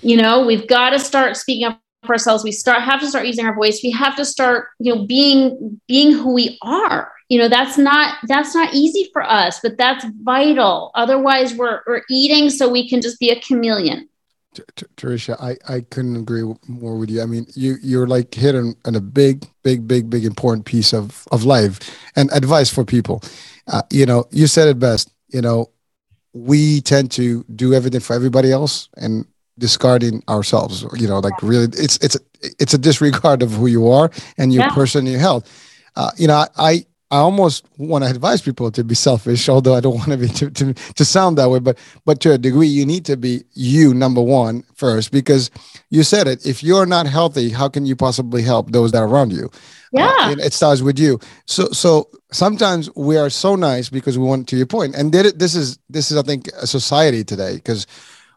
You 0.00 0.16
know, 0.16 0.46
we've 0.46 0.68
got 0.68 0.90
to 0.90 1.00
start 1.00 1.36
speaking 1.36 1.66
up 1.66 1.80
for 2.06 2.12
ourselves. 2.12 2.44
We 2.44 2.52
start 2.52 2.82
have 2.82 3.00
to 3.00 3.08
start 3.08 3.26
using 3.26 3.44
our 3.44 3.54
voice. 3.54 3.80
We 3.82 3.90
have 3.90 4.16
to 4.16 4.24
start, 4.24 4.68
you 4.78 4.94
know, 4.94 5.06
being 5.06 5.80
being 5.88 6.12
who 6.12 6.32
we 6.32 6.56
are. 6.62 7.10
You 7.28 7.40
know, 7.40 7.48
that's 7.48 7.76
not 7.76 8.16
that's 8.28 8.54
not 8.54 8.74
easy 8.74 9.10
for 9.12 9.22
us, 9.22 9.58
but 9.60 9.76
that's 9.76 10.06
vital. 10.22 10.92
Otherwise, 10.94 11.54
we're 11.54 11.80
we're 11.86 12.02
eating 12.08 12.48
so 12.48 12.68
we 12.68 12.88
can 12.88 13.02
just 13.02 13.18
be 13.18 13.30
a 13.30 13.40
chameleon. 13.40 14.08
Teresa, 14.96 15.36
I, 15.40 15.56
I 15.68 15.80
couldn't 15.80 16.16
agree 16.16 16.42
more 16.66 16.96
with 16.98 17.10
you. 17.10 17.22
I 17.22 17.26
mean, 17.26 17.46
you 17.54 17.76
you're 17.82 18.06
like 18.06 18.34
hitting 18.34 18.76
on 18.84 18.94
a 18.94 19.00
big, 19.00 19.46
big, 19.62 19.86
big, 19.86 20.10
big 20.10 20.24
important 20.24 20.64
piece 20.66 20.92
of 20.92 21.26
of 21.32 21.44
life 21.44 21.78
and 22.16 22.30
advice 22.32 22.72
for 22.72 22.84
people. 22.84 23.22
Uh, 23.66 23.82
you 23.90 24.06
know, 24.06 24.26
you 24.30 24.46
said 24.46 24.68
it 24.68 24.78
best. 24.78 25.12
You 25.28 25.42
know, 25.42 25.70
we 26.32 26.80
tend 26.80 27.10
to 27.12 27.44
do 27.54 27.74
everything 27.74 28.00
for 28.00 28.14
everybody 28.14 28.52
else 28.52 28.88
and 28.96 29.26
discarding 29.58 30.22
ourselves. 30.28 30.84
You 30.94 31.08
know, 31.08 31.18
like 31.18 31.42
really, 31.42 31.64
it's 31.64 31.98
it's 31.98 32.16
it's 32.58 32.74
a 32.74 32.78
disregard 32.78 33.42
of 33.42 33.52
who 33.52 33.66
you 33.66 33.88
are 33.88 34.10
and 34.36 34.52
your 34.52 34.64
yeah. 34.64 34.74
person, 34.74 35.06
your 35.06 35.20
health. 35.20 35.50
Uh, 35.96 36.10
you 36.16 36.28
know, 36.28 36.44
I 36.56 36.86
I 37.10 37.18
almost 37.18 37.66
want 37.78 38.04
to 38.04 38.10
advise 38.10 38.42
people 38.42 38.70
to 38.70 38.84
be 38.84 38.94
selfish, 38.94 39.48
although 39.48 39.74
I 39.74 39.80
don't 39.80 39.94
want 39.94 40.10
to 40.10 40.16
be 40.18 40.28
to, 40.28 40.50
to, 40.50 40.74
to 40.74 41.04
sound 41.04 41.38
that 41.38 41.48
way. 41.48 41.58
But 41.58 41.78
but 42.04 42.20
to 42.20 42.32
a 42.32 42.38
degree, 42.38 42.66
you 42.66 42.84
need 42.84 43.06
to 43.06 43.16
be 43.16 43.44
you 43.54 43.94
number 43.94 44.20
one 44.20 44.62
first, 44.74 45.10
because 45.10 45.50
you 45.88 46.02
said 46.02 46.28
it. 46.28 46.44
If 46.44 46.62
you're 46.62 46.86
not 46.86 47.06
healthy, 47.06 47.48
how 47.48 47.68
can 47.68 47.86
you 47.86 47.96
possibly 47.96 48.42
help 48.42 48.72
those 48.72 48.92
that 48.92 48.98
are 48.98 49.08
around 49.08 49.32
you? 49.32 49.46
Uh, 49.46 50.00
yeah, 50.00 50.14
uh, 50.20 50.36
it 50.38 50.52
starts 50.52 50.82
with 50.82 50.98
you. 50.98 51.18
So 51.46 51.68
so 51.68 52.10
sometimes 52.30 52.90
we 52.94 53.16
are 53.16 53.30
so 53.30 53.56
nice 53.56 53.88
because 53.88 54.18
we 54.18 54.26
want 54.26 54.46
to 54.48 54.56
your 54.56 54.66
point, 54.66 54.94
and 54.94 55.10
this 55.12 55.54
is 55.54 55.78
this 55.88 56.10
is 56.10 56.18
I 56.18 56.22
think 56.22 56.48
a 56.60 56.66
society 56.66 57.24
today 57.24 57.54
because 57.54 57.86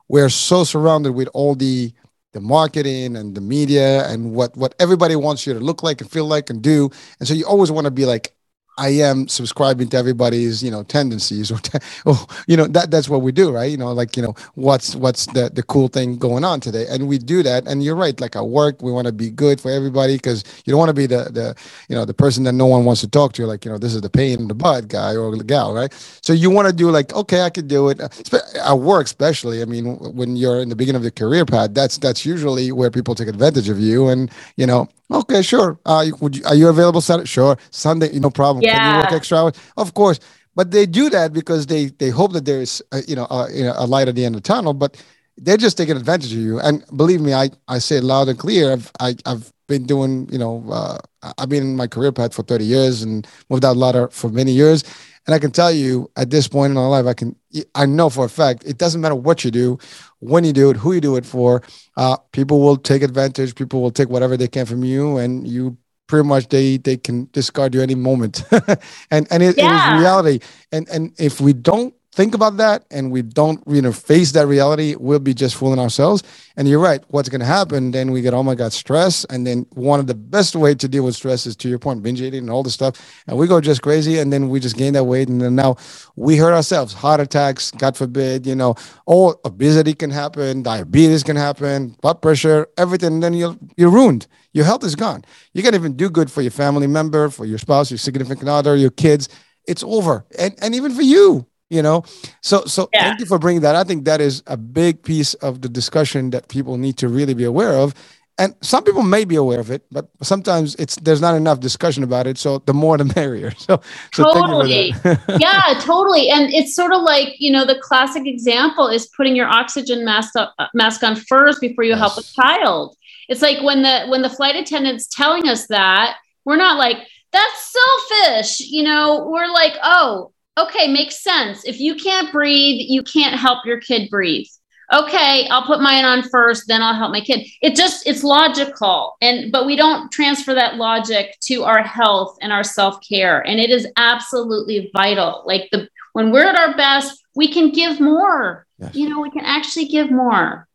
we're 0.07 0.29
so 0.29 0.63
surrounded 0.63 1.11
with 1.11 1.27
all 1.33 1.55
the 1.55 1.91
the 2.33 2.39
marketing 2.39 3.17
and 3.17 3.35
the 3.35 3.41
media 3.41 4.07
and 4.07 4.33
what 4.33 4.55
what 4.55 4.73
everybody 4.79 5.17
wants 5.17 5.45
you 5.45 5.53
to 5.53 5.59
look 5.59 5.83
like 5.83 5.99
and 5.99 6.09
feel 6.09 6.25
like 6.25 6.49
and 6.49 6.61
do 6.61 6.89
and 7.19 7.27
so 7.27 7.33
you 7.33 7.45
always 7.45 7.69
want 7.69 7.83
to 7.83 7.91
be 7.91 8.05
like 8.05 8.33
I 8.77 8.89
am 8.89 9.27
subscribing 9.27 9.89
to 9.89 9.97
everybody's, 9.97 10.63
you 10.63 10.71
know, 10.71 10.83
tendencies 10.83 11.51
or, 11.51 11.57
te- 11.57 11.79
or, 12.05 12.15
you 12.47 12.57
know, 12.57 12.67
that 12.67 12.89
that's 12.91 13.09
what 13.09 13.21
we 13.21 13.31
do, 13.31 13.51
right? 13.51 13.69
You 13.69 13.77
know, 13.77 13.91
like, 13.91 14.15
you 14.15 14.23
know, 14.23 14.35
what's 14.55 14.95
what's 14.95 15.25
the 15.27 15.49
the 15.53 15.63
cool 15.63 15.87
thing 15.87 16.17
going 16.17 16.43
on 16.43 16.59
today, 16.59 16.85
and 16.89 17.07
we 17.07 17.17
do 17.17 17.43
that. 17.43 17.67
And 17.67 17.83
you're 17.83 17.95
right, 17.95 18.19
like 18.19 18.35
at 18.35 18.47
work, 18.47 18.81
we 18.81 18.91
want 18.91 19.07
to 19.07 19.13
be 19.13 19.29
good 19.29 19.59
for 19.59 19.69
everybody 19.69 20.15
because 20.15 20.43
you 20.65 20.71
don't 20.71 20.79
want 20.79 20.89
to 20.89 20.93
be 20.93 21.05
the 21.05 21.25
the 21.31 21.55
you 21.89 21.95
know 21.95 22.05
the 22.05 22.13
person 22.13 22.43
that 22.45 22.53
no 22.53 22.65
one 22.65 22.85
wants 22.85 23.01
to 23.01 23.07
talk 23.07 23.33
to, 23.33 23.45
like 23.45 23.65
you 23.65 23.71
know, 23.71 23.77
this 23.77 23.93
is 23.93 24.01
the 24.01 24.09
pain 24.09 24.39
in 24.39 24.47
the 24.47 24.55
butt 24.55 24.87
guy 24.87 25.15
or 25.15 25.35
the 25.35 25.43
gal, 25.43 25.73
right? 25.73 25.93
So 26.21 26.33
you 26.33 26.49
want 26.49 26.67
to 26.67 26.73
do 26.73 26.89
like, 26.91 27.13
okay, 27.13 27.41
I 27.41 27.49
could 27.49 27.67
do 27.67 27.89
it 27.89 27.99
at 27.99 28.73
work, 28.73 29.05
especially. 29.05 29.61
I 29.61 29.65
mean, 29.65 29.97
when 30.15 30.35
you're 30.35 30.61
in 30.61 30.69
the 30.69 30.75
beginning 30.75 30.97
of 30.97 31.03
your 31.03 31.11
career 31.11 31.45
path, 31.45 31.73
that's 31.73 31.97
that's 31.97 32.25
usually 32.25 32.71
where 32.71 32.89
people 32.89 33.15
take 33.15 33.27
advantage 33.27 33.69
of 33.69 33.79
you, 33.79 34.07
and 34.07 34.31
you 34.55 34.65
know, 34.65 34.87
Okay, 35.11 35.41
sure. 35.41 35.77
Uh, 35.85 36.05
would 36.21 36.37
you, 36.37 36.43
are 36.45 36.55
you 36.55 36.69
available 36.69 37.01
Saturday? 37.01 37.27
Sure. 37.27 37.57
Sunday, 37.69 38.17
no 38.19 38.29
problem. 38.29 38.63
Yeah. 38.63 38.77
Can 38.77 38.95
you 38.95 39.01
work 39.01 39.11
extra 39.11 39.37
hours? 39.37 39.53
Of 39.77 39.93
course. 39.93 40.19
But 40.55 40.71
they 40.71 40.85
do 40.85 41.09
that 41.09 41.33
because 41.33 41.65
they 41.67 41.85
they 41.85 42.09
hope 42.09 42.33
that 42.33 42.45
there's 42.45 42.81
a, 42.91 43.01
you 43.03 43.15
know 43.15 43.25
a, 43.29 43.47
you 43.53 43.63
know 43.63 43.73
a 43.77 43.85
light 43.85 44.07
at 44.07 44.15
the 44.15 44.25
end 44.25 44.35
of 44.35 44.43
the 44.43 44.47
tunnel. 44.47 44.73
But 44.73 45.01
they're 45.37 45.57
just 45.57 45.77
taking 45.77 45.95
advantage 45.97 46.33
of 46.33 46.39
you. 46.39 46.59
And 46.59 46.83
believe 46.95 47.21
me, 47.21 47.33
I 47.33 47.49
I 47.67 47.79
say 47.79 47.97
it 47.97 48.03
loud 48.03 48.27
and 48.29 48.37
clear. 48.37 48.73
I've 48.73 48.91
I, 48.99 49.07
have 49.07 49.19
i 49.25 49.29
have 49.31 49.53
been 49.67 49.85
doing 49.85 50.27
you 50.31 50.37
know 50.37 50.65
uh, 50.69 50.97
I've 51.37 51.49
been 51.49 51.63
in 51.63 51.75
my 51.77 51.87
career 51.87 52.11
path 52.11 52.33
for 52.33 52.43
30 52.43 52.65
years 52.65 53.01
and 53.01 53.25
moved 53.49 53.63
out 53.63 53.77
ladder 53.77 54.09
for 54.09 54.29
many 54.29 54.51
years. 54.51 54.83
And 55.27 55.35
I 55.35 55.39
can 55.39 55.51
tell 55.51 55.71
you 55.71 56.09
at 56.15 56.29
this 56.29 56.47
point 56.47 56.71
in 56.71 56.75
my 56.75 56.87
life, 56.87 57.05
I 57.05 57.13
can, 57.13 57.35
I 57.75 57.85
know 57.85 58.09
for 58.09 58.25
a 58.25 58.29
fact, 58.29 58.63
it 58.65 58.77
doesn't 58.77 59.01
matter 59.01 59.15
what 59.15 59.43
you 59.43 59.51
do, 59.51 59.77
when 60.19 60.43
you 60.43 60.53
do 60.53 60.69
it, 60.71 60.77
who 60.77 60.93
you 60.93 61.01
do 61.01 61.15
it 61.15 61.25
for. 61.25 61.61
Uh, 61.95 62.17
people 62.31 62.59
will 62.59 62.77
take 62.77 63.03
advantage. 63.03 63.53
People 63.55 63.81
will 63.81 63.91
take 63.91 64.09
whatever 64.09 64.35
they 64.35 64.47
can 64.47 64.65
from 64.65 64.83
you, 64.83 65.17
and 65.17 65.47
you 65.47 65.77
pretty 66.07 66.27
much 66.27 66.49
they 66.49 66.77
they 66.77 66.97
can 66.97 67.29
discard 67.33 67.73
you 67.75 67.81
any 67.81 67.95
moment. 67.95 68.43
and 69.11 69.27
and 69.31 69.43
it, 69.43 69.57
yeah. 69.57 69.93
it 69.93 69.95
is 69.95 70.01
reality. 70.01 70.39
And 70.71 70.89
and 70.89 71.13
if 71.19 71.39
we 71.39 71.53
don't 71.53 71.93
think 72.13 72.35
about 72.35 72.57
that 72.57 72.83
and 72.91 73.09
we 73.09 73.21
don't 73.21 73.63
you 73.67 73.81
know 73.81 73.93
face 73.93 74.33
that 74.33 74.45
reality 74.45 74.95
we'll 74.99 75.19
be 75.19 75.33
just 75.33 75.55
fooling 75.55 75.79
ourselves. 75.79 76.23
And 76.57 76.67
you're 76.67 76.79
right 76.79 77.01
what's 77.07 77.29
going 77.29 77.39
to 77.39 77.45
happen 77.45 77.91
then 77.91 78.11
we 78.11 78.21
get 78.21 78.33
oh 78.33 78.43
my 78.43 78.55
god 78.55 78.73
stress. 78.73 79.23
And 79.25 79.47
then 79.47 79.65
one 79.71 79.99
of 79.99 80.07
the 80.07 80.13
best 80.13 80.55
way 80.55 80.75
to 80.75 80.87
deal 80.87 81.05
with 81.05 81.15
stress 81.15 81.45
is 81.45 81.55
to 81.57 81.69
your 81.69 81.79
point 81.79 82.03
binge 82.03 82.21
eating 82.21 82.41
and 82.41 82.49
all 82.49 82.63
this 82.63 82.73
stuff. 82.73 83.23
And 83.27 83.37
we 83.37 83.47
go 83.47 83.61
just 83.61 83.81
crazy 83.81 84.19
and 84.19 84.31
then 84.31 84.49
we 84.49 84.59
just 84.59 84.75
gain 84.75 84.93
that 84.93 85.05
weight. 85.05 85.29
And 85.29 85.41
then 85.41 85.55
now 85.55 85.77
we 86.15 86.35
hurt 86.35 86.53
ourselves 86.53 86.93
heart 86.93 87.21
attacks 87.21 87.71
god 87.71 87.95
forbid 87.95 88.45
you 88.45 88.55
know 88.55 88.75
all 89.05 89.39
obesity 89.45 89.93
can 89.93 90.09
happen 90.09 90.63
diabetes 90.63 91.23
can 91.23 91.37
happen 91.37 91.95
blood 92.01 92.21
pressure 92.21 92.67
everything. 92.77 93.13
And 93.13 93.23
then 93.23 93.33
you're 93.33 93.57
you're 93.77 93.91
ruined. 93.91 94.27
Your 94.53 94.65
health 94.65 94.83
is 94.83 94.95
gone. 94.95 95.23
You 95.53 95.63
can't 95.63 95.75
even 95.75 95.95
do 95.95 96.09
good 96.09 96.29
for 96.29 96.41
your 96.41 96.51
family 96.51 96.87
member 96.87 97.29
for 97.29 97.45
your 97.45 97.57
spouse 97.57 97.89
your 97.89 97.97
significant 97.97 98.49
other 98.49 98.75
your 98.75 98.91
kids. 98.91 99.29
It's 99.65 99.83
over. 99.83 100.25
And, 100.37 100.55
and 100.61 100.75
even 100.75 100.93
for 100.93 101.03
you 101.03 101.47
you 101.71 101.81
know? 101.81 102.03
So 102.41 102.65
so 102.65 102.89
yeah. 102.93 103.03
thank 103.03 103.21
you 103.21 103.25
for 103.25 103.39
bringing 103.39 103.61
that. 103.61 103.75
I 103.75 103.83
think 103.83 104.05
that 104.05 104.21
is 104.21 104.43
a 104.45 104.57
big 104.57 105.01
piece 105.01 105.33
of 105.35 105.61
the 105.61 105.69
discussion 105.69 106.29
that 106.31 106.49
people 106.49 106.77
need 106.77 106.97
to 106.97 107.07
really 107.07 107.33
be 107.33 107.45
aware 107.45 107.77
of. 107.77 107.95
And 108.37 108.55
some 108.61 108.83
people 108.83 109.03
may 109.03 109.23
be 109.23 109.35
aware 109.35 109.59
of 109.59 109.69
it 109.69 109.85
but 109.91 110.09
sometimes 110.23 110.73
it's 110.75 110.95
there's 110.95 111.21
not 111.21 111.35
enough 111.35 111.59
discussion 111.59 112.03
about 112.03 112.27
it. 112.27 112.37
So 112.37 112.59
the 112.59 112.73
more 112.73 112.97
the 112.97 113.05
merrier. 113.15 113.51
So, 113.51 113.81
so 114.13 114.23
totally. 114.33 114.93
yeah 115.39 115.79
totally. 115.79 116.29
And 116.29 116.53
it's 116.53 116.75
sort 116.75 116.93
of 116.93 117.01
like 117.01 117.39
you 117.39 117.51
know 117.51 117.65
the 117.65 117.79
classic 117.79 118.27
example 118.27 118.87
is 118.87 119.07
putting 119.15 119.35
your 119.35 119.47
oxygen 119.47 120.03
mask 120.03 120.35
up, 120.35 120.53
uh, 120.59 120.67
mask 120.73 121.03
on 121.03 121.15
first 121.15 121.61
before 121.61 121.85
you 121.85 121.91
yes. 121.91 121.99
help 121.99 122.17
a 122.17 122.23
child. 122.23 122.97
It's 123.29 123.41
like 123.41 123.63
when 123.63 123.81
the 123.81 124.07
when 124.07 124.21
the 124.21 124.29
flight 124.29 124.55
attendant's 124.55 125.07
telling 125.07 125.47
us 125.47 125.67
that 125.67 126.17
we're 126.43 126.57
not 126.57 126.77
like 126.77 126.97
that's 127.31 127.73
selfish 127.77 128.59
you 128.59 128.83
know? 128.83 129.29
We're 129.31 129.47
like 129.47 129.77
oh 129.83 130.31
okay, 130.57 130.87
makes 130.87 131.23
sense. 131.23 131.65
If 131.65 131.79
you 131.79 131.95
can't 131.95 132.31
breathe, 132.31 132.85
you 132.87 133.03
can't 133.03 133.39
help 133.39 133.65
your 133.65 133.79
kid 133.79 134.09
breathe. 134.09 134.47
Okay, 134.93 135.47
I'll 135.47 135.65
put 135.65 135.79
mine 135.79 136.03
on 136.03 136.23
first, 136.23 136.67
then 136.67 136.81
I'll 136.81 136.93
help 136.93 137.13
my 137.13 137.21
kid. 137.21 137.47
It 137.61 137.75
just 137.75 138.05
it's 138.05 138.23
logical. 138.23 139.15
And 139.21 139.49
but 139.49 139.65
we 139.65 139.77
don't 139.77 140.11
transfer 140.11 140.53
that 140.53 140.75
logic 140.75 141.37
to 141.43 141.63
our 141.63 141.81
health 141.81 142.37
and 142.41 142.51
our 142.51 142.63
self-care. 142.63 143.39
And 143.47 143.57
it 143.57 143.69
is 143.69 143.87
absolutely 143.95 144.91
vital. 144.93 145.43
Like 145.45 145.69
the 145.71 145.87
when 146.11 146.29
we're 146.29 146.45
at 146.45 146.59
our 146.59 146.75
best, 146.75 147.23
we 147.35 147.47
can 147.47 147.71
give 147.71 148.01
more. 148.01 148.65
Yes. 148.79 148.93
You 148.93 149.07
know, 149.07 149.21
we 149.21 149.31
can 149.31 149.45
actually 149.45 149.85
give 149.85 150.11
more. 150.11 150.67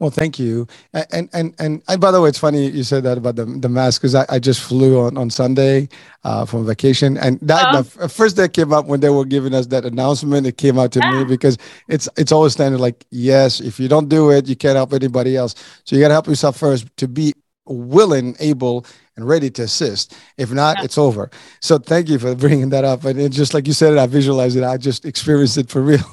Well, 0.00 0.10
thank 0.10 0.38
you. 0.38 0.66
And 0.94 1.28
and 1.32 1.54
and, 1.58 1.82
and 1.86 2.00
by 2.00 2.10
the 2.10 2.22
way, 2.22 2.30
it's 2.30 2.38
funny 2.38 2.70
you 2.70 2.84
said 2.84 3.04
that 3.04 3.18
about 3.18 3.36
the 3.36 3.44
the 3.44 3.68
mask 3.68 4.00
because 4.00 4.14
I, 4.14 4.24
I 4.30 4.38
just 4.38 4.60
flew 4.62 4.98
on 4.98 5.18
on 5.18 5.28
Sunday 5.28 5.90
uh, 6.24 6.46
from 6.46 6.66
vacation, 6.66 7.18
and 7.18 7.38
that 7.40 7.74
oh. 7.74 7.82
the 7.82 8.08
first 8.08 8.36
day 8.36 8.48
came 8.48 8.72
up 8.72 8.86
when 8.86 9.00
they 9.00 9.10
were 9.10 9.26
giving 9.26 9.54
us 9.54 9.66
that 9.66 9.84
announcement. 9.84 10.46
It 10.46 10.56
came 10.56 10.78
out 10.78 10.92
to 10.92 11.00
yeah. 11.00 11.18
me 11.18 11.24
because 11.24 11.58
it's 11.86 12.08
it's 12.16 12.32
always 12.32 12.54
standard 12.54 12.80
like 12.80 13.04
yes, 13.10 13.60
if 13.60 13.78
you 13.78 13.88
don't 13.88 14.08
do 14.08 14.30
it, 14.30 14.48
you 14.48 14.56
can't 14.56 14.76
help 14.76 14.94
anybody 14.94 15.36
else. 15.36 15.54
So 15.84 15.94
you 15.94 16.02
got 16.02 16.08
to 16.08 16.14
help 16.14 16.28
yourself 16.28 16.56
first 16.56 16.88
to 16.96 17.06
be 17.06 17.34
willing, 17.66 18.36
able, 18.40 18.86
and 19.16 19.28
ready 19.28 19.50
to 19.50 19.62
assist. 19.62 20.16
If 20.38 20.50
not, 20.50 20.78
yeah. 20.78 20.84
it's 20.84 20.96
over. 20.98 21.30
So 21.60 21.78
thank 21.78 22.08
you 22.08 22.18
for 22.18 22.34
bringing 22.34 22.70
that 22.70 22.84
up. 22.84 23.04
And 23.04 23.30
just 23.30 23.52
like 23.52 23.66
you 23.66 23.74
said, 23.74 23.92
it, 23.92 23.98
I 23.98 24.06
visualized 24.06 24.56
it. 24.56 24.64
I 24.64 24.78
just 24.78 25.04
experienced 25.04 25.58
it 25.58 25.68
for 25.68 25.82
real, 25.82 26.00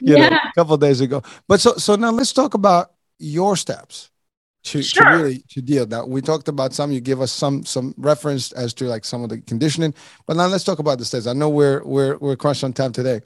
you 0.00 0.16
yeah. 0.16 0.28
know, 0.30 0.36
a 0.36 0.52
couple 0.56 0.76
days 0.76 1.00
ago. 1.00 1.22
But 1.46 1.60
so 1.60 1.74
so 1.74 1.94
now 1.94 2.10
let's 2.10 2.32
talk 2.32 2.54
about 2.54 2.93
your 3.18 3.56
steps 3.56 4.10
to, 4.64 4.82
sure. 4.82 5.04
to 5.04 5.10
really 5.10 5.44
to 5.50 5.60
deal 5.60 5.86
now 5.86 6.06
we 6.06 6.20
talked 6.20 6.48
about 6.48 6.72
some 6.72 6.90
you 6.90 7.00
give 7.00 7.20
us 7.20 7.30
some 7.30 7.64
some 7.64 7.94
reference 7.98 8.52
as 8.52 8.72
to 8.74 8.84
like 8.86 9.04
some 9.04 9.22
of 9.22 9.28
the 9.28 9.40
conditioning 9.42 9.94
but 10.26 10.36
now 10.36 10.46
let's 10.46 10.64
talk 10.64 10.78
about 10.78 10.98
the 10.98 11.04
steps 11.04 11.26
i 11.26 11.32
know 11.32 11.50
we're 11.50 11.84
we're 11.84 12.16
we're 12.18 12.36
crushed 12.36 12.64
on 12.64 12.72
time 12.72 12.92
today 12.92 13.20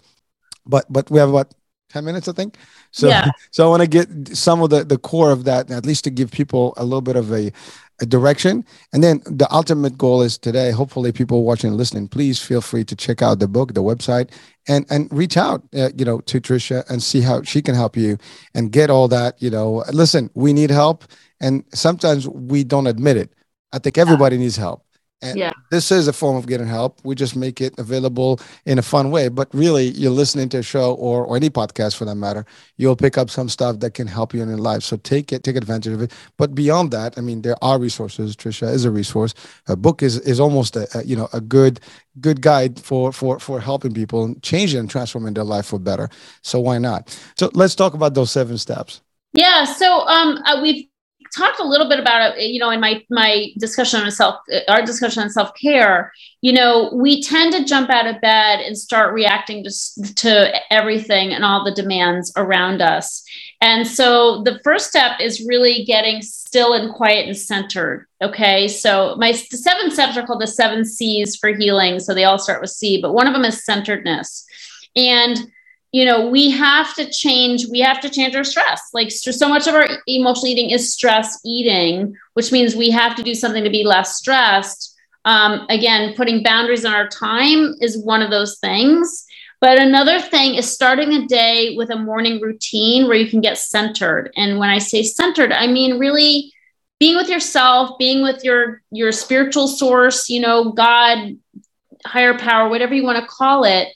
but 0.66 0.84
but 0.92 1.10
we 1.10 1.18
have 1.18 1.28
about 1.28 1.54
10 1.88 2.04
minutes 2.04 2.28
i 2.28 2.32
think 2.32 2.56
so 2.90 3.08
yeah. 3.08 3.30
so 3.50 3.66
i 3.66 3.68
want 3.68 3.82
to 3.82 3.88
get 3.88 4.36
some 4.36 4.62
of 4.62 4.70
the 4.70 4.84
the 4.84 4.98
core 4.98 5.30
of 5.30 5.44
that 5.44 5.70
at 5.70 5.86
least 5.86 6.04
to 6.04 6.10
give 6.10 6.30
people 6.30 6.74
a 6.76 6.84
little 6.84 7.00
bit 7.00 7.16
of 7.16 7.32
a 7.32 7.52
a 8.00 8.06
direction. 8.06 8.64
And 8.92 9.02
then 9.02 9.22
the 9.24 9.52
ultimate 9.52 9.98
goal 9.98 10.22
is 10.22 10.38
today, 10.38 10.70
hopefully 10.70 11.12
people 11.12 11.44
watching 11.44 11.68
and 11.68 11.76
listening, 11.76 12.08
please 12.08 12.40
feel 12.40 12.60
free 12.60 12.84
to 12.84 12.96
check 12.96 13.22
out 13.22 13.40
the 13.40 13.48
book, 13.48 13.74
the 13.74 13.82
website, 13.82 14.30
and, 14.68 14.86
and 14.90 15.08
reach 15.12 15.36
out, 15.36 15.62
uh, 15.74 15.90
you 15.96 16.04
know, 16.04 16.20
to 16.20 16.40
Tricia 16.40 16.88
and 16.88 17.02
see 17.02 17.20
how 17.20 17.42
she 17.42 17.60
can 17.60 17.74
help 17.74 17.96
you 17.96 18.18
and 18.54 18.70
get 18.70 18.90
all 18.90 19.08
that, 19.08 19.40
you 19.42 19.50
know, 19.50 19.84
listen, 19.92 20.30
we 20.34 20.52
need 20.52 20.70
help. 20.70 21.04
And 21.40 21.64
sometimes 21.74 22.28
we 22.28 22.64
don't 22.64 22.86
admit 22.86 23.16
it. 23.16 23.32
I 23.72 23.78
think 23.78 23.98
everybody 23.98 24.38
needs 24.38 24.56
help. 24.56 24.84
And 25.20 25.36
yeah. 25.36 25.52
this 25.70 25.90
is 25.90 26.06
a 26.06 26.12
form 26.12 26.36
of 26.36 26.46
getting 26.46 26.68
help. 26.68 27.00
We 27.04 27.16
just 27.16 27.34
make 27.34 27.60
it 27.60 27.76
available 27.76 28.38
in 28.66 28.78
a 28.78 28.82
fun 28.82 29.10
way. 29.10 29.28
But 29.28 29.48
really, 29.52 29.88
you're 29.88 30.12
listening 30.12 30.48
to 30.50 30.58
a 30.58 30.62
show 30.62 30.94
or, 30.94 31.24
or 31.24 31.36
any 31.36 31.50
podcast 31.50 31.96
for 31.96 32.04
that 32.04 32.14
matter, 32.14 32.46
you'll 32.76 32.94
pick 32.94 33.18
up 33.18 33.28
some 33.28 33.48
stuff 33.48 33.80
that 33.80 33.94
can 33.94 34.06
help 34.06 34.32
you 34.32 34.42
in 34.42 34.48
your 34.48 34.58
life. 34.58 34.84
So 34.84 34.96
take 34.98 35.32
it, 35.32 35.42
take 35.42 35.56
advantage 35.56 35.92
of 35.92 36.02
it. 36.02 36.12
But 36.36 36.54
beyond 36.54 36.92
that, 36.92 37.18
I 37.18 37.20
mean, 37.20 37.42
there 37.42 37.56
are 37.62 37.80
resources. 37.80 38.36
Tricia 38.36 38.72
is 38.72 38.84
a 38.84 38.92
resource. 38.92 39.34
A 39.66 39.76
book 39.76 40.02
is 40.02 40.18
is 40.20 40.38
almost 40.38 40.76
a, 40.76 40.86
a 40.96 41.04
you 41.04 41.16
know 41.16 41.28
a 41.32 41.40
good 41.40 41.80
good 42.20 42.40
guide 42.40 42.78
for 42.78 43.12
for 43.12 43.40
for 43.40 43.60
helping 43.60 43.92
people 43.92 44.34
change 44.42 44.74
and 44.74 44.88
transforming 44.88 45.34
their 45.34 45.44
life 45.44 45.66
for 45.66 45.80
better. 45.80 46.08
So 46.42 46.60
why 46.60 46.78
not? 46.78 47.18
So 47.36 47.50
let's 47.54 47.74
talk 47.74 47.94
about 47.94 48.14
those 48.14 48.30
seven 48.30 48.56
steps. 48.56 49.00
Yeah. 49.32 49.64
So 49.64 50.06
um, 50.06 50.40
uh, 50.44 50.60
we've 50.62 50.86
talked 51.36 51.60
a 51.60 51.66
little 51.66 51.88
bit 51.88 51.98
about 51.98 52.36
it, 52.36 52.42
you 52.42 52.58
know, 52.58 52.70
in 52.70 52.80
my 52.80 53.04
my 53.10 53.48
discussion 53.58 54.00
on 54.00 54.10
self, 54.10 54.36
our 54.68 54.84
discussion 54.84 55.22
on 55.22 55.30
self 55.30 55.50
care. 55.60 56.12
You 56.40 56.52
know, 56.52 56.90
we 56.94 57.22
tend 57.22 57.52
to 57.54 57.64
jump 57.64 57.90
out 57.90 58.06
of 58.06 58.20
bed 58.20 58.60
and 58.60 58.76
start 58.76 59.12
reacting 59.12 59.64
to 59.64 60.14
to 60.16 60.72
everything 60.72 61.32
and 61.32 61.44
all 61.44 61.64
the 61.64 61.74
demands 61.74 62.32
around 62.36 62.80
us. 62.80 63.24
And 63.60 63.86
so 63.86 64.42
the 64.44 64.60
first 64.62 64.88
step 64.88 65.20
is 65.20 65.44
really 65.46 65.84
getting 65.84 66.22
still 66.22 66.74
and 66.74 66.94
quiet 66.94 67.26
and 67.26 67.36
centered. 67.36 68.06
Okay, 68.22 68.68
so 68.68 69.16
my 69.16 69.32
the 69.32 69.56
seven 69.56 69.90
steps 69.90 70.16
are 70.16 70.26
called 70.26 70.40
the 70.40 70.46
seven 70.46 70.84
C's 70.84 71.36
for 71.36 71.54
healing. 71.54 72.00
So 72.00 72.14
they 72.14 72.24
all 72.24 72.38
start 72.38 72.60
with 72.60 72.70
C, 72.70 73.00
but 73.00 73.14
one 73.14 73.26
of 73.26 73.32
them 73.32 73.44
is 73.44 73.64
centeredness. 73.64 74.44
And 74.96 75.38
you 75.92 76.04
know 76.04 76.28
we 76.28 76.50
have 76.50 76.94
to 76.94 77.10
change 77.10 77.66
we 77.70 77.80
have 77.80 78.00
to 78.00 78.10
change 78.10 78.34
our 78.34 78.44
stress. 78.44 78.90
Like 78.92 79.10
so 79.10 79.48
much 79.48 79.66
of 79.66 79.74
our 79.74 79.88
emotional 80.06 80.46
eating 80.46 80.70
is 80.70 80.92
stress 80.92 81.40
eating 81.44 82.14
which 82.34 82.52
means 82.52 82.76
we 82.76 82.90
have 82.90 83.14
to 83.16 83.22
do 83.22 83.34
something 83.34 83.64
to 83.64 83.70
be 83.70 83.84
less 83.84 84.16
stressed. 84.16 84.94
Um, 85.24 85.66
again 85.68 86.14
putting 86.14 86.42
boundaries 86.42 86.84
on 86.84 86.94
our 86.94 87.08
time 87.08 87.74
is 87.80 88.02
one 88.02 88.22
of 88.22 88.30
those 88.30 88.58
things. 88.58 89.24
But 89.60 89.80
another 89.80 90.20
thing 90.20 90.54
is 90.54 90.72
starting 90.72 91.12
a 91.12 91.26
day 91.26 91.74
with 91.76 91.90
a 91.90 91.96
morning 91.96 92.40
routine 92.40 93.08
where 93.08 93.16
you 93.16 93.28
can 93.28 93.40
get 93.40 93.58
centered. 93.58 94.30
And 94.36 94.58
when 94.58 94.70
i 94.70 94.78
say 94.78 95.02
centered 95.02 95.52
i 95.52 95.66
mean 95.66 95.98
really 95.98 96.52
being 96.98 97.16
with 97.16 97.28
yourself 97.28 97.98
being 97.98 98.22
with 98.22 98.44
your 98.44 98.82
your 98.90 99.12
spiritual 99.12 99.68
source 99.68 100.28
you 100.28 100.40
know 100.40 100.72
god 100.72 101.36
higher 102.04 102.36
power 102.38 102.68
whatever 102.68 102.94
you 102.94 103.04
want 103.04 103.18
to 103.18 103.26
call 103.26 103.64
it 103.64 103.88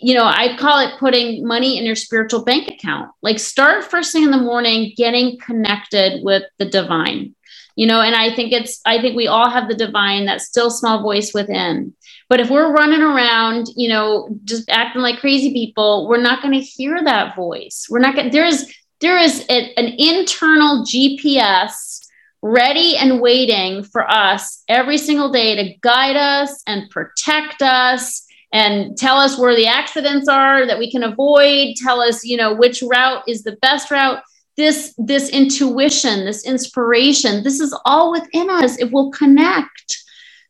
you 0.00 0.14
know, 0.14 0.24
I 0.24 0.56
call 0.56 0.78
it 0.80 0.98
putting 0.98 1.46
money 1.46 1.78
in 1.78 1.84
your 1.84 1.96
spiritual 1.96 2.44
bank 2.44 2.68
account. 2.68 3.10
Like 3.22 3.38
start 3.38 3.84
first 3.84 4.12
thing 4.12 4.22
in 4.22 4.30
the 4.30 4.38
morning, 4.38 4.92
getting 4.96 5.38
connected 5.38 6.22
with 6.22 6.44
the 6.58 6.66
divine. 6.66 7.34
You 7.74 7.86
know, 7.86 8.00
and 8.00 8.14
I 8.14 8.34
think 8.34 8.52
it's, 8.52 8.80
I 8.86 9.00
think 9.00 9.16
we 9.16 9.28
all 9.28 9.50
have 9.50 9.68
the 9.68 9.74
divine, 9.74 10.26
that 10.26 10.40
still 10.40 10.70
small 10.70 11.02
voice 11.02 11.32
within. 11.32 11.94
But 12.28 12.40
if 12.40 12.50
we're 12.50 12.72
running 12.72 13.02
around, 13.02 13.68
you 13.76 13.88
know, 13.88 14.28
just 14.44 14.68
acting 14.68 15.02
like 15.02 15.20
crazy 15.20 15.52
people, 15.52 16.08
we're 16.08 16.20
not 16.20 16.42
going 16.42 16.54
to 16.54 16.60
hear 16.60 17.02
that 17.04 17.36
voice. 17.36 17.86
We're 17.88 18.00
not 18.00 18.16
going. 18.16 18.30
There 18.30 18.44
is 18.44 18.72
there 19.00 19.16
is 19.16 19.44
a, 19.48 19.72
an 19.78 19.94
internal 19.96 20.84
GPS 20.84 22.04
ready 22.42 22.96
and 22.96 23.20
waiting 23.20 23.84
for 23.84 24.08
us 24.08 24.62
every 24.68 24.98
single 24.98 25.30
day 25.30 25.54
to 25.56 25.78
guide 25.80 26.16
us 26.16 26.62
and 26.66 26.90
protect 26.90 27.62
us 27.62 28.27
and 28.52 28.96
tell 28.96 29.18
us 29.18 29.38
where 29.38 29.54
the 29.54 29.66
accidents 29.66 30.28
are 30.28 30.66
that 30.66 30.78
we 30.78 30.90
can 30.90 31.02
avoid. 31.02 31.76
Tell 31.76 32.00
us 32.00 32.24
you 32.24 32.36
know 32.36 32.54
which 32.54 32.82
route 32.82 33.22
is 33.26 33.42
the 33.42 33.56
best 33.62 33.90
route. 33.90 34.22
This 34.56 34.94
this 34.98 35.28
intuition 35.30 36.24
this 36.24 36.44
inspiration 36.44 37.44
this 37.44 37.60
is 37.60 37.76
all 37.84 38.10
within 38.12 38.50
us. 38.50 38.78
If 38.78 38.90
we'll 38.90 39.10
connect. 39.10 40.04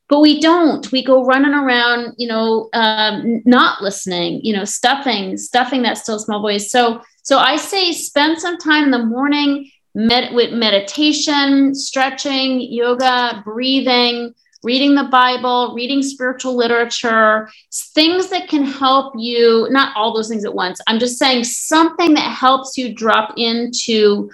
But 0.09 0.21
we 0.21 0.41
don't. 0.41 0.91
We 0.91 1.05
go 1.05 1.27
running 1.27 1.53
around 1.53 2.15
you 2.17 2.29
know 2.29 2.71
um, 2.73 3.43
not 3.45 3.83
listening 3.83 4.41
you 4.43 4.57
know 4.57 4.65
stuffing 4.65 5.37
stuffing 5.37 5.83
that 5.83 5.99
still 5.99 6.19
small 6.19 6.41
voice. 6.41 6.71
So 6.71 7.03
so 7.29 7.39
i 7.39 7.57
say 7.57 7.93
spend 7.93 8.41
some 8.41 8.57
time 8.57 8.85
in 8.85 8.91
the 8.91 9.05
morning 9.05 9.71
med- 9.95 10.35
with 10.35 10.51
meditation 10.53 11.75
stretching 11.75 12.61
yoga 12.61 13.43
breathing 13.45 14.35
reading 14.63 14.95
the 14.95 15.05
Bible, 15.05 15.73
reading 15.75 16.03
spiritual 16.03 16.57
literature, 16.57 17.49
things 17.95 18.29
that 18.31 18.49
can 18.49 18.65
help 18.65 19.15
you, 19.17 19.69
not 19.71 19.97
all 19.97 20.13
those 20.13 20.29
things 20.29 20.45
at 20.45 20.55
once. 20.55 20.81
I'm 20.87 20.99
just 20.99 21.19
saying 21.19 21.45
something 21.45 22.15
that 22.15 22.33
helps 22.33 22.77
you 22.77 22.95
drop 22.95 23.35
into 23.37 24.31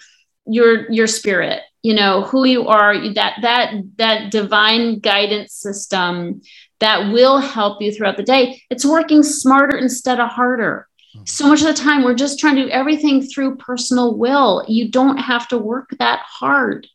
your 0.47 0.91
your 0.91 1.07
spirit, 1.07 1.63
you 1.83 1.95
know, 1.95 2.23
who 2.23 2.45
you 2.45 2.69
are, 2.69 2.95
that 3.15 3.39
that 3.43 3.75
that 3.97 4.31
divine 4.31 4.99
guidance 5.01 5.55
system 5.55 6.43
that 6.81 7.13
will 7.13 7.39
help 7.39 7.81
you 7.81 7.93
throughout 7.93 8.17
the 8.17 8.23
day. 8.23 8.63
It's 8.71 8.85
working 8.85 9.23
smarter 9.23 9.77
instead 9.77 10.21
of 10.21 10.31
harder. 10.31 10.89
Mm-hmm. 11.15 11.27
So 11.27 11.49
much 11.49 11.61
of 11.61 11.67
the 11.67 11.75
time, 11.75 12.03
we're 12.03 12.15
just 12.15 12.39
trying 12.39 12.57
to 12.57 12.65
do 12.65 12.71
everything 12.71 13.23
through 13.23 13.57
personal 13.57 14.17
will. 14.17 14.65
You 14.69 14.91
don't 14.91 15.19
have 15.19 15.49
to 15.49 15.59
work 15.59 15.91
that 15.99 16.21
hard 16.21 16.87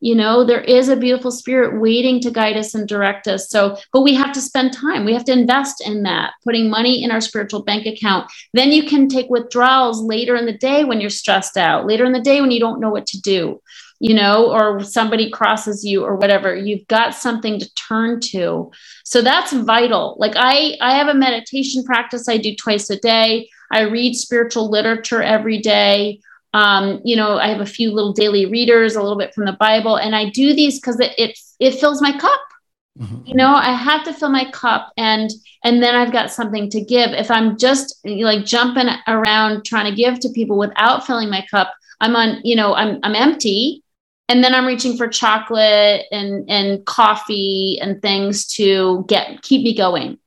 you 0.00 0.14
know 0.14 0.44
there 0.44 0.60
is 0.62 0.88
a 0.88 0.96
beautiful 0.96 1.30
spirit 1.30 1.80
waiting 1.80 2.20
to 2.20 2.30
guide 2.30 2.56
us 2.56 2.74
and 2.74 2.88
direct 2.88 3.28
us. 3.28 3.48
So 3.48 3.76
but 3.92 4.02
we 4.02 4.14
have 4.14 4.32
to 4.32 4.40
spend 4.40 4.72
time. 4.72 5.04
We 5.04 5.12
have 5.12 5.24
to 5.26 5.32
invest 5.32 5.86
in 5.86 6.02
that 6.04 6.32
putting 6.44 6.70
money 6.70 7.04
in 7.04 7.10
our 7.10 7.20
spiritual 7.20 7.62
bank 7.62 7.86
account. 7.86 8.30
Then 8.52 8.72
you 8.72 8.84
can 8.84 9.08
take 9.08 9.30
withdrawals 9.30 10.02
later 10.02 10.36
in 10.36 10.46
the 10.46 10.58
day 10.58 10.84
when 10.84 11.00
you're 11.00 11.10
stressed 11.10 11.56
out 11.56 11.86
later 11.86 12.04
in 12.04 12.12
the 12.12 12.20
day 12.20 12.40
when 12.40 12.50
you 12.50 12.60
don't 12.60 12.80
know 12.80 12.90
what 12.90 13.06
to 13.08 13.20
do 13.20 13.60
you 14.00 14.14
know 14.14 14.50
or 14.50 14.82
somebody 14.82 15.30
crosses 15.30 15.84
you 15.84 16.02
or 16.02 16.16
whatever. 16.16 16.56
You've 16.56 16.86
got 16.88 17.14
something 17.14 17.60
to 17.60 17.74
turn 17.74 18.20
to. 18.32 18.72
So 19.04 19.20
that's 19.22 19.52
vital. 19.52 20.16
Like 20.18 20.32
i 20.36 20.76
i 20.80 20.94
have 20.94 21.08
a 21.08 21.14
meditation 21.14 21.84
practice 21.84 22.28
i 22.28 22.38
do 22.38 22.56
twice 22.56 22.90
a 22.90 22.98
day. 22.98 23.48
I 23.70 23.82
read 23.82 24.16
spiritual 24.16 24.68
literature 24.68 25.22
every 25.22 25.58
day 25.58 26.20
um, 26.52 27.00
you 27.04 27.16
know, 27.16 27.38
I 27.38 27.48
have 27.48 27.60
a 27.60 27.66
few 27.66 27.92
little 27.92 28.12
daily 28.12 28.46
readers, 28.46 28.96
a 28.96 29.02
little 29.02 29.18
bit 29.18 29.34
from 29.34 29.44
the 29.44 29.52
Bible, 29.52 29.96
and 29.96 30.16
I 30.16 30.30
do 30.30 30.54
these 30.54 30.80
because 30.80 30.98
it, 30.98 31.14
it 31.16 31.38
it 31.60 31.74
fills 31.76 32.02
my 32.02 32.16
cup. 32.16 32.40
Mm-hmm. 32.98 33.26
You 33.26 33.34
know, 33.34 33.54
I 33.54 33.72
have 33.72 34.04
to 34.04 34.12
fill 34.12 34.30
my 34.30 34.50
cup, 34.50 34.92
and 34.96 35.30
and 35.64 35.82
then 35.82 35.94
I've 35.94 36.12
got 36.12 36.32
something 36.32 36.68
to 36.70 36.80
give. 36.80 37.10
If 37.12 37.30
I'm 37.30 37.56
just 37.56 38.00
like 38.04 38.44
jumping 38.44 38.88
around 39.06 39.64
trying 39.64 39.88
to 39.90 39.96
give 39.96 40.18
to 40.20 40.28
people 40.30 40.58
without 40.58 41.06
filling 41.06 41.30
my 41.30 41.46
cup, 41.50 41.72
I'm 42.00 42.16
on. 42.16 42.40
You 42.42 42.56
know, 42.56 42.74
I'm 42.74 42.98
I'm 43.04 43.14
empty, 43.14 43.84
and 44.28 44.42
then 44.42 44.52
I'm 44.52 44.66
reaching 44.66 44.96
for 44.96 45.06
chocolate 45.06 46.06
and 46.10 46.50
and 46.50 46.84
coffee 46.84 47.78
and 47.80 48.02
things 48.02 48.46
to 48.54 49.04
get 49.08 49.42
keep 49.42 49.62
me 49.62 49.74
going 49.74 50.18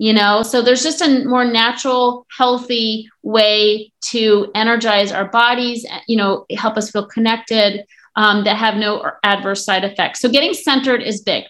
you 0.00 0.14
know 0.14 0.42
so 0.42 0.62
there's 0.62 0.82
just 0.82 1.02
a 1.02 1.24
more 1.26 1.44
natural 1.44 2.26
healthy 2.36 3.06
way 3.22 3.92
to 4.00 4.50
energize 4.54 5.12
our 5.12 5.28
bodies 5.28 5.86
you 6.08 6.16
know 6.16 6.46
help 6.56 6.76
us 6.78 6.90
feel 6.90 7.06
connected 7.06 7.84
um, 8.16 8.42
that 8.44 8.56
have 8.56 8.76
no 8.76 9.04
adverse 9.22 9.62
side 9.62 9.84
effects 9.84 10.20
so 10.20 10.28
getting 10.28 10.54
centered 10.54 11.02
is 11.02 11.20
big 11.20 11.44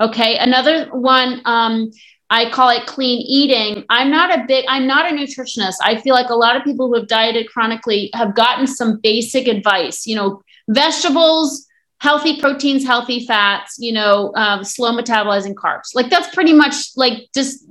okay 0.00 0.36
another 0.36 0.86
one 0.90 1.40
um, 1.46 1.90
I 2.30 2.50
call 2.50 2.70
it 2.70 2.86
clean 2.86 3.20
eating. 3.20 3.84
I'm 3.90 4.10
not 4.10 4.36
a 4.36 4.44
big, 4.48 4.64
I'm 4.66 4.86
not 4.86 5.08
a 5.08 5.14
nutritionist. 5.14 5.74
I 5.82 6.00
feel 6.00 6.14
like 6.14 6.30
a 6.30 6.34
lot 6.34 6.56
of 6.56 6.64
people 6.64 6.88
who 6.88 6.94
have 6.94 7.06
dieted 7.06 7.48
chronically 7.48 8.10
have 8.14 8.34
gotten 8.34 8.66
some 8.66 8.98
basic 9.02 9.46
advice, 9.46 10.06
you 10.06 10.16
know, 10.16 10.42
vegetables, 10.68 11.68
healthy 12.00 12.40
proteins, 12.40 12.84
healthy 12.84 13.26
fats, 13.26 13.76
you 13.78 13.92
know, 13.92 14.32
um, 14.34 14.64
slow 14.64 14.92
metabolizing 14.92 15.54
carbs. 15.54 15.94
Like 15.94 16.10
that's 16.10 16.34
pretty 16.34 16.52
much 16.52 16.96
like 16.96 17.28
just 17.34 17.64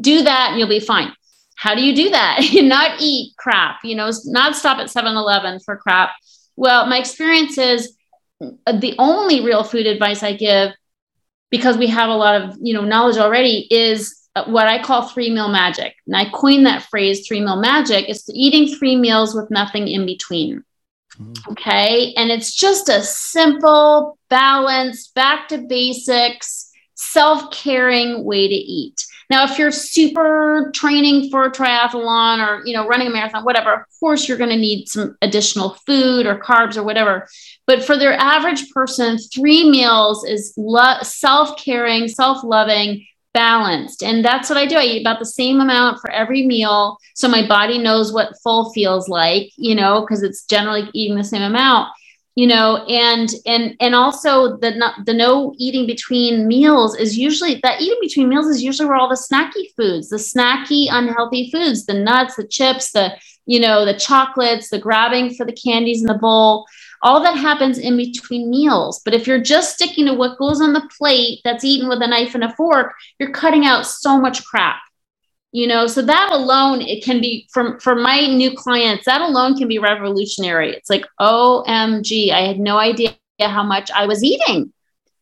do 0.00 0.22
that 0.22 0.48
and 0.50 0.58
you'll 0.58 0.68
be 0.68 0.80
fine. 0.80 1.12
How 1.56 1.74
do 1.74 1.82
you 1.82 1.94
do 1.94 2.10
that? 2.10 2.40
not 2.54 3.00
eat 3.00 3.34
crap, 3.36 3.80
you 3.84 3.94
know, 3.94 4.10
not 4.26 4.56
stop 4.56 4.78
at 4.78 4.90
7 4.90 5.16
Eleven 5.16 5.60
for 5.60 5.76
crap. 5.76 6.10
Well, 6.56 6.86
my 6.86 6.98
experience 6.98 7.58
is 7.58 7.96
uh, 8.40 8.78
the 8.78 8.94
only 8.98 9.40
real 9.40 9.64
food 9.64 9.86
advice 9.86 10.22
I 10.22 10.34
give 10.34 10.72
because 11.50 11.76
we 11.76 11.86
have 11.86 12.08
a 12.08 12.14
lot 12.14 12.40
of 12.40 12.56
you 12.60 12.74
know 12.74 12.82
knowledge 12.82 13.16
already 13.16 13.68
is 13.70 14.28
uh, 14.34 14.44
what 14.46 14.66
I 14.66 14.82
call 14.82 15.02
three 15.02 15.30
meal 15.30 15.48
magic. 15.48 15.94
And 16.06 16.16
I 16.16 16.28
coined 16.30 16.66
that 16.66 16.82
phrase 16.82 17.26
three 17.26 17.40
meal 17.40 17.60
magic. 17.60 18.08
It's 18.08 18.28
eating 18.30 18.66
three 18.76 18.96
meals 18.96 19.34
with 19.34 19.50
nothing 19.50 19.86
in 19.88 20.04
between. 20.06 20.64
Okay. 21.48 22.12
And 22.16 22.30
it's 22.30 22.54
just 22.54 22.88
a 22.88 23.02
simple, 23.02 24.18
balanced, 24.28 25.14
back 25.14 25.48
to 25.48 25.58
basics, 25.58 26.70
self 26.94 27.50
caring 27.50 28.24
way 28.24 28.48
to 28.48 28.54
eat. 28.54 29.04
Now, 29.30 29.44
if 29.44 29.58
you're 29.58 29.70
super 29.70 30.70
training 30.74 31.30
for 31.30 31.44
a 31.44 31.50
triathlon 31.50 32.46
or 32.46 32.66
you 32.66 32.74
know 32.74 32.86
running 32.86 33.08
a 33.08 33.10
marathon, 33.10 33.44
whatever, 33.44 33.72
of 33.72 33.80
course 34.00 34.28
you're 34.28 34.38
going 34.38 34.50
to 34.50 34.56
need 34.56 34.88
some 34.88 35.16
additional 35.22 35.76
food 35.86 36.26
or 36.26 36.38
carbs 36.38 36.76
or 36.76 36.82
whatever. 36.82 37.26
But 37.66 37.82
for 37.82 37.96
their 37.96 38.12
average 38.14 38.70
person, 38.70 39.18
three 39.18 39.68
meals 39.70 40.24
is 40.24 40.52
lo- 40.56 41.02
self-caring, 41.02 42.08
self-loving, 42.08 43.06
balanced, 43.34 44.02
and 44.02 44.24
that's 44.24 44.48
what 44.48 44.56
I 44.56 44.66
do. 44.66 44.76
I 44.76 44.84
eat 44.84 45.02
about 45.02 45.18
the 45.18 45.26
same 45.26 45.60
amount 45.60 46.00
for 46.00 46.10
every 46.10 46.46
meal, 46.46 46.96
so 47.14 47.28
my 47.28 47.46
body 47.46 47.78
knows 47.78 48.12
what 48.12 48.40
full 48.42 48.72
feels 48.72 49.08
like. 49.08 49.50
You 49.56 49.74
know, 49.74 50.00
because 50.00 50.22
it's 50.22 50.44
generally 50.44 50.88
eating 50.94 51.16
the 51.16 51.24
same 51.24 51.42
amount 51.42 51.90
you 52.36 52.46
know 52.46 52.84
and 52.86 53.30
and 53.46 53.76
and 53.80 53.94
also 53.94 54.56
the 54.56 54.92
the 55.06 55.14
no 55.14 55.54
eating 55.58 55.86
between 55.86 56.48
meals 56.48 56.96
is 56.96 57.16
usually 57.16 57.60
that 57.62 57.80
eating 57.80 57.98
between 58.00 58.28
meals 58.28 58.46
is 58.46 58.62
usually 58.62 58.88
where 58.88 58.96
all 58.96 59.08
the 59.08 59.14
snacky 59.14 59.66
foods 59.76 60.08
the 60.08 60.16
snacky 60.16 60.88
unhealthy 60.90 61.50
foods 61.50 61.86
the 61.86 61.94
nuts 61.94 62.36
the 62.36 62.46
chips 62.46 62.92
the 62.92 63.12
you 63.46 63.60
know 63.60 63.84
the 63.84 63.94
chocolates 63.94 64.68
the 64.68 64.78
grabbing 64.78 65.32
for 65.34 65.46
the 65.46 65.52
candies 65.52 66.00
in 66.00 66.06
the 66.06 66.14
bowl 66.18 66.66
all 67.04 67.22
that 67.22 67.36
happens 67.36 67.78
in 67.78 67.96
between 67.96 68.50
meals. 68.50 69.02
But 69.04 69.14
if 69.14 69.26
you're 69.26 69.40
just 69.40 69.74
sticking 69.74 70.06
to 70.06 70.14
what 70.14 70.38
goes 70.38 70.60
on 70.60 70.72
the 70.72 70.88
plate 70.98 71.40
that's 71.44 71.64
eaten 71.64 71.88
with 71.88 72.02
a 72.02 72.06
knife 72.06 72.34
and 72.34 72.42
a 72.42 72.54
fork 72.56 72.94
you're 73.20 73.30
cutting 73.30 73.66
out 73.66 73.86
so 73.86 74.20
much 74.20 74.44
crap 74.44 74.80
you 75.54 75.68
know? 75.68 75.86
So 75.86 76.02
that 76.02 76.30
alone 76.32 76.80
it 76.80 77.04
can 77.04 77.20
be 77.20 77.48
from 77.52 77.78
for 77.78 77.94
my 77.94 78.26
new 78.26 78.56
clients 78.56 79.04
that 79.04 79.22
alone 79.22 79.56
can 79.56 79.68
be 79.68 79.78
revolutionary. 79.78 80.74
It's 80.74 80.90
like 80.90 81.06
omg 81.20 82.32
i 82.32 82.40
had 82.40 82.58
no 82.58 82.76
idea 82.76 83.14
how 83.40 83.62
much 83.62 83.90
i 83.92 84.06
was 84.06 84.24
eating 84.24 84.72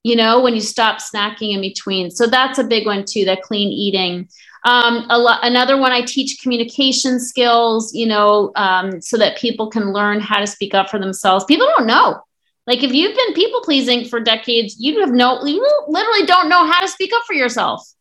you 0.03 0.17
know 0.17 0.41
when 0.41 0.55
you 0.55 0.61
stop 0.61 0.99
snacking 0.99 1.55
in 1.55 1.61
between. 1.61 2.11
So 2.11 2.27
that's 2.27 2.59
a 2.59 2.65
big 2.65 2.87
one 2.87 3.05
too 3.05 3.25
that 3.27 3.43
clean 3.43 3.69
eating 3.69 4.29
um, 4.65 5.07
lo- 5.09 5.39
another 5.43 5.77
one 5.77 5.93
i 5.93 6.01
teach 6.03 6.41
communication 6.41 7.19
skills 7.19 7.93
you 7.95 8.07
know 8.07 8.53
um, 8.57 9.01
so 9.01 9.17
that 9.17 9.37
people 9.37 9.69
can 9.69 9.93
learn 9.93 10.21
how 10.21 10.39
to 10.39 10.47
speak 10.47 10.75
up 10.75 10.89
for 10.89 10.99
themselves. 10.99 11.45
People 11.45 11.67
don't 11.77 11.87
know. 11.87 12.21
Like 12.67 12.83
if 12.83 12.93
you've 12.93 13.17
been 13.17 13.35
people 13.35 13.61
pleasing 13.63 14.05
for 14.05 14.21
decades 14.21 14.77
you 14.79 15.01
have 15.01 15.11
no 15.11 15.45
you 15.45 15.67
literally 15.89 16.27
don't 16.27 16.49
know 16.49 16.65
how 16.65 16.81
to 16.81 16.89
speak 16.89 17.13
up 17.13 17.23
for 17.27 17.35
yourself 17.35 17.93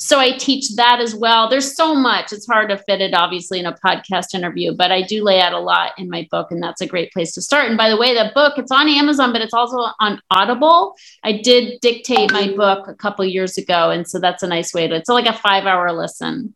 so 0.00 0.20
I 0.20 0.36
teach 0.38 0.76
that 0.76 1.00
as 1.00 1.12
well. 1.12 1.48
There's 1.48 1.74
so 1.74 1.92
much. 1.92 2.32
It's 2.32 2.46
hard 2.46 2.68
to 2.70 2.78
fit 2.78 3.00
it 3.00 3.14
obviously 3.14 3.58
in 3.58 3.66
a 3.66 3.72
podcast 3.72 4.32
interview, 4.32 4.72
but 4.72 4.92
I 4.92 5.02
do 5.02 5.24
lay 5.24 5.40
out 5.40 5.52
a 5.52 5.58
lot 5.58 5.92
in 5.98 6.08
my 6.08 6.26
book 6.30 6.52
and 6.52 6.62
that's 6.62 6.80
a 6.80 6.86
great 6.86 7.12
place 7.12 7.32
to 7.32 7.42
start. 7.42 7.68
And 7.68 7.76
by 7.76 7.90
the 7.90 7.96
way, 7.96 8.14
the 8.14 8.30
book, 8.32 8.54
it's 8.58 8.70
on 8.70 8.88
Amazon, 8.88 9.32
but 9.32 9.42
it's 9.42 9.52
also 9.52 9.76
on 9.98 10.20
Audible. 10.30 10.94
I 11.24 11.32
did 11.32 11.80
dictate 11.80 12.32
my 12.32 12.54
book 12.56 12.86
a 12.86 12.94
couple 12.94 13.24
years 13.24 13.58
ago 13.58 13.90
and 13.90 14.06
so 14.06 14.20
that's 14.20 14.44
a 14.44 14.46
nice 14.46 14.72
way 14.72 14.86
to 14.86 14.94
it's 14.94 15.08
like 15.08 15.26
a 15.26 15.30
5-hour 15.30 15.92
listen. 15.92 16.54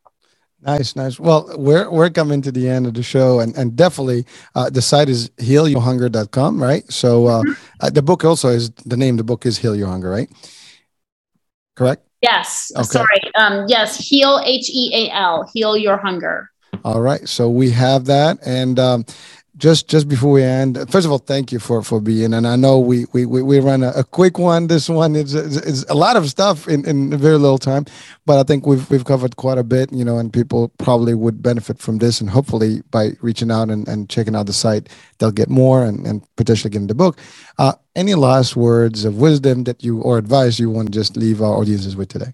Nice, 0.65 0.95
nice. 0.95 1.19
Well, 1.19 1.53
we're 1.59 1.91
we're 1.91 2.09
coming 2.09 2.41
to 2.43 2.53
the 2.53 2.69
end 2.69 2.87
of 2.87 2.95
the 2.95 3.03
show, 3.03 3.41
and 3.41 3.53
and 3.57 3.75
definitely 3.75 4.25
uh, 4.55 4.71
the 4.71 4.81
site 4.81 5.09
is 5.09 5.29
healyourhunger.com, 5.31 6.63
right? 6.63 6.89
So 6.89 7.27
uh, 7.27 7.43
mm-hmm. 7.43 7.53
uh, 7.81 7.91
the 7.91 8.01
book 8.01 8.25
also 8.25 8.49
is 8.51 8.71
the 8.71 8.97
name. 8.97 9.15
Of 9.15 9.19
The 9.19 9.25
book 9.25 9.45
is 9.45 9.59
Heal 9.59 9.75
Your 9.75 9.89
Hunger, 9.89 10.09
right? 10.09 10.31
Correct. 11.75 12.07
Yes. 12.23 12.73
Okay. 12.77 12.85
Sorry. 12.85 13.21
Um, 13.35 13.67
yes. 13.69 13.97
Heal, 13.97 14.41
H 14.45 14.71
E 14.71 14.91
A 14.95 15.15
L, 15.15 15.51
heal 15.53 15.77
your 15.77 15.97
hunger. 15.97 16.51
All 16.85 17.01
right. 17.01 17.29
So 17.29 17.51
we 17.51 17.71
have 17.71 18.07
that. 18.07 18.39
And 18.47 18.79
um, 18.79 19.05
just 19.57 19.89
just 19.89 20.09
before 20.09 20.33
we 20.33 20.43
end, 20.43 20.79
first 20.91 21.05
of 21.05 21.13
all, 21.13 21.19
thank 21.19 21.53
you 21.53 21.59
for 21.59 21.83
for 21.83 22.01
being. 22.01 22.33
And 22.33 22.47
I 22.47 22.57
know 22.57 22.79
we 22.79 23.07
we 23.13 23.27
we, 23.27 23.43
we 23.43 23.61
ran 23.61 23.83
a, 23.83 23.91
a 23.91 24.05
quick 24.05 24.39
one. 24.39 24.67
This 24.69 24.89
one 24.89 25.15
is 25.15 25.35
is 25.35 25.85
a 25.89 25.95
lot 25.95 26.17
of 26.17 26.29
stuff 26.29 26.67
in 26.69 26.85
in 26.87 27.17
very 27.17 27.37
little 27.39 27.59
time, 27.59 27.85
but 28.25 28.39
I 28.39 28.45
think 28.45 28.67
we've 28.67 28.89
we've 28.91 29.05
covered 29.05 29.37
quite 29.37 29.59
a 29.59 29.65
bit. 29.65 29.93
You 29.93 30.05
know, 30.05 30.19
and 30.19 30.33
people 30.33 30.69
probably 30.79 31.15
would 31.15 31.43
benefit 31.43 31.79
from 31.79 31.99
this. 31.99 32.21
And 32.21 32.31
hopefully, 32.31 32.83
by 32.91 33.11
reaching 33.21 33.51
out 33.51 33.69
and, 33.69 33.87
and 33.87 34.09
checking 34.09 34.35
out 34.35 34.47
the 34.47 34.53
site, 34.53 34.89
they'll 35.19 35.31
get 35.31 35.51
more 35.51 35.85
and 35.85 36.07
and 36.07 36.23
potentially 36.37 36.71
get 36.71 36.81
in 36.81 36.87
the 36.87 36.95
book. 36.95 37.19
Uh, 37.59 37.75
any 37.95 38.15
last 38.15 38.57
words 38.57 39.05
of 39.05 39.19
wisdom 39.19 39.65
that 39.65 39.83
you 39.83 40.01
or 40.01 40.19
advice 40.19 40.59
you 40.59 40.71
want 40.71 40.89
to 40.89 40.93
just 40.93 41.17
leave 41.17 41.43
our 41.43 41.57
audiences 41.57 41.97
with 41.97 42.09
today? 42.09 42.33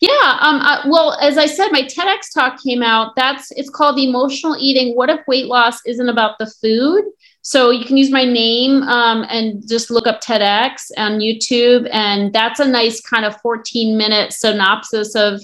Yeah. 0.00 0.38
Um, 0.40 0.60
uh, 0.60 0.82
well, 0.86 1.16
as 1.20 1.38
I 1.38 1.46
said, 1.46 1.70
my 1.70 1.82
TEDx 1.82 2.34
talk 2.34 2.62
came 2.62 2.82
out. 2.82 3.16
That's 3.16 3.50
it's 3.52 3.70
called 3.70 3.98
emotional 3.98 4.56
eating. 4.58 4.94
What 4.94 5.08
if 5.08 5.20
weight 5.26 5.46
loss 5.46 5.80
isn't 5.86 6.08
about 6.08 6.38
the 6.38 6.46
food? 6.60 7.04
So 7.40 7.70
you 7.70 7.84
can 7.84 7.96
use 7.96 8.10
my 8.10 8.24
name 8.24 8.82
um, 8.82 9.24
and 9.30 9.66
just 9.66 9.90
look 9.90 10.06
up 10.06 10.20
TEDx 10.20 10.90
on 10.96 11.20
YouTube, 11.20 11.88
and 11.92 12.32
that's 12.32 12.60
a 12.60 12.66
nice 12.66 13.00
kind 13.00 13.24
of 13.24 13.40
14 13.40 13.96
minute 13.96 14.32
synopsis 14.32 15.14
of 15.14 15.40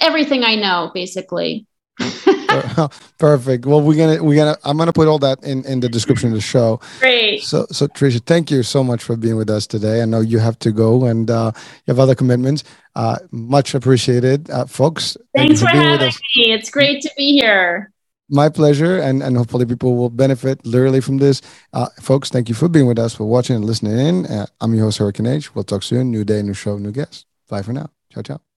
everything 0.00 0.44
I 0.44 0.54
know, 0.54 0.90
basically. 0.94 1.66
Perfect. 3.18 3.66
Well, 3.66 3.80
we're 3.80 3.96
gonna 3.96 4.22
we're 4.22 4.36
gonna 4.36 4.56
I'm 4.64 4.76
gonna 4.76 4.92
put 4.92 5.08
all 5.08 5.18
that 5.20 5.42
in 5.44 5.64
in 5.64 5.80
the 5.80 5.88
description 5.88 6.28
of 6.28 6.34
the 6.34 6.40
show. 6.40 6.80
Great. 7.00 7.42
So 7.42 7.66
so 7.70 7.86
Tricia, 7.86 8.24
thank 8.24 8.50
you 8.50 8.62
so 8.62 8.82
much 8.82 9.02
for 9.02 9.16
being 9.16 9.36
with 9.36 9.50
us 9.50 9.66
today. 9.66 10.02
I 10.02 10.04
know 10.04 10.20
you 10.20 10.38
have 10.38 10.58
to 10.60 10.72
go 10.72 11.04
and 11.04 11.30
uh, 11.30 11.52
you 11.54 11.92
have 11.92 11.98
other 11.98 12.14
commitments. 12.14 12.64
Uh, 12.96 13.16
much 13.30 13.74
appreciated, 13.74 14.50
uh, 14.50 14.66
folks. 14.66 15.16
Thanks 15.34 15.60
for, 15.60 15.66
for 15.66 15.76
having 15.76 16.08
me. 16.08 16.52
It's 16.52 16.70
great 16.70 17.02
to 17.02 17.10
be 17.16 17.38
here. 17.38 17.92
My 18.28 18.48
pleasure, 18.48 18.98
and 18.98 19.22
and 19.22 19.36
hopefully 19.36 19.66
people 19.66 19.96
will 19.96 20.10
benefit 20.10 20.64
literally 20.64 21.00
from 21.00 21.18
this. 21.18 21.42
Uh, 21.72 21.88
folks, 22.00 22.30
thank 22.30 22.48
you 22.48 22.54
for 22.54 22.68
being 22.68 22.86
with 22.86 22.98
us, 22.98 23.14
for 23.14 23.24
watching 23.24 23.56
and 23.56 23.64
listening 23.64 23.98
in. 23.98 24.26
Uh, 24.26 24.46
I'm 24.60 24.74
your 24.74 24.84
host 24.84 24.98
Hurricane 24.98 25.26
H. 25.26 25.54
We'll 25.54 25.64
talk 25.64 25.82
soon. 25.82 26.10
New 26.10 26.24
day, 26.24 26.42
new 26.42 26.54
show, 26.54 26.78
new 26.78 26.92
guest. 26.92 27.26
Bye 27.48 27.62
for 27.62 27.72
now. 27.72 27.90
Ciao, 28.12 28.22
ciao. 28.22 28.49